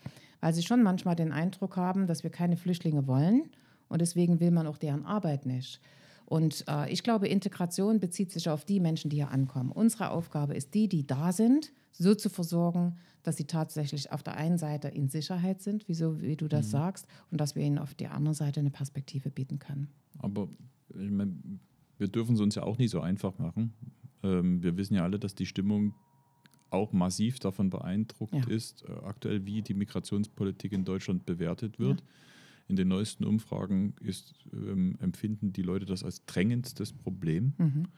Weil 0.41 0.55
sie 0.55 0.63
schon 0.63 0.83
manchmal 0.83 1.17
den 1.17 1.33
Eindruck 1.33 1.77
haben, 1.77 2.07
dass 2.07 2.23
wir 2.23 2.31
keine 2.31 2.57
Flüchtlinge 2.57 3.07
wollen 3.07 3.51
und 3.89 4.01
deswegen 4.01 4.41
will 4.41 4.53
man 4.53 4.67
auch 4.67 4.79
deren 4.79 5.05
Arbeit 5.05 5.45
nicht. 5.45 5.81
Und 6.29 6.65
äh, 6.69 6.93
ich 6.93 7.03
glaube, 7.03 7.27
Integration 7.27 8.01
bezieht 8.01 8.33
sich 8.33 8.51
auf 8.51 8.67
die 8.67 8.81
Menschen, 8.81 9.09
die 9.09 9.17
hier 9.17 9.31
ankommen. 9.31 9.73
Unsere 9.73 10.11
Aufgabe 10.11 10.55
ist 10.55 10.75
die, 10.75 10.87
die 10.87 11.07
da 11.07 11.33
sind, 11.33 11.73
so 11.93 12.15
zu 12.15 12.29
versorgen, 12.29 12.97
dass 13.23 13.39
sie 13.39 13.47
tatsächlich 13.47 14.13
auf 14.13 14.23
der 14.23 14.37
einen 14.37 14.59
Seite 14.59 14.89
in 14.89 15.09
Sicherheit 15.09 15.63
sind, 15.63 15.89
wie, 15.89 15.95
so, 15.95 16.21
wie 16.21 16.37
du 16.37 16.47
das 16.47 16.67
mhm. 16.67 16.71
sagst, 16.71 17.07
und 17.31 17.41
dass 17.41 17.55
wir 17.55 17.63
ihnen 17.63 17.79
auf 17.79 17.95
der 17.95 18.13
anderen 18.13 18.35
Seite 18.35 18.61
eine 18.61 18.71
Perspektive 18.71 19.31
bieten 19.31 19.59
können. 19.59 19.89
Aber 20.19 20.49
ich 20.91 21.11
mein, 21.11 21.61
wir 21.97 22.09
dürfen 22.09 22.35
es 22.35 22.43
uns 22.43 22.57
ja 22.57 22.63
auch 22.63 22.77
nicht 22.77 22.91
so 22.91 23.01
einfach 23.01 23.39
machen. 23.39 23.73
Ähm, 24.23 24.63
wir 24.63 24.77
wissen 24.77 24.97
ja 24.97 25.05
alle, 25.05 25.19
dass 25.19 25.35
die 25.35 25.47
Stimmung 25.47 25.95
auch 26.69 26.93
massiv 26.93 27.39
davon 27.39 27.71
beeindruckt 27.71 28.35
ja. 28.35 28.47
ist, 28.49 28.85
äh, 28.87 28.93
aktuell, 29.03 29.47
wie 29.47 29.63
die 29.63 29.73
Migrationspolitik 29.73 30.73
in 30.73 30.85
Deutschland 30.85 31.25
bewertet 31.25 31.79
wird. 31.79 32.01
Ja. 32.01 32.07
In 32.69 32.77
den 32.77 32.89
neuesten 32.89 33.25
Umfragen 33.25 33.95
ist, 34.01 34.35
ähm, 34.53 34.97
empfinden 35.01 35.53
die 35.53 35.63
Leute 35.63 35.87
das 35.87 36.05
als 36.05 36.25
drängendstes 36.27 36.93
Problem. 36.93 37.55
Mhm. 37.59 37.89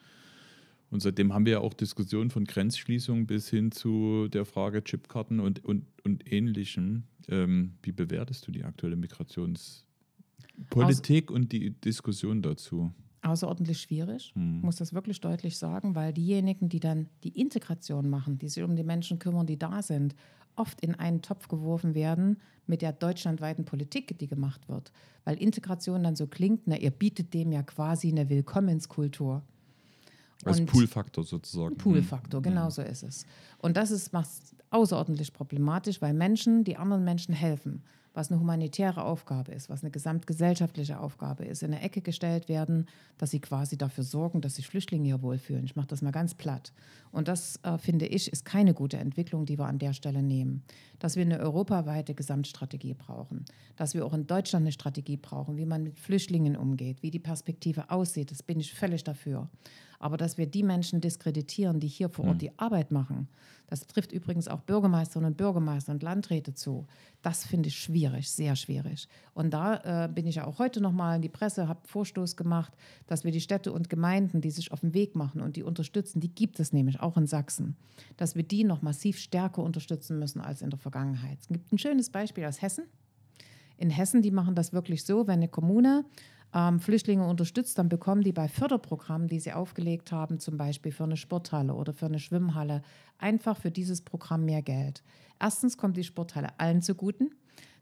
Und 0.90 1.00
seitdem 1.00 1.32
haben 1.32 1.44
wir 1.44 1.52
ja 1.52 1.60
auch 1.60 1.74
Diskussionen 1.74 2.30
von 2.30 2.44
Grenzschließungen 2.44 3.26
bis 3.26 3.48
hin 3.48 3.72
zu 3.72 4.28
der 4.28 4.44
Frage 4.44 4.82
Chipkarten 4.82 5.40
und, 5.40 5.64
und, 5.64 5.86
und 6.04 6.32
Ähnlichem. 6.32 7.04
Ähm, 7.28 7.74
wie 7.82 7.92
bewertest 7.92 8.46
du 8.46 8.52
die 8.52 8.64
aktuelle 8.64 8.96
Migrationspolitik 8.96 11.30
Aus 11.30 11.36
und 11.36 11.52
die 11.52 11.70
Diskussion 11.70 12.42
dazu? 12.42 12.92
Außerordentlich 13.22 13.80
schwierig, 13.80 14.32
hm. 14.34 14.62
muss 14.62 14.76
das 14.76 14.94
wirklich 14.94 15.20
deutlich 15.20 15.58
sagen, 15.58 15.94
weil 15.94 16.12
diejenigen, 16.12 16.68
die 16.68 16.80
dann 16.80 17.08
die 17.22 17.38
Integration 17.38 18.08
machen, 18.08 18.38
die 18.38 18.48
sich 18.48 18.62
um 18.62 18.76
die 18.76 18.82
Menschen 18.82 19.18
kümmern, 19.18 19.46
die 19.46 19.58
da 19.58 19.82
sind, 19.82 20.14
oft 20.56 20.80
in 20.80 20.94
einen 20.94 21.22
Topf 21.22 21.48
geworfen 21.48 21.94
werden 21.94 22.38
mit 22.66 22.82
der 22.82 22.92
deutschlandweiten 22.92 23.64
Politik, 23.64 24.18
die 24.18 24.26
gemacht 24.26 24.68
wird. 24.68 24.92
Weil 25.24 25.36
Integration 25.36 26.02
dann 26.02 26.16
so 26.16 26.26
klingt, 26.26 26.62
na, 26.66 26.76
ihr 26.76 26.90
bietet 26.90 27.34
dem 27.34 27.52
ja 27.52 27.62
quasi 27.62 28.08
eine 28.08 28.28
Willkommenskultur. 28.28 29.42
Als 30.44 30.64
Poolfaktor 30.64 31.24
sozusagen. 31.24 31.76
Poolfaktor, 31.76 32.40
genau 32.40 32.64
ja. 32.64 32.70
so 32.70 32.82
ist 32.82 33.02
es. 33.02 33.26
Und 33.58 33.76
das 33.76 33.90
ist 33.90 34.10
außerordentlich 34.70 35.32
problematisch, 35.34 36.00
weil 36.00 36.14
Menschen, 36.14 36.64
die 36.64 36.76
anderen 36.76 37.04
Menschen 37.04 37.34
helfen, 37.34 37.82
was 38.14 38.30
eine 38.30 38.40
humanitäre 38.40 39.04
Aufgabe 39.04 39.52
ist, 39.52 39.70
was 39.70 39.82
eine 39.82 39.90
gesamtgesellschaftliche 39.90 40.98
Aufgabe 40.98 41.44
ist, 41.44 41.62
in 41.62 41.72
eine 41.72 41.82
Ecke 41.82 42.00
gestellt 42.00 42.48
werden, 42.48 42.88
dass 43.18 43.30
sie 43.30 43.40
quasi 43.40 43.78
dafür 43.78 44.04
sorgen, 44.04 44.40
dass 44.40 44.56
sich 44.56 44.66
Flüchtlinge 44.66 45.06
hier 45.06 45.22
wohlfühlen. 45.22 45.64
Ich 45.64 45.76
mache 45.76 45.88
das 45.88 46.02
mal 46.02 46.10
ganz 46.10 46.34
platt. 46.34 46.72
Und 47.12 47.28
das, 47.28 47.58
äh, 47.62 47.78
finde 47.78 48.06
ich, 48.06 48.32
ist 48.32 48.44
keine 48.44 48.74
gute 48.74 48.96
Entwicklung, 48.96 49.44
die 49.44 49.58
wir 49.58 49.66
an 49.66 49.78
der 49.78 49.92
Stelle 49.92 50.22
nehmen. 50.22 50.62
Dass 50.98 51.16
wir 51.16 51.22
eine 51.22 51.40
europaweite 51.40 52.14
Gesamtstrategie 52.14 52.94
brauchen, 52.94 53.44
dass 53.76 53.94
wir 53.94 54.06
auch 54.06 54.12
in 54.12 54.26
Deutschland 54.26 54.64
eine 54.64 54.72
Strategie 54.72 55.16
brauchen, 55.16 55.56
wie 55.56 55.66
man 55.66 55.82
mit 55.82 55.98
Flüchtlingen 55.98 56.56
umgeht, 56.56 57.02
wie 57.02 57.10
die 57.10 57.18
Perspektive 57.18 57.90
aussieht, 57.90 58.30
das 58.30 58.42
bin 58.42 58.60
ich 58.60 58.74
völlig 58.74 59.02
dafür. 59.02 59.48
Aber 59.98 60.16
dass 60.16 60.38
wir 60.38 60.46
die 60.46 60.62
Menschen 60.62 61.00
diskreditieren, 61.00 61.78
die 61.78 61.88
hier 61.88 62.08
vor 62.08 62.24
Ort 62.24 62.34
hm. 62.34 62.38
die 62.38 62.58
Arbeit 62.58 62.90
machen, 62.90 63.28
das 63.70 63.86
trifft 63.86 64.12
übrigens 64.12 64.48
auch 64.48 64.60
Bürgermeisterinnen 64.60 65.32
und 65.32 65.36
Bürgermeister 65.36 65.92
und 65.92 66.02
Landräte 66.02 66.54
zu. 66.54 66.86
Das 67.22 67.46
finde 67.46 67.68
ich 67.68 67.78
schwierig, 67.78 68.28
sehr 68.28 68.56
schwierig. 68.56 69.08
Und 69.32 69.50
da 69.50 70.04
äh, 70.04 70.08
bin 70.08 70.26
ich 70.26 70.36
ja 70.36 70.46
auch 70.46 70.58
heute 70.58 70.80
nochmal 70.80 71.16
in 71.16 71.22
die 71.22 71.28
Presse, 71.28 71.68
habe 71.68 71.86
Vorstoß 71.86 72.36
gemacht, 72.36 72.72
dass 73.06 73.24
wir 73.24 73.30
die 73.30 73.40
Städte 73.40 73.72
und 73.72 73.88
Gemeinden, 73.88 74.40
die 74.40 74.50
sich 74.50 74.72
auf 74.72 74.80
den 74.80 74.92
Weg 74.92 75.14
machen 75.14 75.40
und 75.40 75.54
die 75.54 75.62
unterstützen, 75.62 76.18
die 76.20 76.34
gibt 76.34 76.58
es 76.58 76.72
nämlich 76.72 76.99
auch 77.02 77.16
in 77.16 77.26
Sachsen, 77.26 77.76
dass 78.16 78.34
wir 78.34 78.42
die 78.42 78.64
noch 78.64 78.82
massiv 78.82 79.18
stärker 79.18 79.62
unterstützen 79.62 80.18
müssen 80.18 80.40
als 80.40 80.62
in 80.62 80.70
der 80.70 80.78
Vergangenheit. 80.78 81.38
Es 81.40 81.48
gibt 81.48 81.72
ein 81.72 81.78
schönes 81.78 82.10
Beispiel 82.10 82.44
aus 82.44 82.62
Hessen. 82.62 82.84
In 83.76 83.90
Hessen, 83.90 84.22
die 84.22 84.30
machen 84.30 84.54
das 84.54 84.72
wirklich 84.72 85.04
so, 85.04 85.26
wenn 85.26 85.40
eine 85.40 85.48
Kommune 85.48 86.04
ähm, 86.54 86.80
Flüchtlinge 86.80 87.26
unterstützt, 87.26 87.78
dann 87.78 87.88
bekommen 87.88 88.22
die 88.22 88.32
bei 88.32 88.48
Förderprogrammen, 88.48 89.28
die 89.28 89.40
sie 89.40 89.52
aufgelegt 89.52 90.12
haben, 90.12 90.38
zum 90.38 90.56
Beispiel 90.56 90.92
für 90.92 91.04
eine 91.04 91.16
Sporthalle 91.16 91.74
oder 91.74 91.92
für 91.92 92.06
eine 92.06 92.18
Schwimmhalle, 92.18 92.82
einfach 93.18 93.56
für 93.56 93.70
dieses 93.70 94.02
Programm 94.02 94.44
mehr 94.44 94.62
Geld. 94.62 95.02
Erstens 95.38 95.76
kommt 95.76 95.96
die 95.96 96.04
Sporthalle 96.04 96.48
allen 96.58 96.82
zuguten. 96.82 97.30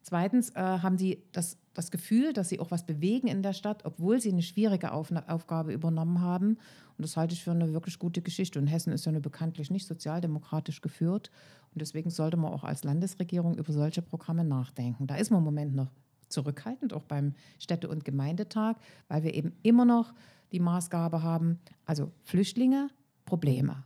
Zweitens 0.03 0.51
äh, 0.51 0.61
haben 0.61 0.99
sie 0.99 1.23
das, 1.33 1.57
das 1.75 1.91
Gefühl, 1.91 2.33
dass 2.33 2.49
sie 2.49 2.61
auch 2.61 2.71
was 2.71 2.87
bewegen 2.87 3.29
in 3.29 3.43
der 3.43 3.53
Stadt, 3.53 3.85
obwohl 3.85 4.21
sie 4.21 4.33
eine 4.33 4.43
schwierige 4.43 4.93
Auf 4.93 5.13
Aufgabe 5.27 5.73
übernommen 5.73 6.21
haben. 6.21 6.59
Und 6.97 7.05
das 7.05 7.17
halte 7.17 7.35
ich 7.35 7.45
für 7.45 7.53
eine 7.53 7.73
wirklich 7.73 7.99
gute 7.99 8.23
Geschichte. 8.23 8.59
Und 8.59 8.67
Hessen 8.67 8.93
ist 8.93 9.07
ja 9.07 9.13
nur 9.13 9.23
bekanntlich 9.23 9.71
nicht 9.71 9.87
sozialdemokratisch 9.87 10.81
geführt. 10.81 11.31
Und 11.73 11.83
deswegen 11.83 12.11
sollte 12.11 12.37
man 12.37 12.53
auch 12.53 12.65
als 12.65 12.85
Landesregierung 12.85 13.57
über 13.57 13.73
solche 13.73 14.03
Programme 14.03 14.45
nachdenken. 14.45 15.07
Da 15.07 15.17
ist 15.17 15.31
man 15.31 15.39
im 15.39 15.45
Moment 15.45 15.75
noch 15.75 15.93
zurückhaltend, 16.29 16.93
auch 16.93 17.05
beim 17.05 17.35
Städte- 17.59 17.89
und 17.89 18.05
Gemeindetag, 18.05 18.77
weil 19.09 19.23
wir 19.23 19.35
eben 19.35 19.53
immer 19.63 19.85
noch 19.85 20.13
die 20.53 20.61
Maßgabe 20.61 21.23
haben, 21.23 21.59
also 21.85 22.11
Flüchtlinge, 22.25 22.89
Probleme. 23.25 23.85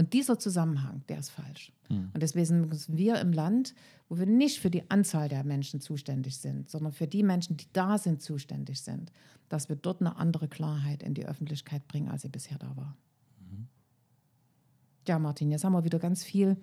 Und 0.00 0.14
dieser 0.14 0.38
Zusammenhang, 0.38 1.02
der 1.10 1.18
ist 1.18 1.28
falsch. 1.28 1.74
Mhm. 1.90 2.08
Und 2.14 2.22
deswegen 2.22 2.68
müssen 2.68 2.96
wir 2.96 3.20
im 3.20 3.34
Land, 3.34 3.74
wo 4.08 4.18
wir 4.18 4.24
nicht 4.24 4.58
für 4.58 4.70
die 4.70 4.90
Anzahl 4.90 5.28
der 5.28 5.44
Menschen 5.44 5.82
zuständig 5.82 6.38
sind, 6.38 6.70
sondern 6.70 6.92
für 6.92 7.06
die 7.06 7.22
Menschen, 7.22 7.58
die 7.58 7.66
da 7.74 7.98
sind, 7.98 8.22
zuständig 8.22 8.80
sind, 8.80 9.12
dass 9.50 9.68
wir 9.68 9.76
dort 9.76 10.00
eine 10.00 10.16
andere 10.16 10.48
Klarheit 10.48 11.02
in 11.02 11.12
die 11.12 11.26
Öffentlichkeit 11.26 11.86
bringen, 11.86 12.08
als 12.08 12.22
sie 12.22 12.30
bisher 12.30 12.56
da 12.56 12.74
war. 12.76 12.96
Mhm. 13.40 13.68
Ja, 15.06 15.18
Martin, 15.18 15.50
jetzt 15.50 15.64
haben 15.64 15.74
wir 15.74 15.84
wieder 15.84 15.98
ganz 15.98 16.24
viel 16.24 16.56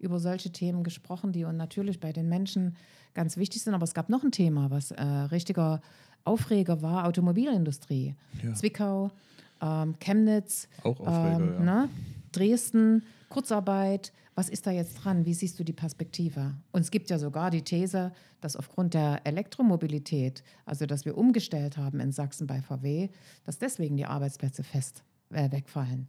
über 0.00 0.18
solche 0.18 0.50
Themen 0.50 0.82
gesprochen, 0.82 1.30
die 1.30 1.44
und 1.44 1.56
natürlich 1.56 2.00
bei 2.00 2.12
den 2.12 2.28
Menschen 2.28 2.74
ganz 3.14 3.36
wichtig 3.36 3.62
sind. 3.62 3.74
Aber 3.74 3.84
es 3.84 3.94
gab 3.94 4.08
noch 4.08 4.24
ein 4.24 4.32
Thema, 4.32 4.68
was 4.72 4.90
äh, 4.90 5.00
richtiger 5.04 5.80
Aufreger 6.24 6.82
war, 6.82 7.06
Automobilindustrie. 7.06 8.16
Ja. 8.42 8.52
Zwickau, 8.54 9.12
ähm, 9.60 9.94
Chemnitz, 10.00 10.66
Auch 10.82 10.98
Aufreger, 10.98 11.36
ähm, 11.36 11.54
ja. 11.54 11.60
ne? 11.60 11.88
Dresden, 12.32 13.04
Kurzarbeit. 13.28 14.12
Was 14.34 14.48
ist 14.48 14.66
da 14.66 14.70
jetzt 14.70 14.94
dran? 14.94 15.26
Wie 15.26 15.34
siehst 15.34 15.58
du 15.58 15.64
die 15.64 15.72
Perspektive? 15.72 16.54
Und 16.72 16.80
es 16.80 16.90
gibt 16.90 17.10
ja 17.10 17.18
sogar 17.18 17.50
die 17.50 17.62
These, 17.62 18.12
dass 18.40 18.56
aufgrund 18.56 18.94
der 18.94 19.20
Elektromobilität, 19.24 20.42
also 20.64 20.86
dass 20.86 21.04
wir 21.04 21.18
umgestellt 21.18 21.76
haben 21.76 22.00
in 22.00 22.12
Sachsen 22.12 22.46
bei 22.46 22.62
VW, 22.62 23.08
dass 23.44 23.58
deswegen 23.58 23.96
die 23.96 24.06
Arbeitsplätze 24.06 24.62
fest 24.62 25.04
äh, 25.30 25.50
wegfallen. 25.50 26.08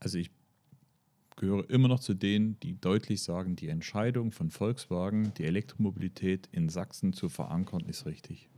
Also 0.00 0.18
ich 0.18 0.30
gehöre 1.36 1.68
immer 1.70 1.88
noch 1.88 2.00
zu 2.00 2.14
denen, 2.14 2.58
die 2.60 2.80
deutlich 2.80 3.22
sagen, 3.22 3.56
die 3.56 3.68
Entscheidung 3.68 4.32
von 4.32 4.50
Volkswagen, 4.50 5.32
die 5.38 5.44
Elektromobilität 5.44 6.48
in 6.52 6.68
Sachsen 6.68 7.12
zu 7.12 7.28
verankern, 7.28 7.84
ist 7.86 8.06
richtig. 8.06 8.48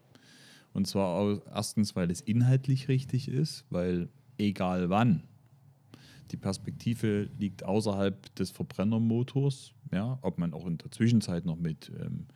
Und 0.73 0.87
zwar 0.87 1.41
erstens, 1.47 1.97
weil 1.97 2.11
es 2.11 2.21
inhaltlich 2.21 2.89
richtig 2.89 3.29
ist, 3.29 3.65
weil 3.71 4.09
egal 4.39 4.89
wann, 4.89 5.25
die 6.31 6.37
Perspektive 6.37 7.29
liegt 7.39 7.65
außerhalb 7.65 8.35
des 8.37 8.51
Verbrennermotors, 8.51 9.73
ja, 9.93 10.19
ob 10.23 10.39
man 10.39 10.53
auch 10.53 10.67
in 10.67 10.79
der 10.79 10.91
Zwischenzeit 10.91 11.45
noch 11.45 11.57
mit 11.57 11.91
ähm, 12.01 12.27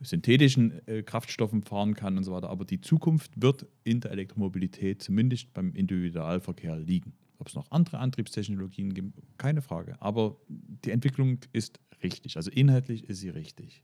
synthetischen 0.00 0.86
äh, 0.86 1.02
Kraftstoffen 1.02 1.62
fahren 1.62 1.94
kann 1.94 2.16
und 2.16 2.24
so 2.24 2.32
weiter. 2.32 2.50
Aber 2.50 2.64
die 2.64 2.80
Zukunft 2.80 3.32
wird 3.40 3.66
in 3.84 4.00
der 4.00 4.12
Elektromobilität, 4.12 5.02
zumindest 5.02 5.52
beim 5.54 5.74
Individualverkehr, 5.74 6.76
liegen. 6.76 7.14
Ob 7.38 7.48
es 7.48 7.54
noch 7.54 7.70
andere 7.70 7.98
Antriebstechnologien 7.98 8.94
gibt, 8.94 9.12
keine 9.38 9.62
Frage. 9.62 10.00
Aber 10.00 10.36
die 10.48 10.90
Entwicklung 10.90 11.38
ist 11.52 11.78
richtig. 12.02 12.36
Also 12.36 12.50
inhaltlich 12.50 13.08
ist 13.08 13.20
sie 13.20 13.28
richtig. 13.28 13.82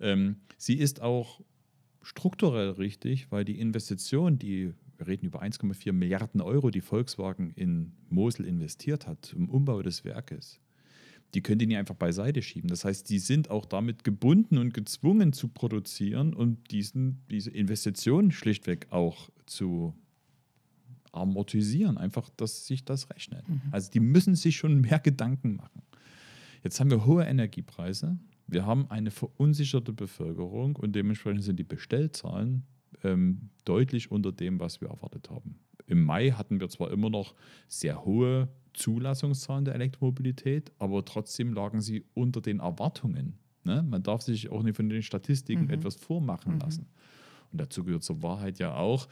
Ähm, 0.00 0.36
sie 0.56 0.74
ist 0.74 1.02
auch 1.02 1.40
strukturell 2.02 2.70
richtig, 2.70 3.30
weil 3.30 3.44
die 3.44 3.60
Investition, 3.60 4.38
die 4.38 4.72
wir 5.00 5.06
reden 5.06 5.24
über 5.24 5.42
1,4 5.42 5.92
Milliarden 5.92 6.42
Euro, 6.42 6.70
die 6.70 6.82
Volkswagen 6.82 7.52
in 7.56 7.92
Mosel 8.10 8.44
investiert 8.44 9.06
hat 9.06 9.24
zum 9.24 9.48
Umbau 9.48 9.82
des 9.82 10.04
Werkes, 10.04 10.60
die 11.32 11.40
können 11.40 11.58
die 11.58 11.66
nicht 11.66 11.78
einfach 11.78 11.94
beiseite 11.94 12.42
schieben. 12.42 12.68
Das 12.68 12.84
heißt, 12.84 13.08
die 13.08 13.18
sind 13.18 13.50
auch 13.50 13.64
damit 13.64 14.04
gebunden 14.04 14.58
und 14.58 14.74
gezwungen 14.74 15.32
zu 15.32 15.48
produzieren 15.48 16.34
und 16.34 16.70
diesen, 16.70 17.22
diese 17.30 17.50
Investitionen 17.50 18.30
schlichtweg 18.30 18.88
auch 18.90 19.30
zu 19.46 19.94
amortisieren, 21.12 21.96
einfach, 21.96 22.28
dass 22.36 22.66
sich 22.66 22.84
das 22.84 23.08
rechnet. 23.10 23.48
Mhm. 23.48 23.62
Also 23.70 23.90
die 23.90 24.00
müssen 24.00 24.34
sich 24.34 24.56
schon 24.56 24.82
mehr 24.82 24.98
Gedanken 24.98 25.56
machen. 25.56 25.82
Jetzt 26.62 26.78
haben 26.78 26.90
wir 26.90 27.06
hohe 27.06 27.24
Energiepreise, 27.24 28.18
wir 28.46 28.66
haben 28.66 28.90
eine 28.90 29.10
verunsicherte 29.10 29.94
Bevölkerung 29.94 30.76
und 30.76 30.94
dementsprechend 30.94 31.44
sind 31.44 31.58
die 31.58 31.64
Bestellzahlen 31.64 32.64
ähm, 33.04 33.50
deutlich 33.64 34.10
unter 34.10 34.32
dem, 34.32 34.60
was 34.60 34.80
wir 34.80 34.88
erwartet 34.88 35.30
haben. 35.30 35.58
Im 35.86 36.04
Mai 36.04 36.30
hatten 36.30 36.60
wir 36.60 36.68
zwar 36.68 36.90
immer 36.90 37.10
noch 37.10 37.34
sehr 37.68 38.04
hohe 38.04 38.48
Zulassungszahlen 38.74 39.64
der 39.64 39.74
Elektromobilität, 39.74 40.72
aber 40.78 41.04
trotzdem 41.04 41.52
lagen 41.52 41.80
sie 41.80 42.04
unter 42.14 42.40
den 42.40 42.60
Erwartungen. 42.60 43.38
Ne? 43.64 43.82
Man 43.82 44.02
darf 44.02 44.22
sich 44.22 44.50
auch 44.50 44.62
nicht 44.62 44.76
von 44.76 44.88
den 44.88 45.02
Statistiken 45.02 45.64
mhm. 45.64 45.70
etwas 45.70 45.96
vormachen 45.96 46.54
mhm. 46.54 46.60
lassen. 46.60 46.86
Und 47.52 47.60
dazu 47.60 47.84
gehört 47.84 48.04
zur 48.04 48.22
Wahrheit 48.22 48.58
ja 48.58 48.74
auch, 48.74 49.08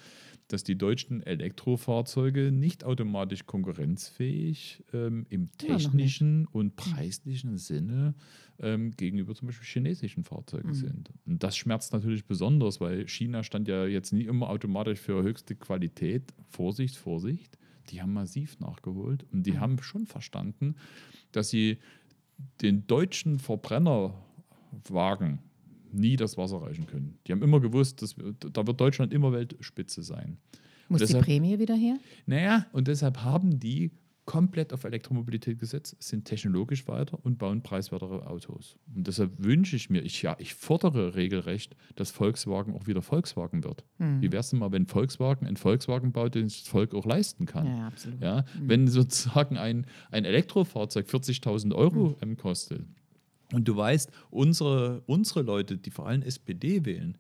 dass 0.49 0.65
die 0.65 0.77
deutschen 0.77 1.23
Elektrofahrzeuge 1.23 2.51
nicht 2.51 2.85
automatisch 2.85 3.45
konkurrenzfähig 3.45 4.83
ähm, 4.95 5.27
im 5.29 5.53
technischen 5.59 6.43
ja, 6.43 6.49
und 6.53 6.67
mhm. 6.69 6.77
preislichen 6.77 7.59
Sinne 7.59 8.15
ähm, 8.59 8.93
gegenüber 8.93 9.35
zum 9.35 9.49
Beispiel 9.49 9.67
chinesischen 9.67 10.25
Fahrzeugen 10.25 10.71
mhm. 10.71 10.75
sind. 10.75 11.11
Und 11.27 11.43
das 11.43 11.57
schmerzt 11.57 11.93
natürlich 11.93 12.25
besonders, 12.25 12.81
weil 12.81 13.07
China 13.07 13.43
stand 13.43 13.69
ja 13.69 13.85
jetzt 13.85 14.13
nie 14.13 14.25
immer 14.25 14.49
automatisch 14.49 15.01
für 15.01 15.23
höchste 15.23 15.55
Qualität. 15.55 16.33
Vorsicht, 16.49 16.97
Vorsicht. 16.97 17.59
Die 17.91 18.01
haben 18.01 18.15
massiv 18.15 18.59
nachgeholt 18.59 19.27
und 19.33 19.45
die 19.45 19.53
mhm. 19.53 19.61
haben 19.61 19.83
schon 19.83 20.07
verstanden, 20.07 20.77
dass 21.33 21.51
sie 21.51 21.79
den 22.63 22.87
deutschen 22.87 23.39
Verbrennerwagen 23.39 25.41
nie 25.93 26.17
das 26.17 26.37
Wasser 26.37 26.63
reichen 26.63 26.87
können. 26.87 27.19
Die 27.27 27.33
haben 27.33 27.43
immer 27.43 27.61
gewusst, 27.61 28.03
dass 28.03 28.15
da 28.15 28.67
wird 28.67 28.81
Deutschland 28.81 29.13
immer 29.13 29.33
Weltspitze 29.33 30.03
sein. 30.03 30.39
Muss 30.89 31.01
deshalb, 31.01 31.25
die 31.25 31.33
Prämie 31.33 31.59
wieder 31.59 31.75
her? 31.75 31.99
Naja, 32.27 32.67
und 32.73 32.89
deshalb 32.89 33.23
haben 33.23 33.59
die 33.59 33.91
komplett 34.29 34.75
auf 34.75 34.85
Elektromobilität 34.85 35.59
gesetzt, 35.59 35.97
sind 36.01 36.27
technologisch 36.27 36.87
weiter 36.87 37.19
und 37.23 37.39
bauen 37.39 37.63
preiswertere 37.63 38.27
Autos. 38.27 38.77
Und 38.95 39.07
deshalb 39.07 39.33
wünsche 39.43 39.75
ich 39.75 39.89
mir, 39.89 40.03
ich, 40.03 40.21
ja, 40.21 40.37
ich 40.39 40.55
fordere 40.55 41.15
regelrecht, 41.15 41.75
dass 41.97 42.11
Volkswagen 42.11 42.75
auch 42.75 42.87
wieder 42.87 43.01
Volkswagen 43.01 43.65
wird. 43.65 43.87
Hm. 43.97 44.21
Wie 44.21 44.31
wäre 44.31 44.41
es 44.41 44.51
denn 44.51 44.59
mal, 44.59 44.71
wenn 44.71 44.85
Volkswagen 44.85 45.47
ein 45.47 45.57
Volkswagen 45.57 46.13
baut, 46.13 46.35
den 46.35 46.45
das 46.45 46.59
Volk 46.59 46.95
auch 46.95 47.07
leisten 47.07 47.47
kann? 47.47 47.67
Ja, 47.67 47.87
absolut. 47.87 48.21
Ja, 48.21 48.45
hm. 48.53 48.69
Wenn 48.69 48.89
sozusagen 48.89 49.57
ein, 49.57 49.87
ein 50.11 50.27
Elektrofahrzeug 50.27 51.07
40.000 51.07 51.75
Euro 51.75 52.19
hm. 52.21 52.37
kostet, 52.37 52.85
und 53.53 53.67
du 53.67 53.77
weißt, 53.77 54.11
unsere, 54.31 55.03
unsere 55.07 55.43
Leute, 55.43 55.79
die 55.79 55.91
vor 55.91 56.07
allem 56.07 56.23
SPD 56.23 56.85
wählen, 56.85 57.17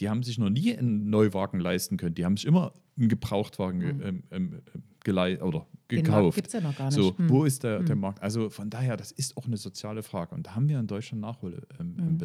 die 0.00 0.08
haben 0.08 0.22
sich 0.22 0.38
noch 0.38 0.50
nie 0.50 0.76
einen 0.76 1.10
Neuwagen 1.10 1.60
leisten 1.60 1.96
können. 1.96 2.14
Die 2.14 2.24
haben 2.24 2.36
sich 2.36 2.46
immer 2.46 2.72
einen 2.96 3.08
Gebrauchtwagen 3.08 3.78
mhm. 3.78 4.02
ähm, 4.02 4.22
ähm, 4.30 5.42
oder 5.42 5.66
gekauft. 5.88 6.36
Gibt 6.36 6.46
es 6.46 6.52
ja 6.52 6.60
noch 6.60 6.76
gar 6.76 6.86
nicht. 6.86 6.94
So, 6.94 7.16
hm. 7.16 7.28
wo 7.28 7.44
ist 7.44 7.64
der, 7.64 7.80
hm. 7.80 7.86
der 7.86 7.96
Markt? 7.96 8.22
Also 8.22 8.50
von 8.50 8.70
daher, 8.70 8.96
das 8.96 9.10
ist 9.12 9.36
auch 9.36 9.46
eine 9.46 9.56
soziale 9.56 10.02
Frage. 10.02 10.34
Und 10.34 10.46
da 10.46 10.54
haben 10.54 10.68
wir 10.68 10.78
in 10.78 10.86
Deutschland 10.86 11.20
Nachholbedarf. 11.20 11.72
Ähm, 11.80 11.96
hm. 11.98 12.18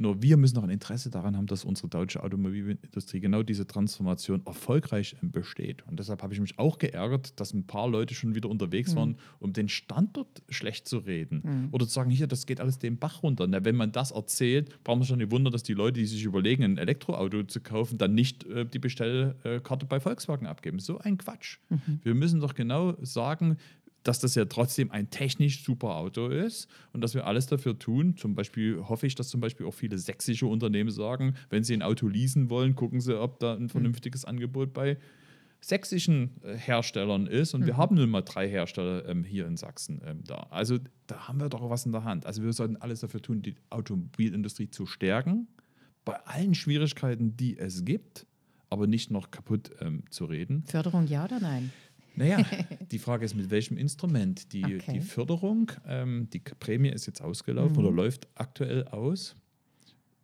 Nur 0.00 0.22
wir 0.22 0.38
müssen 0.38 0.56
noch 0.56 0.62
ein 0.62 0.70
Interesse 0.70 1.10
daran 1.10 1.36
haben, 1.36 1.46
dass 1.46 1.62
unsere 1.62 1.88
deutsche 1.88 2.22
Automobilindustrie 2.22 3.20
genau 3.20 3.42
diese 3.42 3.66
Transformation 3.66 4.40
erfolgreich 4.46 5.14
ähm, 5.22 5.30
besteht. 5.30 5.86
Und 5.86 6.00
deshalb 6.00 6.22
habe 6.22 6.32
ich 6.32 6.40
mich 6.40 6.58
auch 6.58 6.78
geärgert, 6.78 7.38
dass 7.38 7.52
ein 7.52 7.66
paar 7.66 7.86
Leute 7.86 8.14
schon 8.14 8.34
wieder 8.34 8.48
unterwegs 8.48 8.94
mhm. 8.94 8.96
waren, 8.96 9.16
um 9.40 9.52
den 9.52 9.68
Standort 9.68 10.42
schlecht 10.48 10.88
zu 10.88 10.96
reden. 10.96 11.42
Mhm. 11.44 11.68
Oder 11.72 11.86
zu 11.86 11.92
sagen, 11.92 12.10
hier, 12.10 12.26
das 12.26 12.46
geht 12.46 12.62
alles 12.62 12.78
den 12.78 12.96
Bach 12.96 13.22
runter. 13.22 13.46
Na, 13.46 13.62
wenn 13.62 13.76
man 13.76 13.92
das 13.92 14.10
erzählt, 14.10 14.82
braucht 14.84 15.00
man 15.00 15.06
schon 15.06 15.18
nicht 15.18 15.32
wundern, 15.32 15.52
dass 15.52 15.64
die 15.64 15.74
Leute, 15.74 16.00
die 16.00 16.06
sich 16.06 16.24
überlegen, 16.24 16.62
ein 16.62 16.78
Elektroauto 16.78 17.42
zu 17.42 17.60
kaufen, 17.60 17.98
dann 17.98 18.14
nicht 18.14 18.44
äh, 18.44 18.64
die 18.64 18.78
Bestellkarte 18.78 19.84
bei 19.84 20.00
Volkswagen 20.00 20.46
abgeben. 20.46 20.78
So 20.78 20.96
ein 20.96 21.18
Quatsch. 21.18 21.58
Mhm. 21.68 22.00
Wir 22.02 22.14
müssen 22.14 22.40
doch 22.40 22.54
genau 22.54 22.96
sagen, 23.02 23.58
dass 24.02 24.20
das 24.20 24.34
ja 24.34 24.46
trotzdem 24.46 24.90
ein 24.90 25.10
technisch 25.10 25.64
super 25.64 25.96
Auto 25.96 26.28
ist 26.28 26.68
und 26.92 27.02
dass 27.02 27.14
wir 27.14 27.26
alles 27.26 27.46
dafür 27.46 27.78
tun. 27.78 28.16
Zum 28.16 28.34
Beispiel 28.34 28.82
hoffe 28.88 29.06
ich, 29.06 29.14
dass 29.14 29.28
zum 29.28 29.40
Beispiel 29.40 29.66
auch 29.66 29.74
viele 29.74 29.98
sächsische 29.98 30.46
Unternehmen 30.46 30.90
sagen, 30.90 31.34
wenn 31.50 31.64
sie 31.64 31.74
ein 31.74 31.82
Auto 31.82 32.08
leasen 32.08 32.50
wollen, 32.50 32.74
gucken 32.74 33.00
sie, 33.00 33.20
ob 33.20 33.40
da 33.40 33.54
ein 33.54 33.62
hm. 33.62 33.68
vernünftiges 33.68 34.22
mhm. 34.22 34.30
Angebot 34.30 34.72
bei 34.72 34.96
sächsischen 35.60 36.30
äh, 36.42 36.56
Herstellern 36.56 37.26
ist. 37.26 37.54
Und 37.54 37.62
mhm. 37.62 37.66
wir 37.66 37.76
haben 37.76 37.96
nun 37.96 38.10
mal 38.10 38.22
drei 38.22 38.48
Hersteller 38.48 39.06
ähm, 39.06 39.24
hier 39.24 39.46
in 39.46 39.56
Sachsen 39.56 40.00
ähm, 40.04 40.24
da. 40.24 40.46
Also 40.50 40.78
da 41.06 41.28
haben 41.28 41.38
wir 41.40 41.48
doch 41.48 41.68
was 41.68 41.86
in 41.86 41.92
der 41.92 42.04
Hand. 42.04 42.26
Also 42.26 42.42
wir 42.42 42.52
sollten 42.52 42.76
alles 42.76 43.00
dafür 43.00 43.20
tun, 43.20 43.42
die 43.42 43.56
Automobilindustrie 43.68 44.70
zu 44.70 44.86
stärken, 44.86 45.48
bei 46.04 46.14
allen 46.24 46.54
Schwierigkeiten, 46.54 47.36
die 47.36 47.58
es 47.58 47.84
gibt, 47.84 48.26
aber 48.70 48.86
nicht 48.86 49.10
noch 49.10 49.30
kaputt 49.30 49.70
ähm, 49.80 50.04
zu 50.10 50.24
reden. 50.24 50.64
Förderung 50.66 51.06
ja 51.06 51.24
oder 51.24 51.40
nein? 51.40 51.70
Naja, 52.16 52.44
die 52.90 52.98
Frage 52.98 53.24
ist, 53.24 53.34
mit 53.34 53.50
welchem 53.50 53.76
Instrument? 53.76 54.52
Die, 54.52 54.64
okay. 54.64 54.92
die 54.94 55.00
Förderung, 55.00 55.72
ähm, 55.86 56.28
die 56.32 56.40
Prämie 56.40 56.90
ist 56.90 57.06
jetzt 57.06 57.22
ausgelaufen 57.22 57.72
mhm. 57.72 57.78
oder 57.78 57.90
läuft 57.92 58.28
aktuell 58.34 58.84
aus. 58.88 59.36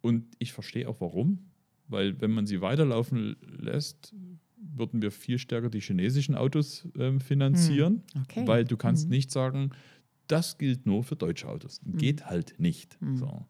Und 0.00 0.24
ich 0.38 0.52
verstehe 0.52 0.88
auch 0.88 1.00
warum. 1.00 1.50
Weil 1.88 2.20
wenn 2.20 2.32
man 2.32 2.46
sie 2.46 2.60
weiterlaufen 2.60 3.36
lässt, 3.40 4.12
würden 4.56 5.02
wir 5.02 5.10
viel 5.10 5.38
stärker 5.38 5.70
die 5.70 5.80
chinesischen 5.80 6.34
Autos 6.34 6.88
ähm, 6.98 7.20
finanzieren. 7.20 8.02
Mhm. 8.14 8.22
Okay. 8.22 8.46
Weil 8.46 8.64
du 8.64 8.76
kannst 8.76 9.04
mhm. 9.04 9.10
nicht 9.10 9.30
sagen, 9.30 9.70
das 10.26 10.58
gilt 10.58 10.86
nur 10.86 11.04
für 11.04 11.16
deutsche 11.16 11.48
Autos. 11.48 11.80
Mhm. 11.84 11.98
Geht 11.98 12.26
halt 12.26 12.58
nicht. 12.58 13.00
Mhm. 13.00 13.16
So. 13.16 13.46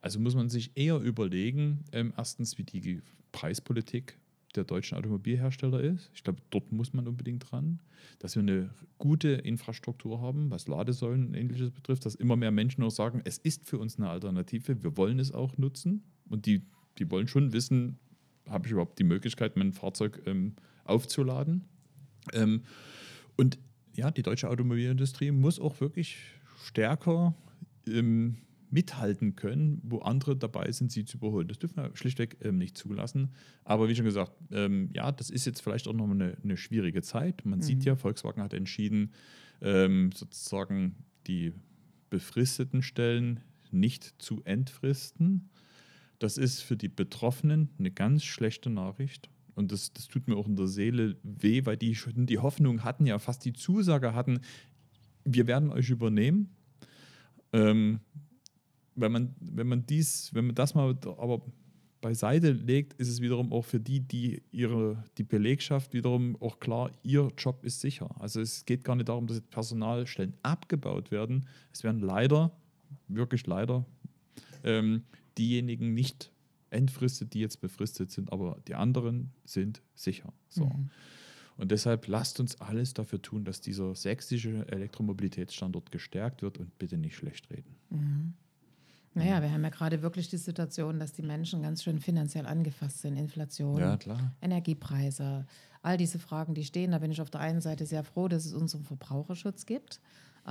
Also 0.00 0.20
muss 0.20 0.34
man 0.34 0.48
sich 0.48 0.72
eher 0.74 0.98
überlegen, 0.98 1.84
ähm, 1.92 2.12
erstens, 2.16 2.58
wie 2.58 2.64
die 2.64 3.00
Preispolitik 3.32 4.18
der 4.56 4.64
deutschen 4.64 4.96
Automobilhersteller 4.96 5.80
ist. 5.80 6.10
Ich 6.14 6.24
glaube, 6.24 6.40
dort 6.50 6.72
muss 6.72 6.92
man 6.92 7.06
unbedingt 7.08 7.50
dran, 7.50 7.80
dass 8.18 8.36
wir 8.36 8.42
eine 8.42 8.70
gute 8.98 9.28
Infrastruktur 9.28 10.20
haben, 10.20 10.50
was 10.50 10.68
Ladesäulen 10.68 11.26
und 11.26 11.34
ähnliches 11.34 11.70
betrifft, 11.70 12.06
dass 12.06 12.14
immer 12.14 12.36
mehr 12.36 12.50
Menschen 12.50 12.82
auch 12.84 12.90
sagen, 12.90 13.20
es 13.24 13.38
ist 13.38 13.66
für 13.66 13.78
uns 13.78 13.98
eine 13.98 14.08
Alternative, 14.08 14.82
wir 14.82 14.96
wollen 14.96 15.18
es 15.18 15.32
auch 15.32 15.56
nutzen 15.58 16.02
und 16.28 16.46
die, 16.46 16.62
die 16.98 17.10
wollen 17.10 17.28
schon 17.28 17.52
wissen, 17.52 17.98
habe 18.48 18.66
ich 18.66 18.72
überhaupt 18.72 18.98
die 18.98 19.04
Möglichkeit, 19.04 19.56
mein 19.56 19.72
Fahrzeug 19.72 20.22
ähm, 20.26 20.54
aufzuladen. 20.84 21.64
Ähm, 22.32 22.62
und 23.36 23.58
ja, 23.94 24.10
die 24.10 24.22
deutsche 24.22 24.48
Automobilindustrie 24.48 25.30
muss 25.30 25.58
auch 25.60 25.80
wirklich 25.80 26.18
stärker 26.64 27.34
ähm, 27.86 28.36
mithalten 28.74 29.36
können, 29.36 29.80
wo 29.84 30.00
andere 30.00 30.36
dabei 30.36 30.70
sind, 30.72 30.90
sie 30.90 31.04
zu 31.04 31.18
überholen. 31.18 31.46
Das 31.46 31.60
dürfen 31.60 31.76
wir 31.76 31.90
schlichtweg 31.94 32.36
ähm, 32.42 32.58
nicht 32.58 32.76
zulassen. 32.76 33.30
Aber 33.64 33.88
wie 33.88 33.94
schon 33.94 34.04
gesagt, 34.04 34.32
ähm, 34.50 34.90
ja, 34.92 35.12
das 35.12 35.30
ist 35.30 35.46
jetzt 35.46 35.60
vielleicht 35.62 35.86
auch 35.86 35.92
noch 35.92 36.10
eine, 36.10 36.36
eine 36.42 36.56
schwierige 36.56 37.00
Zeit. 37.00 37.46
Man 37.46 37.60
mhm. 37.60 37.62
sieht 37.62 37.84
ja, 37.84 37.94
Volkswagen 37.94 38.42
hat 38.42 38.52
entschieden, 38.52 39.12
ähm, 39.62 40.10
sozusagen 40.12 40.96
die 41.28 41.52
befristeten 42.10 42.82
Stellen 42.82 43.40
nicht 43.70 44.16
zu 44.18 44.42
entfristen. 44.44 45.50
Das 46.18 46.36
ist 46.36 46.60
für 46.60 46.76
die 46.76 46.88
Betroffenen 46.88 47.70
eine 47.78 47.92
ganz 47.92 48.24
schlechte 48.24 48.70
Nachricht. 48.70 49.30
Und 49.54 49.70
das, 49.70 49.92
das 49.92 50.08
tut 50.08 50.26
mir 50.26 50.36
auch 50.36 50.48
in 50.48 50.56
der 50.56 50.66
Seele 50.66 51.16
weh, 51.22 51.64
weil 51.64 51.76
die 51.76 51.94
schon 51.94 52.26
die 52.26 52.38
Hoffnung 52.38 52.82
hatten, 52.82 53.06
ja 53.06 53.20
fast 53.20 53.44
die 53.44 53.52
Zusage 53.52 54.14
hatten, 54.14 54.40
wir 55.24 55.46
werden 55.46 55.70
euch 55.70 55.90
übernehmen. 55.90 56.50
Ähm, 57.52 58.00
wenn 58.94 59.12
man, 59.12 59.34
wenn 59.40 59.66
man 59.66 59.86
dies, 59.86 60.32
wenn 60.34 60.46
man 60.46 60.54
das 60.54 60.74
mal 60.74 60.96
aber 61.04 61.42
beiseite 62.00 62.52
legt, 62.52 62.92
ist 62.94 63.08
es 63.08 63.22
wiederum 63.22 63.50
auch 63.50 63.64
für 63.64 63.80
die, 63.80 64.00
die 64.00 64.42
ihre, 64.52 65.02
die 65.16 65.22
Belegschaft 65.22 65.94
wiederum 65.94 66.36
auch 66.40 66.60
klar, 66.60 66.90
ihr 67.02 67.32
Job 67.38 67.64
ist 67.64 67.80
sicher. 67.80 68.14
Also 68.20 68.42
es 68.42 68.66
geht 68.66 68.84
gar 68.84 68.94
nicht 68.94 69.08
darum, 69.08 69.26
dass 69.26 69.40
Personalstellen 69.40 70.34
abgebaut 70.42 71.10
werden. 71.10 71.46
Es 71.72 71.82
werden 71.82 72.00
leider, 72.00 72.52
wirklich 73.08 73.46
leider, 73.46 73.86
ähm, 74.64 75.04
diejenigen 75.38 75.94
nicht 75.94 76.30
entfristet, 76.68 77.32
die 77.32 77.40
jetzt 77.40 77.62
befristet 77.62 78.10
sind, 78.10 78.32
aber 78.32 78.58
die 78.68 78.74
anderen 78.74 79.30
sind 79.46 79.80
sicher. 79.94 80.32
So. 80.50 80.66
Mhm. 80.66 80.90
Und 81.56 81.70
deshalb 81.70 82.06
lasst 82.08 82.38
uns 82.40 82.60
alles 82.60 82.92
dafür 82.92 83.22
tun, 83.22 83.44
dass 83.44 83.60
dieser 83.60 83.94
sächsische 83.94 84.66
Elektromobilitätsstandort 84.68 85.90
gestärkt 85.90 86.42
wird 86.42 86.58
und 86.58 86.76
bitte 86.78 86.98
nicht 86.98 87.16
schlecht 87.16 87.48
reden. 87.50 87.76
Mhm. 87.90 88.34
Naja, 89.14 89.40
wir 89.42 89.52
haben 89.52 89.62
ja 89.62 89.70
gerade 89.70 90.02
wirklich 90.02 90.28
die 90.28 90.36
Situation, 90.36 90.98
dass 90.98 91.12
die 91.12 91.22
Menschen 91.22 91.62
ganz 91.62 91.84
schön 91.84 92.00
finanziell 92.00 92.46
angefasst 92.46 93.00
sind. 93.02 93.16
Inflation, 93.16 93.80
ja, 93.80 93.98
Energiepreise, 94.40 95.46
all 95.82 95.96
diese 95.96 96.18
Fragen, 96.18 96.54
die 96.54 96.64
stehen. 96.64 96.90
Da 96.90 96.98
bin 96.98 97.12
ich 97.12 97.20
auf 97.20 97.30
der 97.30 97.40
einen 97.40 97.60
Seite 97.60 97.86
sehr 97.86 98.02
froh, 98.02 98.26
dass 98.26 98.44
es 98.44 98.52
unseren 98.52 98.84
Verbraucherschutz 98.84 99.66
gibt. 99.66 100.00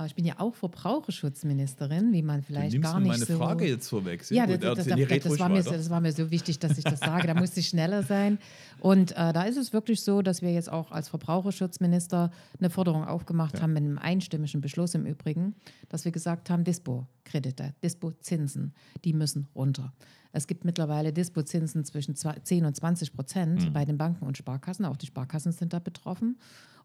Ich 0.06 0.14
bin 0.16 0.24
ja 0.24 0.34
auch 0.38 0.56
Verbraucherschutzministerin, 0.56 2.12
wie 2.12 2.22
man 2.22 2.42
vielleicht 2.42 2.82
gar 2.82 2.98
nicht 2.98 3.08
meine 3.12 3.24
so... 3.24 3.38
Frage 3.38 3.68
jetzt 3.68 3.88
vorweg. 3.88 4.24
Sehr 4.24 4.38
ja, 4.38 4.46
das, 4.46 4.58
das, 4.58 4.86
das, 4.88 5.22
das, 5.22 5.38
war 5.38 5.48
mir, 5.48 5.62
das 5.62 5.88
war 5.88 6.00
mir 6.00 6.10
so 6.10 6.32
wichtig, 6.32 6.58
dass 6.58 6.76
ich 6.78 6.82
das 6.82 6.98
sage. 6.98 7.28
Da 7.28 7.34
musste 7.34 7.60
ich 7.60 7.68
schneller 7.68 8.02
sein. 8.02 8.38
Und 8.80 9.12
äh, 9.12 9.32
da 9.32 9.44
ist 9.44 9.56
es 9.56 9.72
wirklich 9.72 10.02
so, 10.02 10.20
dass 10.20 10.42
wir 10.42 10.52
jetzt 10.52 10.70
auch 10.70 10.90
als 10.90 11.08
Verbraucherschutzminister 11.08 12.32
eine 12.58 12.70
Forderung 12.70 13.04
aufgemacht 13.04 13.62
haben, 13.62 13.72
mit 13.72 13.84
einem 13.84 13.98
einstimmigen 13.98 14.60
Beschluss 14.60 14.96
im 14.96 15.06
Übrigen, 15.06 15.54
dass 15.88 16.04
wir 16.04 16.10
gesagt 16.10 16.50
haben, 16.50 16.64
Dispo-Kredite, 16.64 17.74
Dispo-Zinsen, 17.84 18.74
die 19.04 19.12
müssen 19.12 19.46
runter. 19.54 19.92
Es 20.32 20.48
gibt 20.48 20.64
mittlerweile 20.64 21.12
Dispo-Zinsen 21.12 21.84
zwischen 21.84 22.16
zwei- 22.16 22.40
10 22.42 22.64
und 22.64 22.74
20 22.74 23.12
Prozent 23.12 23.72
bei 23.72 23.84
den 23.84 23.96
Banken 23.96 24.26
und 24.26 24.36
Sparkassen. 24.36 24.84
Auch 24.84 24.96
die 24.96 25.06
Sparkassen 25.06 25.52
sind 25.52 25.72
da 25.72 25.78
betroffen. 25.78 26.36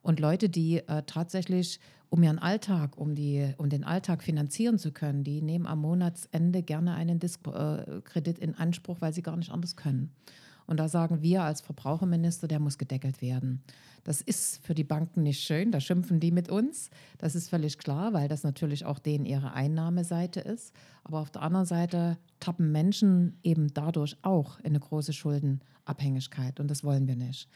Und 0.02 0.20
Leute, 0.20 0.50
die 0.50 0.78
äh, 0.78 1.04
tatsächlich, 1.06 1.80
um 2.10 2.24
ihren 2.24 2.40
Alltag, 2.40 2.98
um, 2.98 3.16
die, 3.16 3.54
um 3.58 3.70
den 3.70 3.84
Alltag 3.84 4.24
finanzieren 4.24 4.80
zu 4.80 4.92
können, 4.92 5.24
die 5.24 5.42
nehmen 5.42 5.68
am 5.68 5.82
Monatsende 5.82 6.64
gerne 6.64 6.96
einen 6.96 7.20
Dispo-Kredit 7.20 8.40
in 8.40 8.56
Anspruch, 8.56 8.98
weil 9.02 9.14
sie 9.14 9.22
gar 9.22 9.38
nicht 9.38 9.52
anders 9.52 9.76
können. 9.76 10.12
Und 10.70 10.78
da 10.78 10.88
sagen 10.88 11.24
wir 11.24 11.44
als 11.44 11.62
Verbraucherminister, 11.62 12.48
der 12.48 12.60
muss 12.60 12.78
gedeckelt 12.78 13.24
werden. 13.24 13.64
Das 14.04 14.22
ist 14.22 14.64
für 14.64 14.76
die 14.76 14.84
Banken 14.84 15.24
nicht 15.24 15.42
schön, 15.42 15.72
da 15.72 15.80
schimpfen 15.80 16.20
die 16.20 16.32
mit 16.32 16.50
uns. 16.50 16.92
Das 17.18 17.36
ist 17.36 17.50
völlig 17.50 17.80
klar, 17.80 18.14
weil 18.14 18.28
das 18.28 18.44
natürlich 18.44 18.86
auch 18.86 19.00
denen 19.00 19.26
ihre 19.26 19.54
Einnahmeseite 19.54 20.40
ist. 20.40 20.76
Aber 21.04 21.22
auf 21.22 21.32
der 21.32 21.42
anderen 21.42 21.66
Seite 21.66 22.18
tappen 22.40 22.72
Menschen 22.72 23.40
eben 23.44 23.74
dadurch 23.74 24.16
auch 24.22 24.60
in 24.60 24.68
eine 24.68 24.80
große 24.80 25.12
Schuldenabhängigkeit 25.12 26.60
und 26.60 26.70
das 26.70 26.84
wollen 26.84 27.08
wir 27.08 27.16
nicht. 27.16 27.50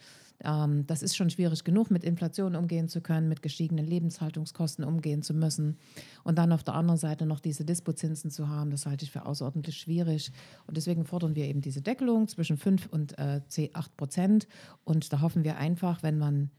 Ähm, 0.43 0.85
das 0.87 1.01
ist 1.01 1.15
schon 1.15 1.29
schwierig 1.29 1.63
genug, 1.63 1.89
mit 1.91 2.03
Inflation 2.03 2.55
umgehen 2.55 2.87
zu 2.87 3.01
können, 3.01 3.29
mit 3.29 3.41
gestiegenen 3.41 3.85
Lebenshaltungskosten 3.85 4.83
umgehen 4.83 5.21
zu 5.21 5.33
müssen. 5.33 5.77
Und 6.23 6.37
dann 6.37 6.51
auf 6.51 6.63
der 6.63 6.75
anderen 6.75 6.99
Seite 6.99 7.25
noch 7.25 7.39
diese 7.39 7.65
Dispozinsen 7.65 8.31
zu 8.31 8.49
haben, 8.49 8.71
das 8.71 8.85
halte 8.85 9.05
ich 9.05 9.11
für 9.11 9.25
außerordentlich 9.25 9.77
schwierig. 9.77 10.31
Und 10.67 10.77
deswegen 10.77 11.05
fordern 11.05 11.35
wir 11.35 11.45
eben 11.45 11.61
diese 11.61 11.81
Deckelung 11.81 12.27
zwischen 12.27 12.57
5 12.57 12.87
und 12.87 13.17
äh, 13.17 13.41
10, 13.47 13.69
8 13.73 13.97
Prozent. 13.97 14.47
Und 14.83 15.11
da 15.13 15.21
hoffen 15.21 15.43
wir 15.43 15.57
einfach, 15.57 16.03
wenn 16.03 16.17
man 16.17 16.49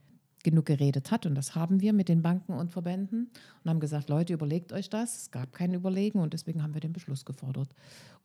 genug 0.44 0.66
geredet 0.66 1.10
hat, 1.10 1.26
und 1.26 1.34
das 1.34 1.56
haben 1.56 1.80
wir 1.80 1.92
mit 1.92 2.08
den 2.08 2.22
Banken 2.22 2.52
und 2.52 2.70
Verbänden, 2.70 3.30
und 3.62 3.70
haben 3.70 3.80
gesagt, 3.80 4.08
Leute, 4.08 4.32
überlegt 4.32 4.72
euch 4.72 4.88
das. 4.88 5.22
Es 5.22 5.30
gab 5.32 5.52
kein 5.52 5.74
Überlegen 5.74 6.20
und 6.20 6.32
deswegen 6.32 6.62
haben 6.62 6.74
wir 6.74 6.80
den 6.80 6.92
Beschluss 6.92 7.24
gefordert. 7.24 7.74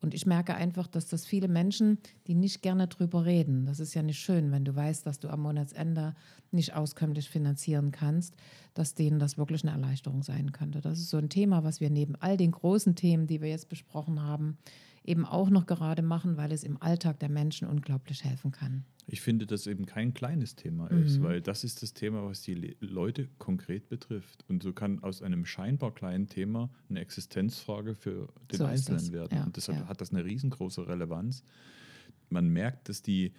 Und 0.02 0.14
ich 0.14 0.26
merke 0.26 0.54
einfach, 0.54 0.88
dass 0.88 1.08
das 1.08 1.26
viele 1.26 1.48
Menschen, 1.48 1.98
die 2.28 2.36
nicht 2.36 2.62
gerne 2.62 2.88
drüber 2.88 3.26
reden, 3.26 3.66
das 3.66 3.80
ist 3.80 3.96
ja 3.96 4.04
nicht 4.04 4.20
schön, 4.20 4.52
wenn 4.52 4.64
du 4.64 4.76
weißt, 4.76 5.06
dass 5.06 5.20
du 5.20 5.30
am 5.30 5.42
Monatsende 5.42 6.16
nicht 6.52 6.76
auskömmlich 6.76 7.30
finanzieren 7.30 7.92
kannst, 7.92 8.36
dass 8.74 8.96
denen 8.96 9.20
das 9.20 9.38
wirklich 9.38 9.64
eine 9.64 9.72
Erleichterung 9.72 10.24
sein 10.24 10.52
könnte. 10.52 10.82
Das 10.82 11.00
ist 11.00 11.10
so 11.10 11.18
ein 11.18 11.30
Thema, 11.30 11.64
was 11.64 11.80
wir 11.80 11.90
neben 11.90 12.16
all 12.16 12.38
den 12.38 12.52
großen 12.52 12.96
Themen, 12.96 13.28
die 13.28 13.42
wir 13.42 13.50
jetzt 13.50 13.70
besprochen 13.70 14.22
haben, 14.22 14.58
eben 15.04 15.26
auch 15.26 15.50
noch 15.50 15.66
gerade 15.66 16.02
machen, 16.02 16.38
weil 16.38 16.52
es 16.52 16.64
im 16.64 16.82
Alltag 16.82 17.20
der 17.20 17.30
Menschen 17.30 17.68
unglaublich 17.68 18.24
helfen 18.24 18.52
kann. 18.52 18.84
Ich 19.12 19.22
finde, 19.22 19.48
dass 19.48 19.66
eben 19.66 19.88
kein 19.88 20.14
kleines 20.14 20.56
Thema 20.56 20.92
Mhm. 20.94 21.04
ist, 21.04 21.22
weil 21.24 21.42
das 21.42 21.64
ist 21.64 21.82
das 21.82 21.94
Thema, 21.94 22.26
was 22.26 22.42
die 22.44 22.54
Le 22.54 22.76
Leute 22.80 23.28
konkret 23.40 23.90
betrifft. 23.90 24.46
Und 24.48 24.62
so 24.62 24.72
kann 24.72 25.02
aus 25.02 25.24
einem 25.24 25.46
scheinbar 25.46 25.94
kleinen 25.96 26.28
Thema 26.28 26.70
eine 26.90 27.00
Existenzfrage 27.00 27.96
für 27.96 28.28
den 28.52 28.58
So 28.58 28.66
Einzelnen 28.66 29.12
werden. 29.12 29.36
Ja, 29.38 29.44
Und 29.46 29.56
deshalb 29.58 29.80
ja. 29.80 29.88
hat 29.88 30.00
das 30.02 30.12
eine 30.12 30.24
riesengroße 30.26 30.88
Relevanz. 30.88 31.44
Man 32.30 32.50
merkt, 32.50 32.88
dass 32.90 33.02
die, 33.02 33.34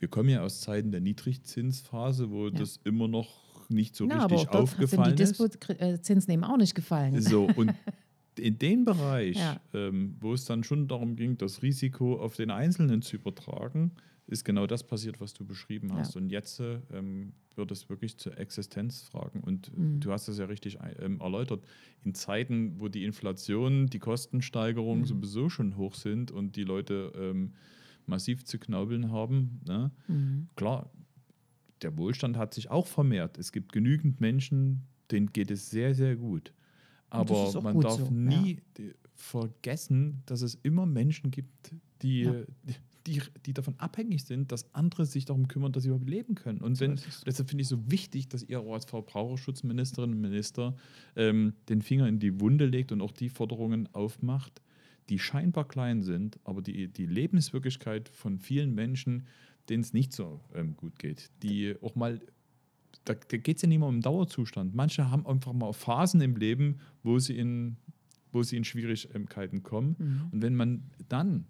wir 0.00 0.08
kommen 0.08 0.28
ja 0.28 0.42
aus 0.42 0.60
Zeiten 0.60 0.90
der 0.90 1.00
Niedrigzinsphase, 1.00 2.30
wo 2.30 2.50
das 2.50 2.80
immer 2.82 3.06
noch 3.06 3.44
nicht 3.68 3.94
so 3.94 4.08
Ja, 4.08 4.18
aber 4.18 4.34
richtig 4.34 4.48
auch 4.48 4.52
dort 4.52 4.68
sind 4.70 4.80
aufgefallen 4.82 5.16
die 5.16 5.22
ist. 5.22 5.38
Dispo-Zinsen 5.40 6.32
eben 6.32 6.44
auch 6.44 6.56
nicht 6.56 6.74
gefallen. 6.74 7.20
So, 7.22 7.44
und 7.46 7.72
in 8.38 8.58
dem 8.58 8.84
Bereich, 8.84 9.38
Ja. 9.38 9.60
ähm, 9.72 10.16
wo 10.20 10.32
es 10.32 10.44
dann 10.44 10.64
schon 10.64 10.88
darum 10.88 11.16
ging, 11.16 11.36
das 11.38 11.62
Risiko 11.62 12.20
auf 12.20 12.36
den 12.36 12.50
Einzelnen 12.50 13.02
zu 13.02 13.16
übertragen, 13.16 13.92
ist 14.26 14.44
genau 14.44 14.66
das 14.66 14.86
passiert, 14.86 15.20
was 15.20 15.34
du 15.34 15.44
beschrieben 15.44 15.92
hast. 15.92 16.14
Ja. 16.14 16.20
Und 16.22 16.30
jetzt 16.30 16.60
ähm, 16.92 17.34
wird 17.56 17.70
es 17.70 17.88
wirklich 17.90 18.16
zu 18.16 18.30
Existenzfragen. 18.30 19.42
Und 19.42 19.76
Mhm. 19.76 20.00
du 20.00 20.10
hast 20.12 20.28
es 20.28 20.38
ja 20.38 20.46
richtig 20.46 20.78
ähm, 20.98 21.20
erläutert. 21.20 21.64
In 22.02 22.14
Zeiten, 22.14 22.80
wo 22.80 22.88
die 22.88 23.04
Inflation, 23.04 23.86
die 23.86 23.98
Kostensteigerungen 23.98 25.02
Mhm. 25.02 25.06
sowieso 25.06 25.48
schon 25.50 25.76
hoch 25.76 25.94
sind 25.94 26.30
und 26.30 26.56
die 26.56 26.64
Leute 26.64 27.12
ähm, 27.16 27.52
massiv 28.06 28.44
zu 28.44 28.58
knaubeln 28.58 29.10
haben, 29.12 29.60
ne? 29.66 29.90
Mhm. 30.08 30.48
klar, 30.56 30.90
der 31.82 31.96
Wohlstand 31.98 32.36
hat 32.38 32.54
sich 32.54 32.70
auch 32.70 32.86
vermehrt. 32.86 33.36
Es 33.38 33.52
gibt 33.52 33.72
genügend 33.72 34.20
Menschen, 34.20 34.84
denen 35.10 35.32
geht 35.32 35.50
es 35.50 35.68
sehr, 35.70 35.94
sehr 35.94 36.16
gut. 36.16 36.54
Aber 37.20 37.62
man 37.62 37.80
darf 37.80 37.98
so, 37.98 38.10
nie 38.10 38.58
die- 38.76 38.92
vergessen, 39.14 40.22
dass 40.26 40.42
es 40.42 40.54
immer 40.62 40.86
Menschen 40.86 41.30
gibt, 41.30 41.72
die, 42.02 42.22
Ja. 42.22 42.32
die, 43.06 43.20
die 43.46 43.52
davon 43.54 43.74
abhängig 43.78 44.24
sind, 44.24 44.50
dass 44.52 44.72
andere 44.74 45.06
sich 45.06 45.24
darum 45.24 45.48
kümmern, 45.48 45.72
dass 45.72 45.82
sie 45.84 45.88
überhaupt 45.90 46.08
leben 46.08 46.34
können. 46.34 46.60
Und 46.60 46.80
wenn, 46.80 46.92
es. 46.94 47.22
deshalb 47.26 47.48
finde 47.48 47.62
ich 47.62 47.68
so 47.68 47.90
wichtig, 47.90 48.28
dass 48.28 48.42
ihr 48.42 48.60
als 48.60 48.84
Verbraucherschutzministerin 48.86 50.12
und 50.12 50.20
Minister 50.20 50.74
ähm, 51.16 51.54
den 51.68 51.82
Finger 51.82 52.08
in 52.08 52.18
die 52.18 52.40
Wunde 52.40 52.66
legt 52.66 52.92
und 52.92 53.00
auch 53.00 53.12
die 53.12 53.28
Forderungen 53.28 53.88
aufmacht, 53.94 54.60
die 55.08 55.18
scheinbar 55.18 55.68
klein 55.68 56.02
sind, 56.02 56.38
aber 56.44 56.62
die, 56.62 56.88
die 56.88 57.06
Lebenswirklichkeit 57.06 58.08
von 58.08 58.38
vielen 58.38 58.74
Menschen, 58.74 59.26
denen 59.68 59.82
es 59.82 59.92
nicht 59.92 60.12
so 60.12 60.40
ähm, 60.54 60.76
gut 60.76 60.98
geht, 60.98 61.30
die 61.42 61.74
auch 61.82 61.94
mal 61.94 62.20
da, 63.04 63.14
da 63.14 63.36
geht 63.36 63.56
es 63.56 63.62
ja 63.62 63.68
nicht 63.68 63.78
mehr 63.78 63.88
um 63.88 64.00
Dauerzustand. 64.00 64.74
Manche 64.74 65.10
haben 65.10 65.26
einfach 65.26 65.52
mal 65.52 65.72
Phasen 65.72 66.20
im 66.20 66.36
Leben, 66.36 66.78
wo 67.02 67.18
sie 67.18 67.36
in, 67.36 67.76
wo 68.32 68.42
sie 68.42 68.56
in 68.56 68.64
Schwierigkeiten 68.64 69.62
kommen. 69.62 69.96
Mhm. 69.98 70.22
Und 70.32 70.42
wenn 70.42 70.54
man 70.54 70.82
dann 71.08 71.46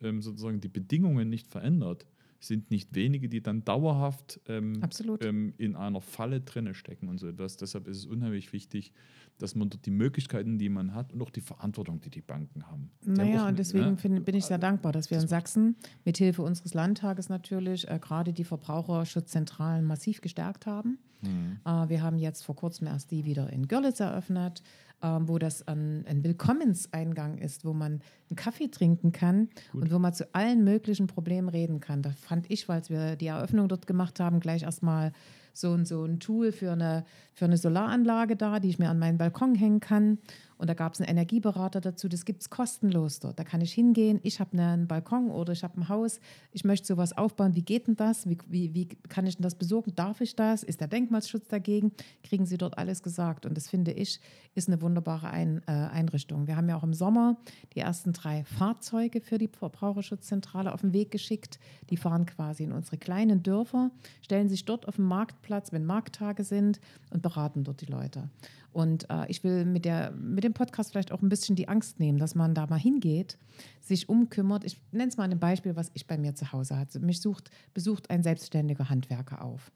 ähm, 0.00 0.22
sozusagen 0.22 0.60
die 0.60 0.68
Bedingungen 0.68 1.28
nicht 1.28 1.46
verändert, 1.46 2.06
sind 2.44 2.70
nicht 2.70 2.94
wenige, 2.94 3.28
die 3.28 3.40
dann 3.40 3.64
dauerhaft 3.64 4.40
ähm, 4.48 4.82
ähm, 5.20 5.54
in 5.58 5.76
einer 5.76 6.00
Falle 6.00 6.40
drinne 6.40 6.74
stecken 6.74 7.08
und 7.08 7.18
so 7.18 7.28
etwas. 7.28 7.56
Deshalb 7.56 7.86
ist 7.86 7.98
es 7.98 8.06
unheimlich 8.06 8.52
wichtig, 8.52 8.92
dass 9.38 9.54
man 9.54 9.70
dort 9.70 9.86
die 9.86 9.90
Möglichkeiten, 9.90 10.58
die 10.58 10.68
man 10.68 10.94
hat 10.94 11.12
und 11.12 11.22
auch 11.22 11.30
die 11.30 11.40
Verantwortung, 11.40 12.00
die 12.00 12.10
die 12.10 12.20
Banken 12.20 12.66
haben. 12.66 12.90
Naja, 13.04 13.48
und 13.48 13.58
deswegen 13.58 13.96
ne, 14.02 14.20
bin 14.20 14.34
ich 14.34 14.44
sehr 14.44 14.58
dankbar, 14.58 14.92
dass 14.92 15.10
wir 15.10 15.20
in 15.20 15.28
Sachsen 15.28 15.76
mit 16.04 16.18
Hilfe 16.18 16.42
unseres 16.42 16.74
Landtages 16.74 17.28
natürlich 17.28 17.88
äh, 17.88 17.98
gerade 18.00 18.32
die 18.32 18.44
Verbraucherschutzzentralen 18.44 19.84
massiv 19.84 20.20
gestärkt 20.20 20.66
haben. 20.66 20.98
Mhm. 21.22 21.58
Äh, 21.64 21.88
wir 21.88 22.02
haben 22.02 22.18
jetzt 22.18 22.44
vor 22.44 22.56
kurzem 22.56 22.88
erst 22.88 23.10
die 23.10 23.24
wieder 23.24 23.52
in 23.52 23.68
Görlitz 23.68 24.00
eröffnet, 24.00 24.62
ähm, 25.02 25.28
wo 25.28 25.38
das 25.38 25.66
ein, 25.68 26.04
ein 26.06 26.22
Willkommenseingang 26.24 27.38
ist, 27.38 27.64
wo 27.64 27.72
man 27.72 28.00
einen 28.30 28.36
Kaffee 28.36 28.68
trinken 28.68 29.12
kann 29.12 29.48
und 29.72 29.92
wo 29.92 29.98
man 29.98 30.12
zu 30.14 30.32
allen 30.34 30.64
möglichen 30.64 31.06
Problemen 31.06 31.48
reden 31.48 31.80
kann. 31.80 32.02
Da 32.02 32.10
fand 32.10 32.50
ich, 32.50 32.68
weil 32.68 32.82
wir 32.88 33.16
die 33.16 33.26
Eröffnung 33.26 33.68
dort 33.68 33.86
gemacht 33.86 34.20
haben, 34.20 34.40
gleich 34.40 34.62
erstmal 34.62 35.12
so, 35.54 35.72
ein- 35.74 35.84
so 35.84 36.04
ein 36.04 36.18
Tool 36.18 36.50
für 36.52 36.72
eine, 36.72 37.04
für 37.34 37.44
eine 37.44 37.56
Solaranlage 37.58 38.36
da, 38.36 38.58
die 38.58 38.68
ich 38.70 38.78
mir 38.78 38.88
an 38.88 38.98
meinen 38.98 39.18
Balkon 39.18 39.54
hängen 39.54 39.80
kann. 39.80 40.18
Und 40.62 40.68
da 40.68 40.74
gab 40.74 40.94
es 40.94 41.00
einen 41.00 41.10
Energieberater 41.10 41.80
dazu, 41.80 42.08
das 42.08 42.24
gibt 42.24 42.42
es 42.42 42.48
kostenlos 42.48 43.18
dort. 43.18 43.36
Da 43.36 43.42
kann 43.42 43.60
ich 43.60 43.72
hingehen, 43.72 44.20
ich 44.22 44.38
habe 44.38 44.56
einen 44.56 44.86
Balkon 44.86 45.28
oder 45.28 45.52
ich 45.52 45.64
habe 45.64 45.80
ein 45.80 45.88
Haus, 45.88 46.20
ich 46.52 46.62
möchte 46.62 46.86
sowas 46.86 47.12
aufbauen. 47.12 47.56
Wie 47.56 47.62
geht 47.62 47.88
denn 47.88 47.96
das? 47.96 48.28
Wie, 48.28 48.38
wie, 48.46 48.72
wie 48.72 48.86
kann 49.08 49.26
ich 49.26 49.34
denn 49.34 49.42
das 49.42 49.56
besorgen? 49.56 49.92
Darf 49.96 50.20
ich 50.20 50.36
das? 50.36 50.62
Ist 50.62 50.80
der 50.80 50.86
Denkmalschutz 50.86 51.48
dagegen? 51.48 51.90
Kriegen 52.22 52.46
Sie 52.46 52.58
dort 52.58 52.78
alles 52.78 53.02
gesagt. 53.02 53.44
Und 53.44 53.56
das 53.56 53.68
finde 53.68 53.90
ich, 53.90 54.20
ist 54.54 54.68
eine 54.68 54.80
wunderbare 54.80 55.30
Ein, 55.30 55.62
äh, 55.66 55.72
Einrichtung. 55.72 56.46
Wir 56.46 56.54
haben 56.54 56.68
ja 56.68 56.76
auch 56.76 56.84
im 56.84 56.94
Sommer 56.94 57.38
die 57.74 57.80
ersten 57.80 58.12
drei 58.12 58.44
Fahrzeuge 58.44 59.20
für 59.20 59.38
die 59.38 59.48
Verbraucherschutzzentrale 59.48 60.72
auf 60.72 60.82
den 60.82 60.92
Weg 60.92 61.10
geschickt. 61.10 61.58
Die 61.90 61.96
fahren 61.96 62.24
quasi 62.24 62.62
in 62.62 62.70
unsere 62.70 62.98
kleinen 62.98 63.42
Dörfer, 63.42 63.90
stellen 64.20 64.48
sich 64.48 64.64
dort 64.64 64.86
auf 64.86 64.94
den 64.94 65.06
Marktplatz, 65.06 65.72
wenn 65.72 65.84
Markttage 65.84 66.44
sind 66.44 66.78
und 67.10 67.20
beraten 67.20 67.64
dort 67.64 67.80
die 67.80 67.86
Leute. 67.86 68.28
Und 68.72 69.08
äh, 69.10 69.26
ich 69.28 69.44
will 69.44 69.64
mit, 69.64 69.84
der, 69.84 70.12
mit 70.12 70.44
dem 70.44 70.54
Podcast 70.54 70.90
vielleicht 70.90 71.12
auch 71.12 71.20
ein 71.22 71.28
bisschen 71.28 71.56
die 71.56 71.68
Angst 71.68 72.00
nehmen, 72.00 72.18
dass 72.18 72.34
man 72.34 72.54
da 72.54 72.66
mal 72.66 72.78
hingeht, 72.78 73.36
sich 73.80 74.08
umkümmert. 74.08 74.64
Ich 74.64 74.80
nenne 74.92 75.10
es 75.10 75.16
mal 75.16 75.30
ein 75.30 75.38
Beispiel, 75.38 75.76
was 75.76 75.90
ich 75.94 76.06
bei 76.06 76.16
mir 76.16 76.34
zu 76.34 76.52
Hause 76.52 76.78
hatte. 76.78 77.00
Mich 77.00 77.20
sucht, 77.20 77.50
besucht 77.74 78.10
ein 78.10 78.22
selbstständiger 78.22 78.88
Handwerker 78.88 79.44
auf. 79.44 79.70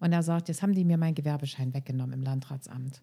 Und 0.00 0.12
er 0.12 0.22
sagt, 0.22 0.48
jetzt 0.48 0.62
haben 0.62 0.74
die 0.74 0.84
mir 0.84 0.96
meinen 0.96 1.14
Gewerbeschein 1.14 1.74
weggenommen 1.74 2.14
im 2.14 2.22
Landratsamt. 2.22 3.02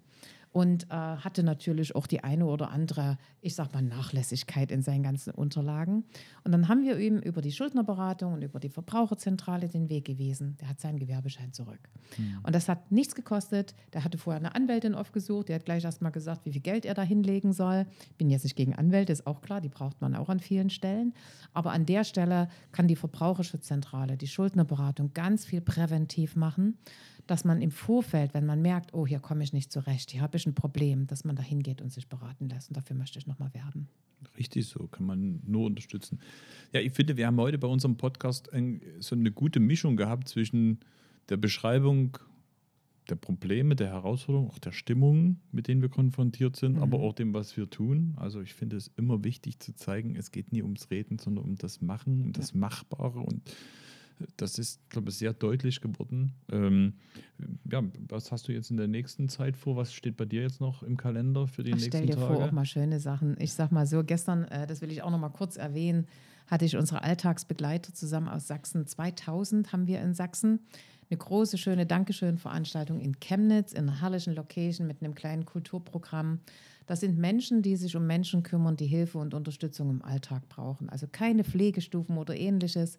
Und 0.55 0.85
äh, 0.85 0.95
hatte 0.95 1.43
natürlich 1.43 1.97
auch 1.97 2.07
die 2.07 2.23
eine 2.23 2.45
oder 2.45 2.71
andere, 2.71 3.17
ich 3.41 3.55
sag 3.55 3.73
mal, 3.73 3.81
Nachlässigkeit 3.81 4.71
in 4.71 4.81
seinen 4.81 5.03
ganzen 5.03 5.31
Unterlagen. 5.31 6.05
Und 6.45 6.53
dann 6.53 6.69
haben 6.69 6.85
wir 6.85 6.97
ihm 6.97 7.17
über 7.17 7.41
die 7.41 7.51
Schuldnerberatung 7.51 8.31
und 8.31 8.41
über 8.41 8.61
die 8.61 8.69
Verbraucherzentrale 8.69 9.67
den 9.67 9.89
Weg 9.89 10.05
gewiesen. 10.05 10.55
Der 10.61 10.69
hat 10.69 10.79
seinen 10.79 10.97
Gewerbeschein 10.97 11.51
zurück. 11.51 11.89
Und 12.43 12.55
das 12.55 12.69
hat 12.69 12.89
nichts 12.89 13.15
gekostet. 13.15 13.75
Der 13.91 14.05
hatte 14.05 14.17
vorher 14.17 14.39
eine 14.39 14.55
Anwältin 14.55 14.95
aufgesucht. 14.95 15.49
Die 15.49 15.53
hat 15.53 15.65
gleich 15.65 15.83
erst 15.83 16.01
mal 16.01 16.11
gesagt, 16.11 16.45
wie 16.45 16.53
viel 16.53 16.61
Geld 16.61 16.85
er 16.85 16.93
da 16.93 17.01
hinlegen 17.01 17.51
soll. 17.51 17.85
Ich 18.11 18.15
bin 18.15 18.29
jetzt 18.29 18.43
nicht 18.43 18.55
gegen 18.55 18.75
Anwälte, 18.75 19.11
ist 19.11 19.27
auch 19.27 19.41
klar, 19.41 19.59
die 19.59 19.67
braucht 19.67 19.99
man 19.99 20.15
auch 20.15 20.29
an 20.29 20.39
vielen 20.39 20.69
Stellen. 20.69 21.13
Aber 21.51 21.73
an 21.73 21.85
der 21.85 22.05
Stelle 22.05 22.47
kann 22.71 22.87
die 22.87 22.95
Verbraucherschutzzentrale, 22.95 24.15
die 24.15 24.27
Schuldnerberatung 24.27 25.13
ganz 25.13 25.43
viel 25.43 25.59
präventiv 25.59 26.37
machen, 26.37 26.77
dass 27.27 27.45
man 27.45 27.61
im 27.61 27.71
Vorfeld, 27.71 28.33
wenn 28.33 28.45
man 28.45 28.61
merkt, 28.61 28.93
oh, 28.93 29.07
hier 29.07 29.19
komme 29.19 29.43
ich 29.43 29.53
nicht 29.53 29.71
zurecht, 29.71 30.11
hier 30.11 30.21
habe 30.21 30.37
ich 30.37 30.45
ein 30.45 30.53
Problem, 30.53 31.07
dass 31.07 31.23
man 31.23 31.35
da 31.35 31.43
hingeht 31.43 31.81
und 31.81 31.91
sich 31.91 32.07
beraten 32.07 32.49
lässt. 32.49 32.69
Und 32.69 32.77
dafür 32.77 32.95
möchte 32.95 33.19
ich 33.19 33.27
nochmal 33.27 33.53
werben. 33.53 33.87
Richtig 34.37 34.67
so, 34.67 34.87
kann 34.87 35.05
man 35.05 35.39
nur 35.45 35.65
unterstützen. 35.65 36.19
Ja, 36.71 36.81
ich 36.81 36.93
finde, 36.93 37.17
wir 37.17 37.27
haben 37.27 37.37
heute 37.37 37.57
bei 37.57 37.67
unserem 37.67 37.97
Podcast 37.97 38.51
ein, 38.53 38.81
so 38.99 39.15
eine 39.15 39.31
gute 39.31 39.59
Mischung 39.59 39.97
gehabt 39.97 40.27
zwischen 40.27 40.79
der 41.29 41.37
Beschreibung 41.37 42.17
der 43.09 43.15
Probleme, 43.15 43.75
der 43.75 43.89
Herausforderungen, 43.89 44.49
auch 44.49 44.59
der 44.59 44.71
Stimmungen, 44.71 45.39
mit 45.51 45.67
denen 45.67 45.81
wir 45.81 45.89
konfrontiert 45.89 46.55
sind, 46.55 46.77
mhm. 46.77 46.81
aber 46.81 46.99
auch 46.99 47.13
dem, 47.13 47.33
was 47.33 47.55
wir 47.55 47.69
tun. 47.69 48.15
Also 48.17 48.41
ich 48.41 48.53
finde 48.53 48.77
es 48.77 48.91
immer 48.97 49.23
wichtig 49.23 49.59
zu 49.59 49.75
zeigen, 49.75 50.15
es 50.15 50.31
geht 50.31 50.51
nie 50.51 50.63
ums 50.63 50.89
Reden, 50.89 51.19
sondern 51.19 51.45
um 51.45 51.55
das 51.55 51.81
Machen, 51.81 52.21
um 52.21 52.33
das 52.33 52.53
Machbare 52.53 53.19
und 53.19 53.41
das 54.37 54.57
ist, 54.57 54.89
glaube 54.89 55.09
ich, 55.09 55.17
sehr 55.17 55.33
deutlich 55.33 55.81
geworden. 55.81 56.33
Ähm, 56.51 56.93
ja, 57.69 57.83
was 58.07 58.31
hast 58.31 58.47
du 58.47 58.53
jetzt 58.53 58.71
in 58.71 58.77
der 58.77 58.87
nächsten 58.87 59.29
Zeit 59.29 59.57
vor? 59.57 59.75
Was 59.75 59.93
steht 59.93 60.17
bei 60.17 60.25
dir 60.25 60.41
jetzt 60.41 60.61
noch 60.61 60.83
im 60.83 60.97
Kalender 60.97 61.47
für 61.47 61.63
die 61.63 61.71
Ach, 61.71 61.75
nächsten 61.75 61.91
Tage? 61.91 62.05
Stell 62.05 62.15
dir 62.15 62.21
Tage? 62.21 62.35
vor, 62.35 62.45
auch 62.45 62.51
mal 62.51 62.65
schöne 62.65 62.99
Sachen. 62.99 63.35
Ich 63.39 63.53
sag 63.53 63.71
mal 63.71 63.85
so, 63.85 64.03
gestern, 64.03 64.45
äh, 64.45 64.67
das 64.67 64.81
will 64.81 64.91
ich 64.91 65.01
auch 65.01 65.11
noch 65.11 65.19
mal 65.19 65.29
kurz 65.29 65.57
erwähnen, 65.57 66.07
hatte 66.47 66.65
ich 66.65 66.77
unsere 66.77 67.01
Alltagsbegleiter 67.01 67.93
zusammen 67.93 68.27
aus 68.27 68.47
Sachsen. 68.47 68.85
2000 68.85 69.71
haben 69.71 69.87
wir 69.87 70.01
in 70.01 70.13
Sachsen 70.13 70.59
eine 71.09 71.17
große, 71.17 71.57
schöne 71.57 71.85
Dankeschön-Veranstaltung 71.85 72.99
in 72.99 73.19
Chemnitz, 73.19 73.73
in 73.73 73.89
einer 73.89 74.01
herrlichen 74.01 74.33
Location 74.33 74.87
mit 74.87 75.01
einem 75.01 75.13
kleinen 75.15 75.45
Kulturprogramm. 75.45 76.39
Das 76.87 76.99
sind 76.99 77.17
Menschen, 77.17 77.61
die 77.61 77.75
sich 77.75 77.95
um 77.95 78.05
Menschen 78.05 78.43
kümmern, 78.43 78.75
die 78.75 78.87
Hilfe 78.87 79.17
und 79.17 79.33
Unterstützung 79.33 79.89
im 79.89 80.01
Alltag 80.03 80.47
brauchen. 80.49 80.89
Also 80.89 81.07
keine 81.11 81.43
Pflegestufen 81.43 82.17
oder 82.17 82.35
ähnliches, 82.35 82.97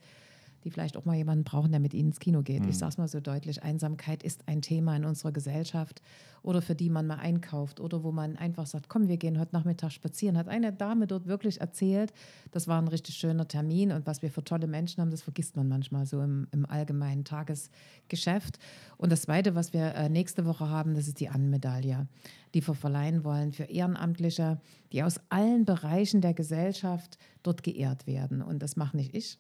die 0.65 0.71
vielleicht 0.71 0.97
auch 0.97 1.05
mal 1.05 1.17
jemanden 1.17 1.45
brauchen, 1.45 1.71
der 1.71 1.81
mit 1.81 1.95
ihnen 1.95 2.09
ins 2.09 2.21
Kino 2.21 2.43
geht. 2.43 2.63
Mhm. 2.63 2.69
Ich 2.69 2.79
sage 2.79 2.91
es 2.91 2.99
mal 2.99 3.09
so 3.09 3.21
deutlich, 3.21 3.63
Einsamkeit 3.63 4.23
ist 4.23 4.49
ein 4.49 4.63
Thema 4.63 4.97
in 4.97 5.05
unserer 5.05 5.33
Gesellschaft 5.33 6.03
oder 6.43 6.63
für 6.63 6.75
die 6.75 6.91
man 6.91 7.07
mal 7.07 7.17
einkauft 7.17 7.81
oder 7.81 8.05
wo 8.05 8.13
man 8.13 8.37
einfach 8.37 8.67
sagt, 8.67 8.89
komm, 8.89 9.09
wir 9.09 9.17
gehen 9.17 9.39
heute 9.41 9.55
Nachmittag 9.55 9.91
spazieren. 9.91 10.39
Hat 10.39 10.49
eine 10.49 10.73
Dame 10.73 11.07
dort 11.09 11.27
wirklich 11.27 11.61
erzählt, 11.61 12.13
das 12.53 12.69
war 12.69 12.81
ein 12.81 12.87
richtig 12.89 13.17
schöner 13.17 13.49
Termin 13.49 13.91
und 13.91 14.07
was 14.07 14.23
wir 14.23 14.31
für 14.31 14.45
tolle 14.45 14.69
Menschen 14.69 15.01
haben, 15.01 15.11
das 15.11 15.23
vergisst 15.23 15.57
man 15.57 15.69
manchmal 15.69 16.07
so 16.07 16.23
im, 16.23 16.47
im 16.53 16.65
allgemeinen 16.65 17.25
Tagesgeschäft. 17.25 18.59
Und 18.97 19.11
das 19.11 19.23
Zweite, 19.23 19.57
was 19.57 19.73
wir 19.73 19.95
äh, 19.95 20.09
nächste 20.09 20.47
Woche 20.47 20.69
haben, 20.69 20.95
das 20.95 21.09
ist 21.09 21.19
die 21.19 21.29
Annenmedaille, 21.29 22.07
die 22.55 22.67
wir 22.67 22.75
verleihen 22.75 23.25
wollen 23.25 23.53
für 23.53 23.65
Ehrenamtliche, 23.65 24.61
die 24.93 25.03
aus 25.03 25.21
allen 25.29 25.65
Bereichen 25.65 26.21
der 26.21 26.35
Gesellschaft 26.35 27.19
dort 27.43 27.65
geehrt 27.65 28.07
werden. 28.07 28.41
Und 28.41 28.63
das 28.63 28.77
mache 28.77 28.97
nicht 28.97 29.15
ich, 29.15 29.39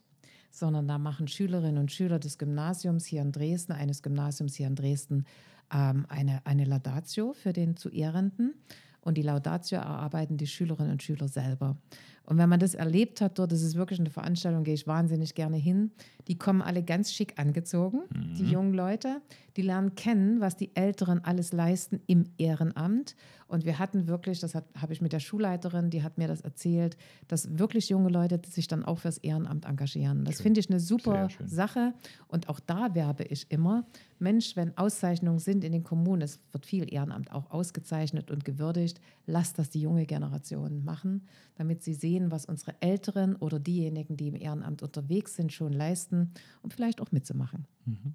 sondern 0.58 0.88
da 0.88 0.98
machen 0.98 1.28
Schülerinnen 1.28 1.78
und 1.78 1.92
Schüler 1.92 2.18
des 2.18 2.38
Gymnasiums 2.38 3.04
hier 3.04 3.20
in 3.22 3.32
Dresden, 3.32 3.72
eines 3.72 4.02
Gymnasiums 4.02 4.54
hier 4.54 4.66
in 4.66 4.74
Dresden, 4.74 5.26
ähm, 5.72 6.06
eine, 6.08 6.40
eine 6.44 6.64
Laudatio 6.64 7.34
für 7.34 7.52
den 7.52 7.76
zu 7.76 7.90
Ehrenden. 7.90 8.54
Und 9.02 9.16
die 9.16 9.22
Laudatio 9.22 9.78
erarbeiten 9.78 10.36
die 10.36 10.46
Schülerinnen 10.48 10.92
und 10.92 11.02
Schüler 11.02 11.28
selber. 11.28 11.76
Und 12.24 12.38
wenn 12.38 12.48
man 12.48 12.58
das 12.58 12.74
erlebt 12.74 13.20
hat 13.20 13.38
dort, 13.38 13.52
das 13.52 13.62
ist 13.62 13.76
wirklich 13.76 14.00
eine 14.00 14.10
Veranstaltung, 14.10 14.64
gehe 14.64 14.74
ich 14.74 14.88
wahnsinnig 14.88 15.34
gerne 15.34 15.56
hin. 15.56 15.92
Die 16.26 16.36
kommen 16.36 16.60
alle 16.60 16.82
ganz 16.82 17.12
schick 17.12 17.38
angezogen, 17.38 18.00
mhm. 18.12 18.34
die 18.34 18.50
jungen 18.50 18.74
Leute. 18.74 19.20
Die 19.56 19.62
lernen 19.62 19.94
kennen, 19.94 20.40
was 20.40 20.56
die 20.56 20.74
Älteren 20.74 21.22
alles 21.22 21.52
leisten 21.52 22.00
im 22.08 22.24
Ehrenamt. 22.36 23.14
Und 23.48 23.64
wir 23.64 23.78
hatten 23.78 24.08
wirklich, 24.08 24.40
das 24.40 24.54
habe 24.54 24.92
ich 24.92 25.00
mit 25.00 25.12
der 25.12 25.20
Schulleiterin, 25.20 25.90
die 25.90 26.02
hat 26.02 26.18
mir 26.18 26.26
das 26.26 26.40
erzählt, 26.40 26.96
dass 27.28 27.58
wirklich 27.58 27.88
junge 27.88 28.08
Leute 28.08 28.40
sich 28.48 28.66
dann 28.66 28.84
auch 28.84 28.98
fürs 28.98 29.18
Ehrenamt 29.18 29.66
engagieren. 29.66 30.24
Das 30.24 30.40
finde 30.40 30.60
ich 30.60 30.68
eine 30.68 30.80
super 30.80 31.28
Sache. 31.44 31.94
Und 32.26 32.48
auch 32.48 32.58
da 32.58 32.94
werbe 32.94 33.22
ich 33.24 33.50
immer. 33.50 33.86
Mensch, 34.18 34.56
wenn 34.56 34.76
Auszeichnungen 34.76 35.38
sind 35.38 35.62
in 35.62 35.72
den 35.72 35.84
Kommunen, 35.84 36.22
es 36.22 36.40
wird 36.50 36.66
viel 36.66 36.92
Ehrenamt 36.92 37.30
auch 37.30 37.50
ausgezeichnet 37.50 38.30
und 38.30 38.44
gewürdigt, 38.44 39.00
lasst 39.26 39.58
das 39.58 39.70
die 39.70 39.80
junge 39.80 40.06
Generation 40.06 40.84
machen, 40.84 41.26
damit 41.54 41.82
sie 41.82 41.94
sehen, 41.94 42.30
was 42.32 42.46
unsere 42.46 42.74
Älteren 42.80 43.36
oder 43.36 43.60
diejenigen, 43.60 44.16
die 44.16 44.28
im 44.28 44.34
Ehrenamt 44.34 44.82
unterwegs 44.82 45.36
sind, 45.36 45.52
schon 45.52 45.72
leisten, 45.72 46.32
um 46.62 46.70
vielleicht 46.70 47.00
auch 47.00 47.12
mitzumachen. 47.12 47.66
Mhm. 47.84 48.14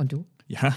Und 0.00 0.12
du? 0.12 0.24
Ja, 0.48 0.74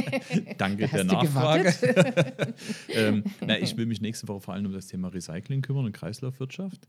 danke 0.58 0.86
der 0.86 1.02
Nachfrage. 1.02 1.74
ähm, 2.88 3.24
na, 3.44 3.58
ich 3.58 3.76
will 3.76 3.84
mich 3.84 4.00
nächste 4.00 4.28
Woche 4.28 4.42
vor 4.42 4.54
allem 4.54 4.66
um 4.66 4.72
das 4.72 4.86
Thema 4.86 5.08
Recycling 5.08 5.60
kümmern 5.60 5.86
und 5.86 5.92
Kreislaufwirtschaft. 5.92 6.86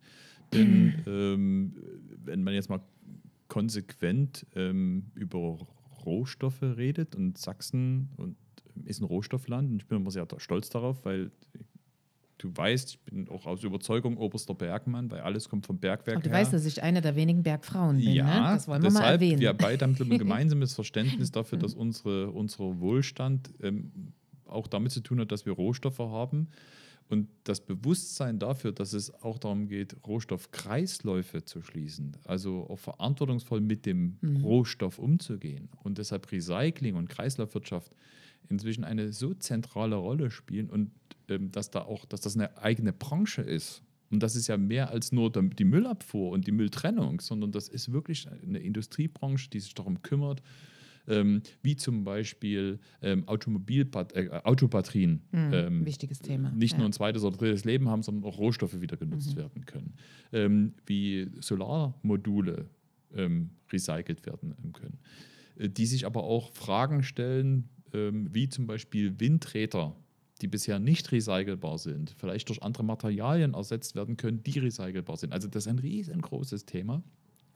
Denn 0.53 1.01
ähm, 1.07 1.73
wenn 2.23 2.43
man 2.43 2.53
jetzt 2.53 2.69
mal 2.69 2.81
konsequent 3.47 4.45
ähm, 4.55 5.07
über 5.15 5.57
Rohstoffe 6.05 6.61
redet 6.61 7.15
und 7.15 7.39
Sachsen 7.39 8.09
und, 8.17 8.37
ist 8.85 9.01
ein 9.01 9.05
Rohstoffland 9.05 9.71
und 9.71 9.81
ich 9.81 9.87
bin 9.87 9.97
immer 9.97 10.11
sehr 10.11 10.27
stolz 10.37 10.69
darauf, 10.69 11.03
weil 11.03 11.31
du 12.41 12.55
weißt, 12.55 12.89
ich 12.89 12.99
bin 13.01 13.29
auch 13.29 13.45
aus 13.45 13.63
Überzeugung 13.63 14.17
oberster 14.17 14.55
Bergmann, 14.55 15.11
weil 15.11 15.21
alles 15.21 15.47
kommt 15.47 15.65
vom 15.65 15.77
Bergwerk 15.77 16.17
Und 16.17 16.25
du 16.25 16.29
her. 16.29 16.39
weißt, 16.39 16.53
dass 16.53 16.65
ich 16.65 16.81
eine 16.81 17.01
der 17.01 17.15
wenigen 17.15 17.43
Bergfrauen 17.43 17.97
bin, 17.97 18.09
ja, 18.09 18.25
ne? 18.25 18.55
das 18.55 18.67
wollen 18.67 18.81
wir 18.81 18.89
deshalb, 18.89 19.05
mal 19.05 19.11
erwähnen. 19.11 19.39
Wir 19.39 19.53
beide 19.53 19.85
haben 19.85 19.95
ein 19.99 20.17
gemeinsames 20.17 20.73
Verständnis 20.73 21.31
dafür, 21.31 21.59
dass 21.59 21.75
unsere, 21.75 22.31
unser 22.31 22.79
Wohlstand 22.79 23.53
ähm, 23.61 24.13
auch 24.45 24.67
damit 24.67 24.91
zu 24.91 25.01
tun 25.01 25.19
hat, 25.19 25.31
dass 25.31 25.45
wir 25.45 25.53
Rohstoffe 25.53 25.99
haben. 25.99 26.49
Und 27.09 27.27
das 27.43 27.59
Bewusstsein 27.59 28.39
dafür, 28.39 28.71
dass 28.71 28.93
es 28.93 29.13
auch 29.21 29.37
darum 29.37 29.67
geht, 29.67 29.97
Rohstoffkreisläufe 30.07 31.43
zu 31.43 31.61
schließen, 31.61 32.15
also 32.23 32.67
auch 32.69 32.79
verantwortungsvoll 32.79 33.59
mit 33.59 33.85
dem 33.85 34.17
mhm. 34.21 34.37
Rohstoff 34.37 34.97
umzugehen 34.97 35.69
und 35.83 35.97
deshalb 35.97 36.31
Recycling 36.31 36.95
und 36.95 37.09
Kreislaufwirtschaft 37.09 37.91
inzwischen 38.47 38.85
eine 38.85 39.11
so 39.11 39.33
zentrale 39.33 39.97
Rolle 39.97 40.31
spielen 40.31 40.69
und 40.69 40.91
dass 41.27 41.71
da 41.71 41.81
auch, 41.81 42.05
dass 42.05 42.21
das 42.21 42.35
eine 42.35 42.57
eigene 42.57 42.93
Branche 42.93 43.41
ist. 43.41 43.83
Und 44.09 44.21
das 44.21 44.35
ist 44.35 44.47
ja 44.47 44.57
mehr 44.57 44.89
als 44.89 45.11
nur 45.11 45.31
die 45.31 45.63
Müllabfuhr 45.63 46.31
und 46.31 46.45
die 46.45 46.51
Mülltrennung, 46.51 47.21
sondern 47.21 47.51
das 47.51 47.69
ist 47.69 47.93
wirklich 47.93 48.27
eine 48.29 48.59
Industriebranche, 48.59 49.49
die 49.49 49.61
sich 49.61 49.73
darum 49.73 50.01
kümmert, 50.01 50.41
ähm, 51.07 51.41
wie 51.63 51.77
zum 51.77 52.03
Beispiel 52.03 52.79
ähm, 53.01 53.23
äh, 53.23 54.29
Autobatterien. 54.43 55.21
Mhm, 55.31 55.53
ähm, 55.53 55.85
wichtiges 55.85 56.19
Thema. 56.19 56.51
Nicht 56.51 56.73
ja. 56.73 56.79
nur 56.79 56.89
ein 56.89 56.93
zweites 56.93 57.23
oder 57.23 57.37
drittes 57.37 57.63
Leben 57.63 57.89
haben, 57.89 58.03
sondern 58.03 58.25
auch 58.25 58.37
Rohstoffe 58.37 58.81
wieder 58.81 58.97
genutzt 58.97 59.33
mhm. 59.33 59.37
werden 59.37 59.65
können. 59.65 59.93
Ähm, 60.33 60.73
wie 60.85 61.29
Solarmodule 61.39 62.69
ähm, 63.15 63.51
recycelt 63.71 64.25
werden 64.25 64.73
können. 64.73 64.99
Äh, 65.55 65.69
die 65.69 65.85
sich 65.85 66.05
aber 66.05 66.23
auch 66.23 66.51
Fragen 66.51 67.03
stellen, 67.03 67.69
ähm, 67.93 68.27
wie 68.33 68.49
zum 68.49 68.67
Beispiel 68.67 69.19
Windräder 69.19 69.95
die 70.41 70.47
bisher 70.47 70.79
nicht 70.79 71.11
recycelbar 71.11 71.77
sind, 71.77 72.15
vielleicht 72.17 72.49
durch 72.49 72.63
andere 72.63 72.83
Materialien 72.83 73.53
ersetzt 73.53 73.95
werden 73.95 74.17
können, 74.17 74.43
die 74.43 74.59
recycelbar 74.59 75.17
sind. 75.17 75.33
Also 75.33 75.47
das 75.47 75.65
ist 75.65 75.71
ein 75.71 75.79
riesengroßes 75.79 76.65
Thema. 76.65 77.03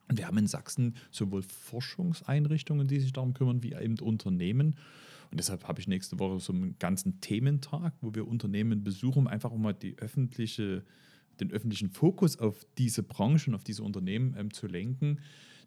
Und 0.07 0.17
wir 0.19 0.27
haben 0.27 0.37
in 0.37 0.47
Sachsen 0.47 0.95
sowohl 1.09 1.41
Forschungseinrichtungen, 1.41 2.87
die 2.87 2.99
sich 2.99 3.11
darum 3.11 3.33
kümmern, 3.33 3.63
wie 3.63 3.73
eben 3.73 3.97
Unternehmen. 3.99 4.75
Und 5.31 5.39
deshalb 5.39 5.67
habe 5.67 5.79
ich 5.79 5.87
nächste 5.87 6.19
Woche 6.19 6.39
so 6.39 6.53
einen 6.53 6.77
ganzen 6.77 7.19
Thementag, 7.21 7.93
wo 8.01 8.13
wir 8.13 8.27
Unternehmen 8.27 8.83
besuchen, 8.83 9.19
um 9.19 9.27
einfach 9.27 9.51
mal 9.55 9.73
die 9.73 9.97
öffentliche, 9.97 10.83
den 11.39 11.51
öffentlichen 11.51 11.89
Fokus 11.89 12.37
auf 12.37 12.65
diese 12.77 13.01
Branchen, 13.01 13.55
auf 13.55 13.63
diese 13.63 13.81
Unternehmen 13.83 14.35
ähm, 14.37 14.53
zu 14.53 14.67
lenken. 14.67 15.21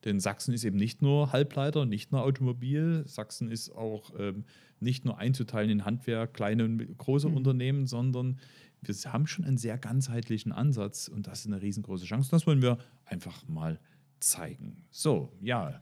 Denn 0.04 0.20
Sachsen 0.20 0.54
ist 0.54 0.64
eben 0.64 0.76
nicht 0.76 1.02
nur 1.02 1.32
Halbleiter, 1.32 1.86
nicht 1.86 2.12
nur 2.12 2.22
Automobil. 2.22 3.02
Sachsen 3.06 3.50
ist 3.50 3.70
auch 3.70 4.12
ähm, 4.18 4.44
nicht 4.80 5.04
nur 5.04 5.18
einzuteilen 5.18 5.70
in 5.70 5.84
Handwerk, 5.84 6.34
kleine 6.34 6.64
und 6.64 6.98
große 6.98 7.28
mhm. 7.28 7.36
Unternehmen, 7.36 7.86
sondern 7.86 8.38
wir 8.82 8.94
haben 9.12 9.26
schon 9.26 9.44
einen 9.44 9.58
sehr 9.58 9.76
ganzheitlichen 9.76 10.52
Ansatz 10.52 11.08
und 11.08 11.26
das 11.26 11.40
ist 11.40 11.46
eine 11.46 11.60
riesengroße 11.60 12.04
Chance. 12.04 12.30
Das 12.30 12.46
wollen 12.46 12.62
wir 12.62 12.78
einfach 13.04 13.46
mal 13.48 13.80
zeigen. 14.20 14.84
So, 14.90 15.32
ja, 15.40 15.80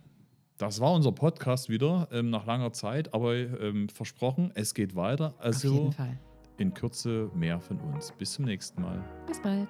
das 0.58 0.80
war 0.80 0.92
unser 0.92 1.12
Podcast 1.12 1.68
wieder 1.68 2.08
ähm, 2.10 2.30
nach 2.30 2.46
langer 2.46 2.72
Zeit, 2.72 3.12
aber 3.12 3.34
ähm, 3.36 3.88
versprochen, 3.88 4.50
es 4.54 4.72
geht 4.72 4.96
weiter. 4.96 5.34
Also 5.38 5.68
Auf 5.68 5.74
jeden 5.74 5.92
Fall. 5.92 6.18
in 6.56 6.72
Kürze 6.72 7.30
mehr 7.34 7.60
von 7.60 7.78
uns. 7.80 8.12
Bis 8.16 8.32
zum 8.32 8.46
nächsten 8.46 8.80
Mal. 8.80 9.04
Bis 9.26 9.40
bald. 9.42 9.68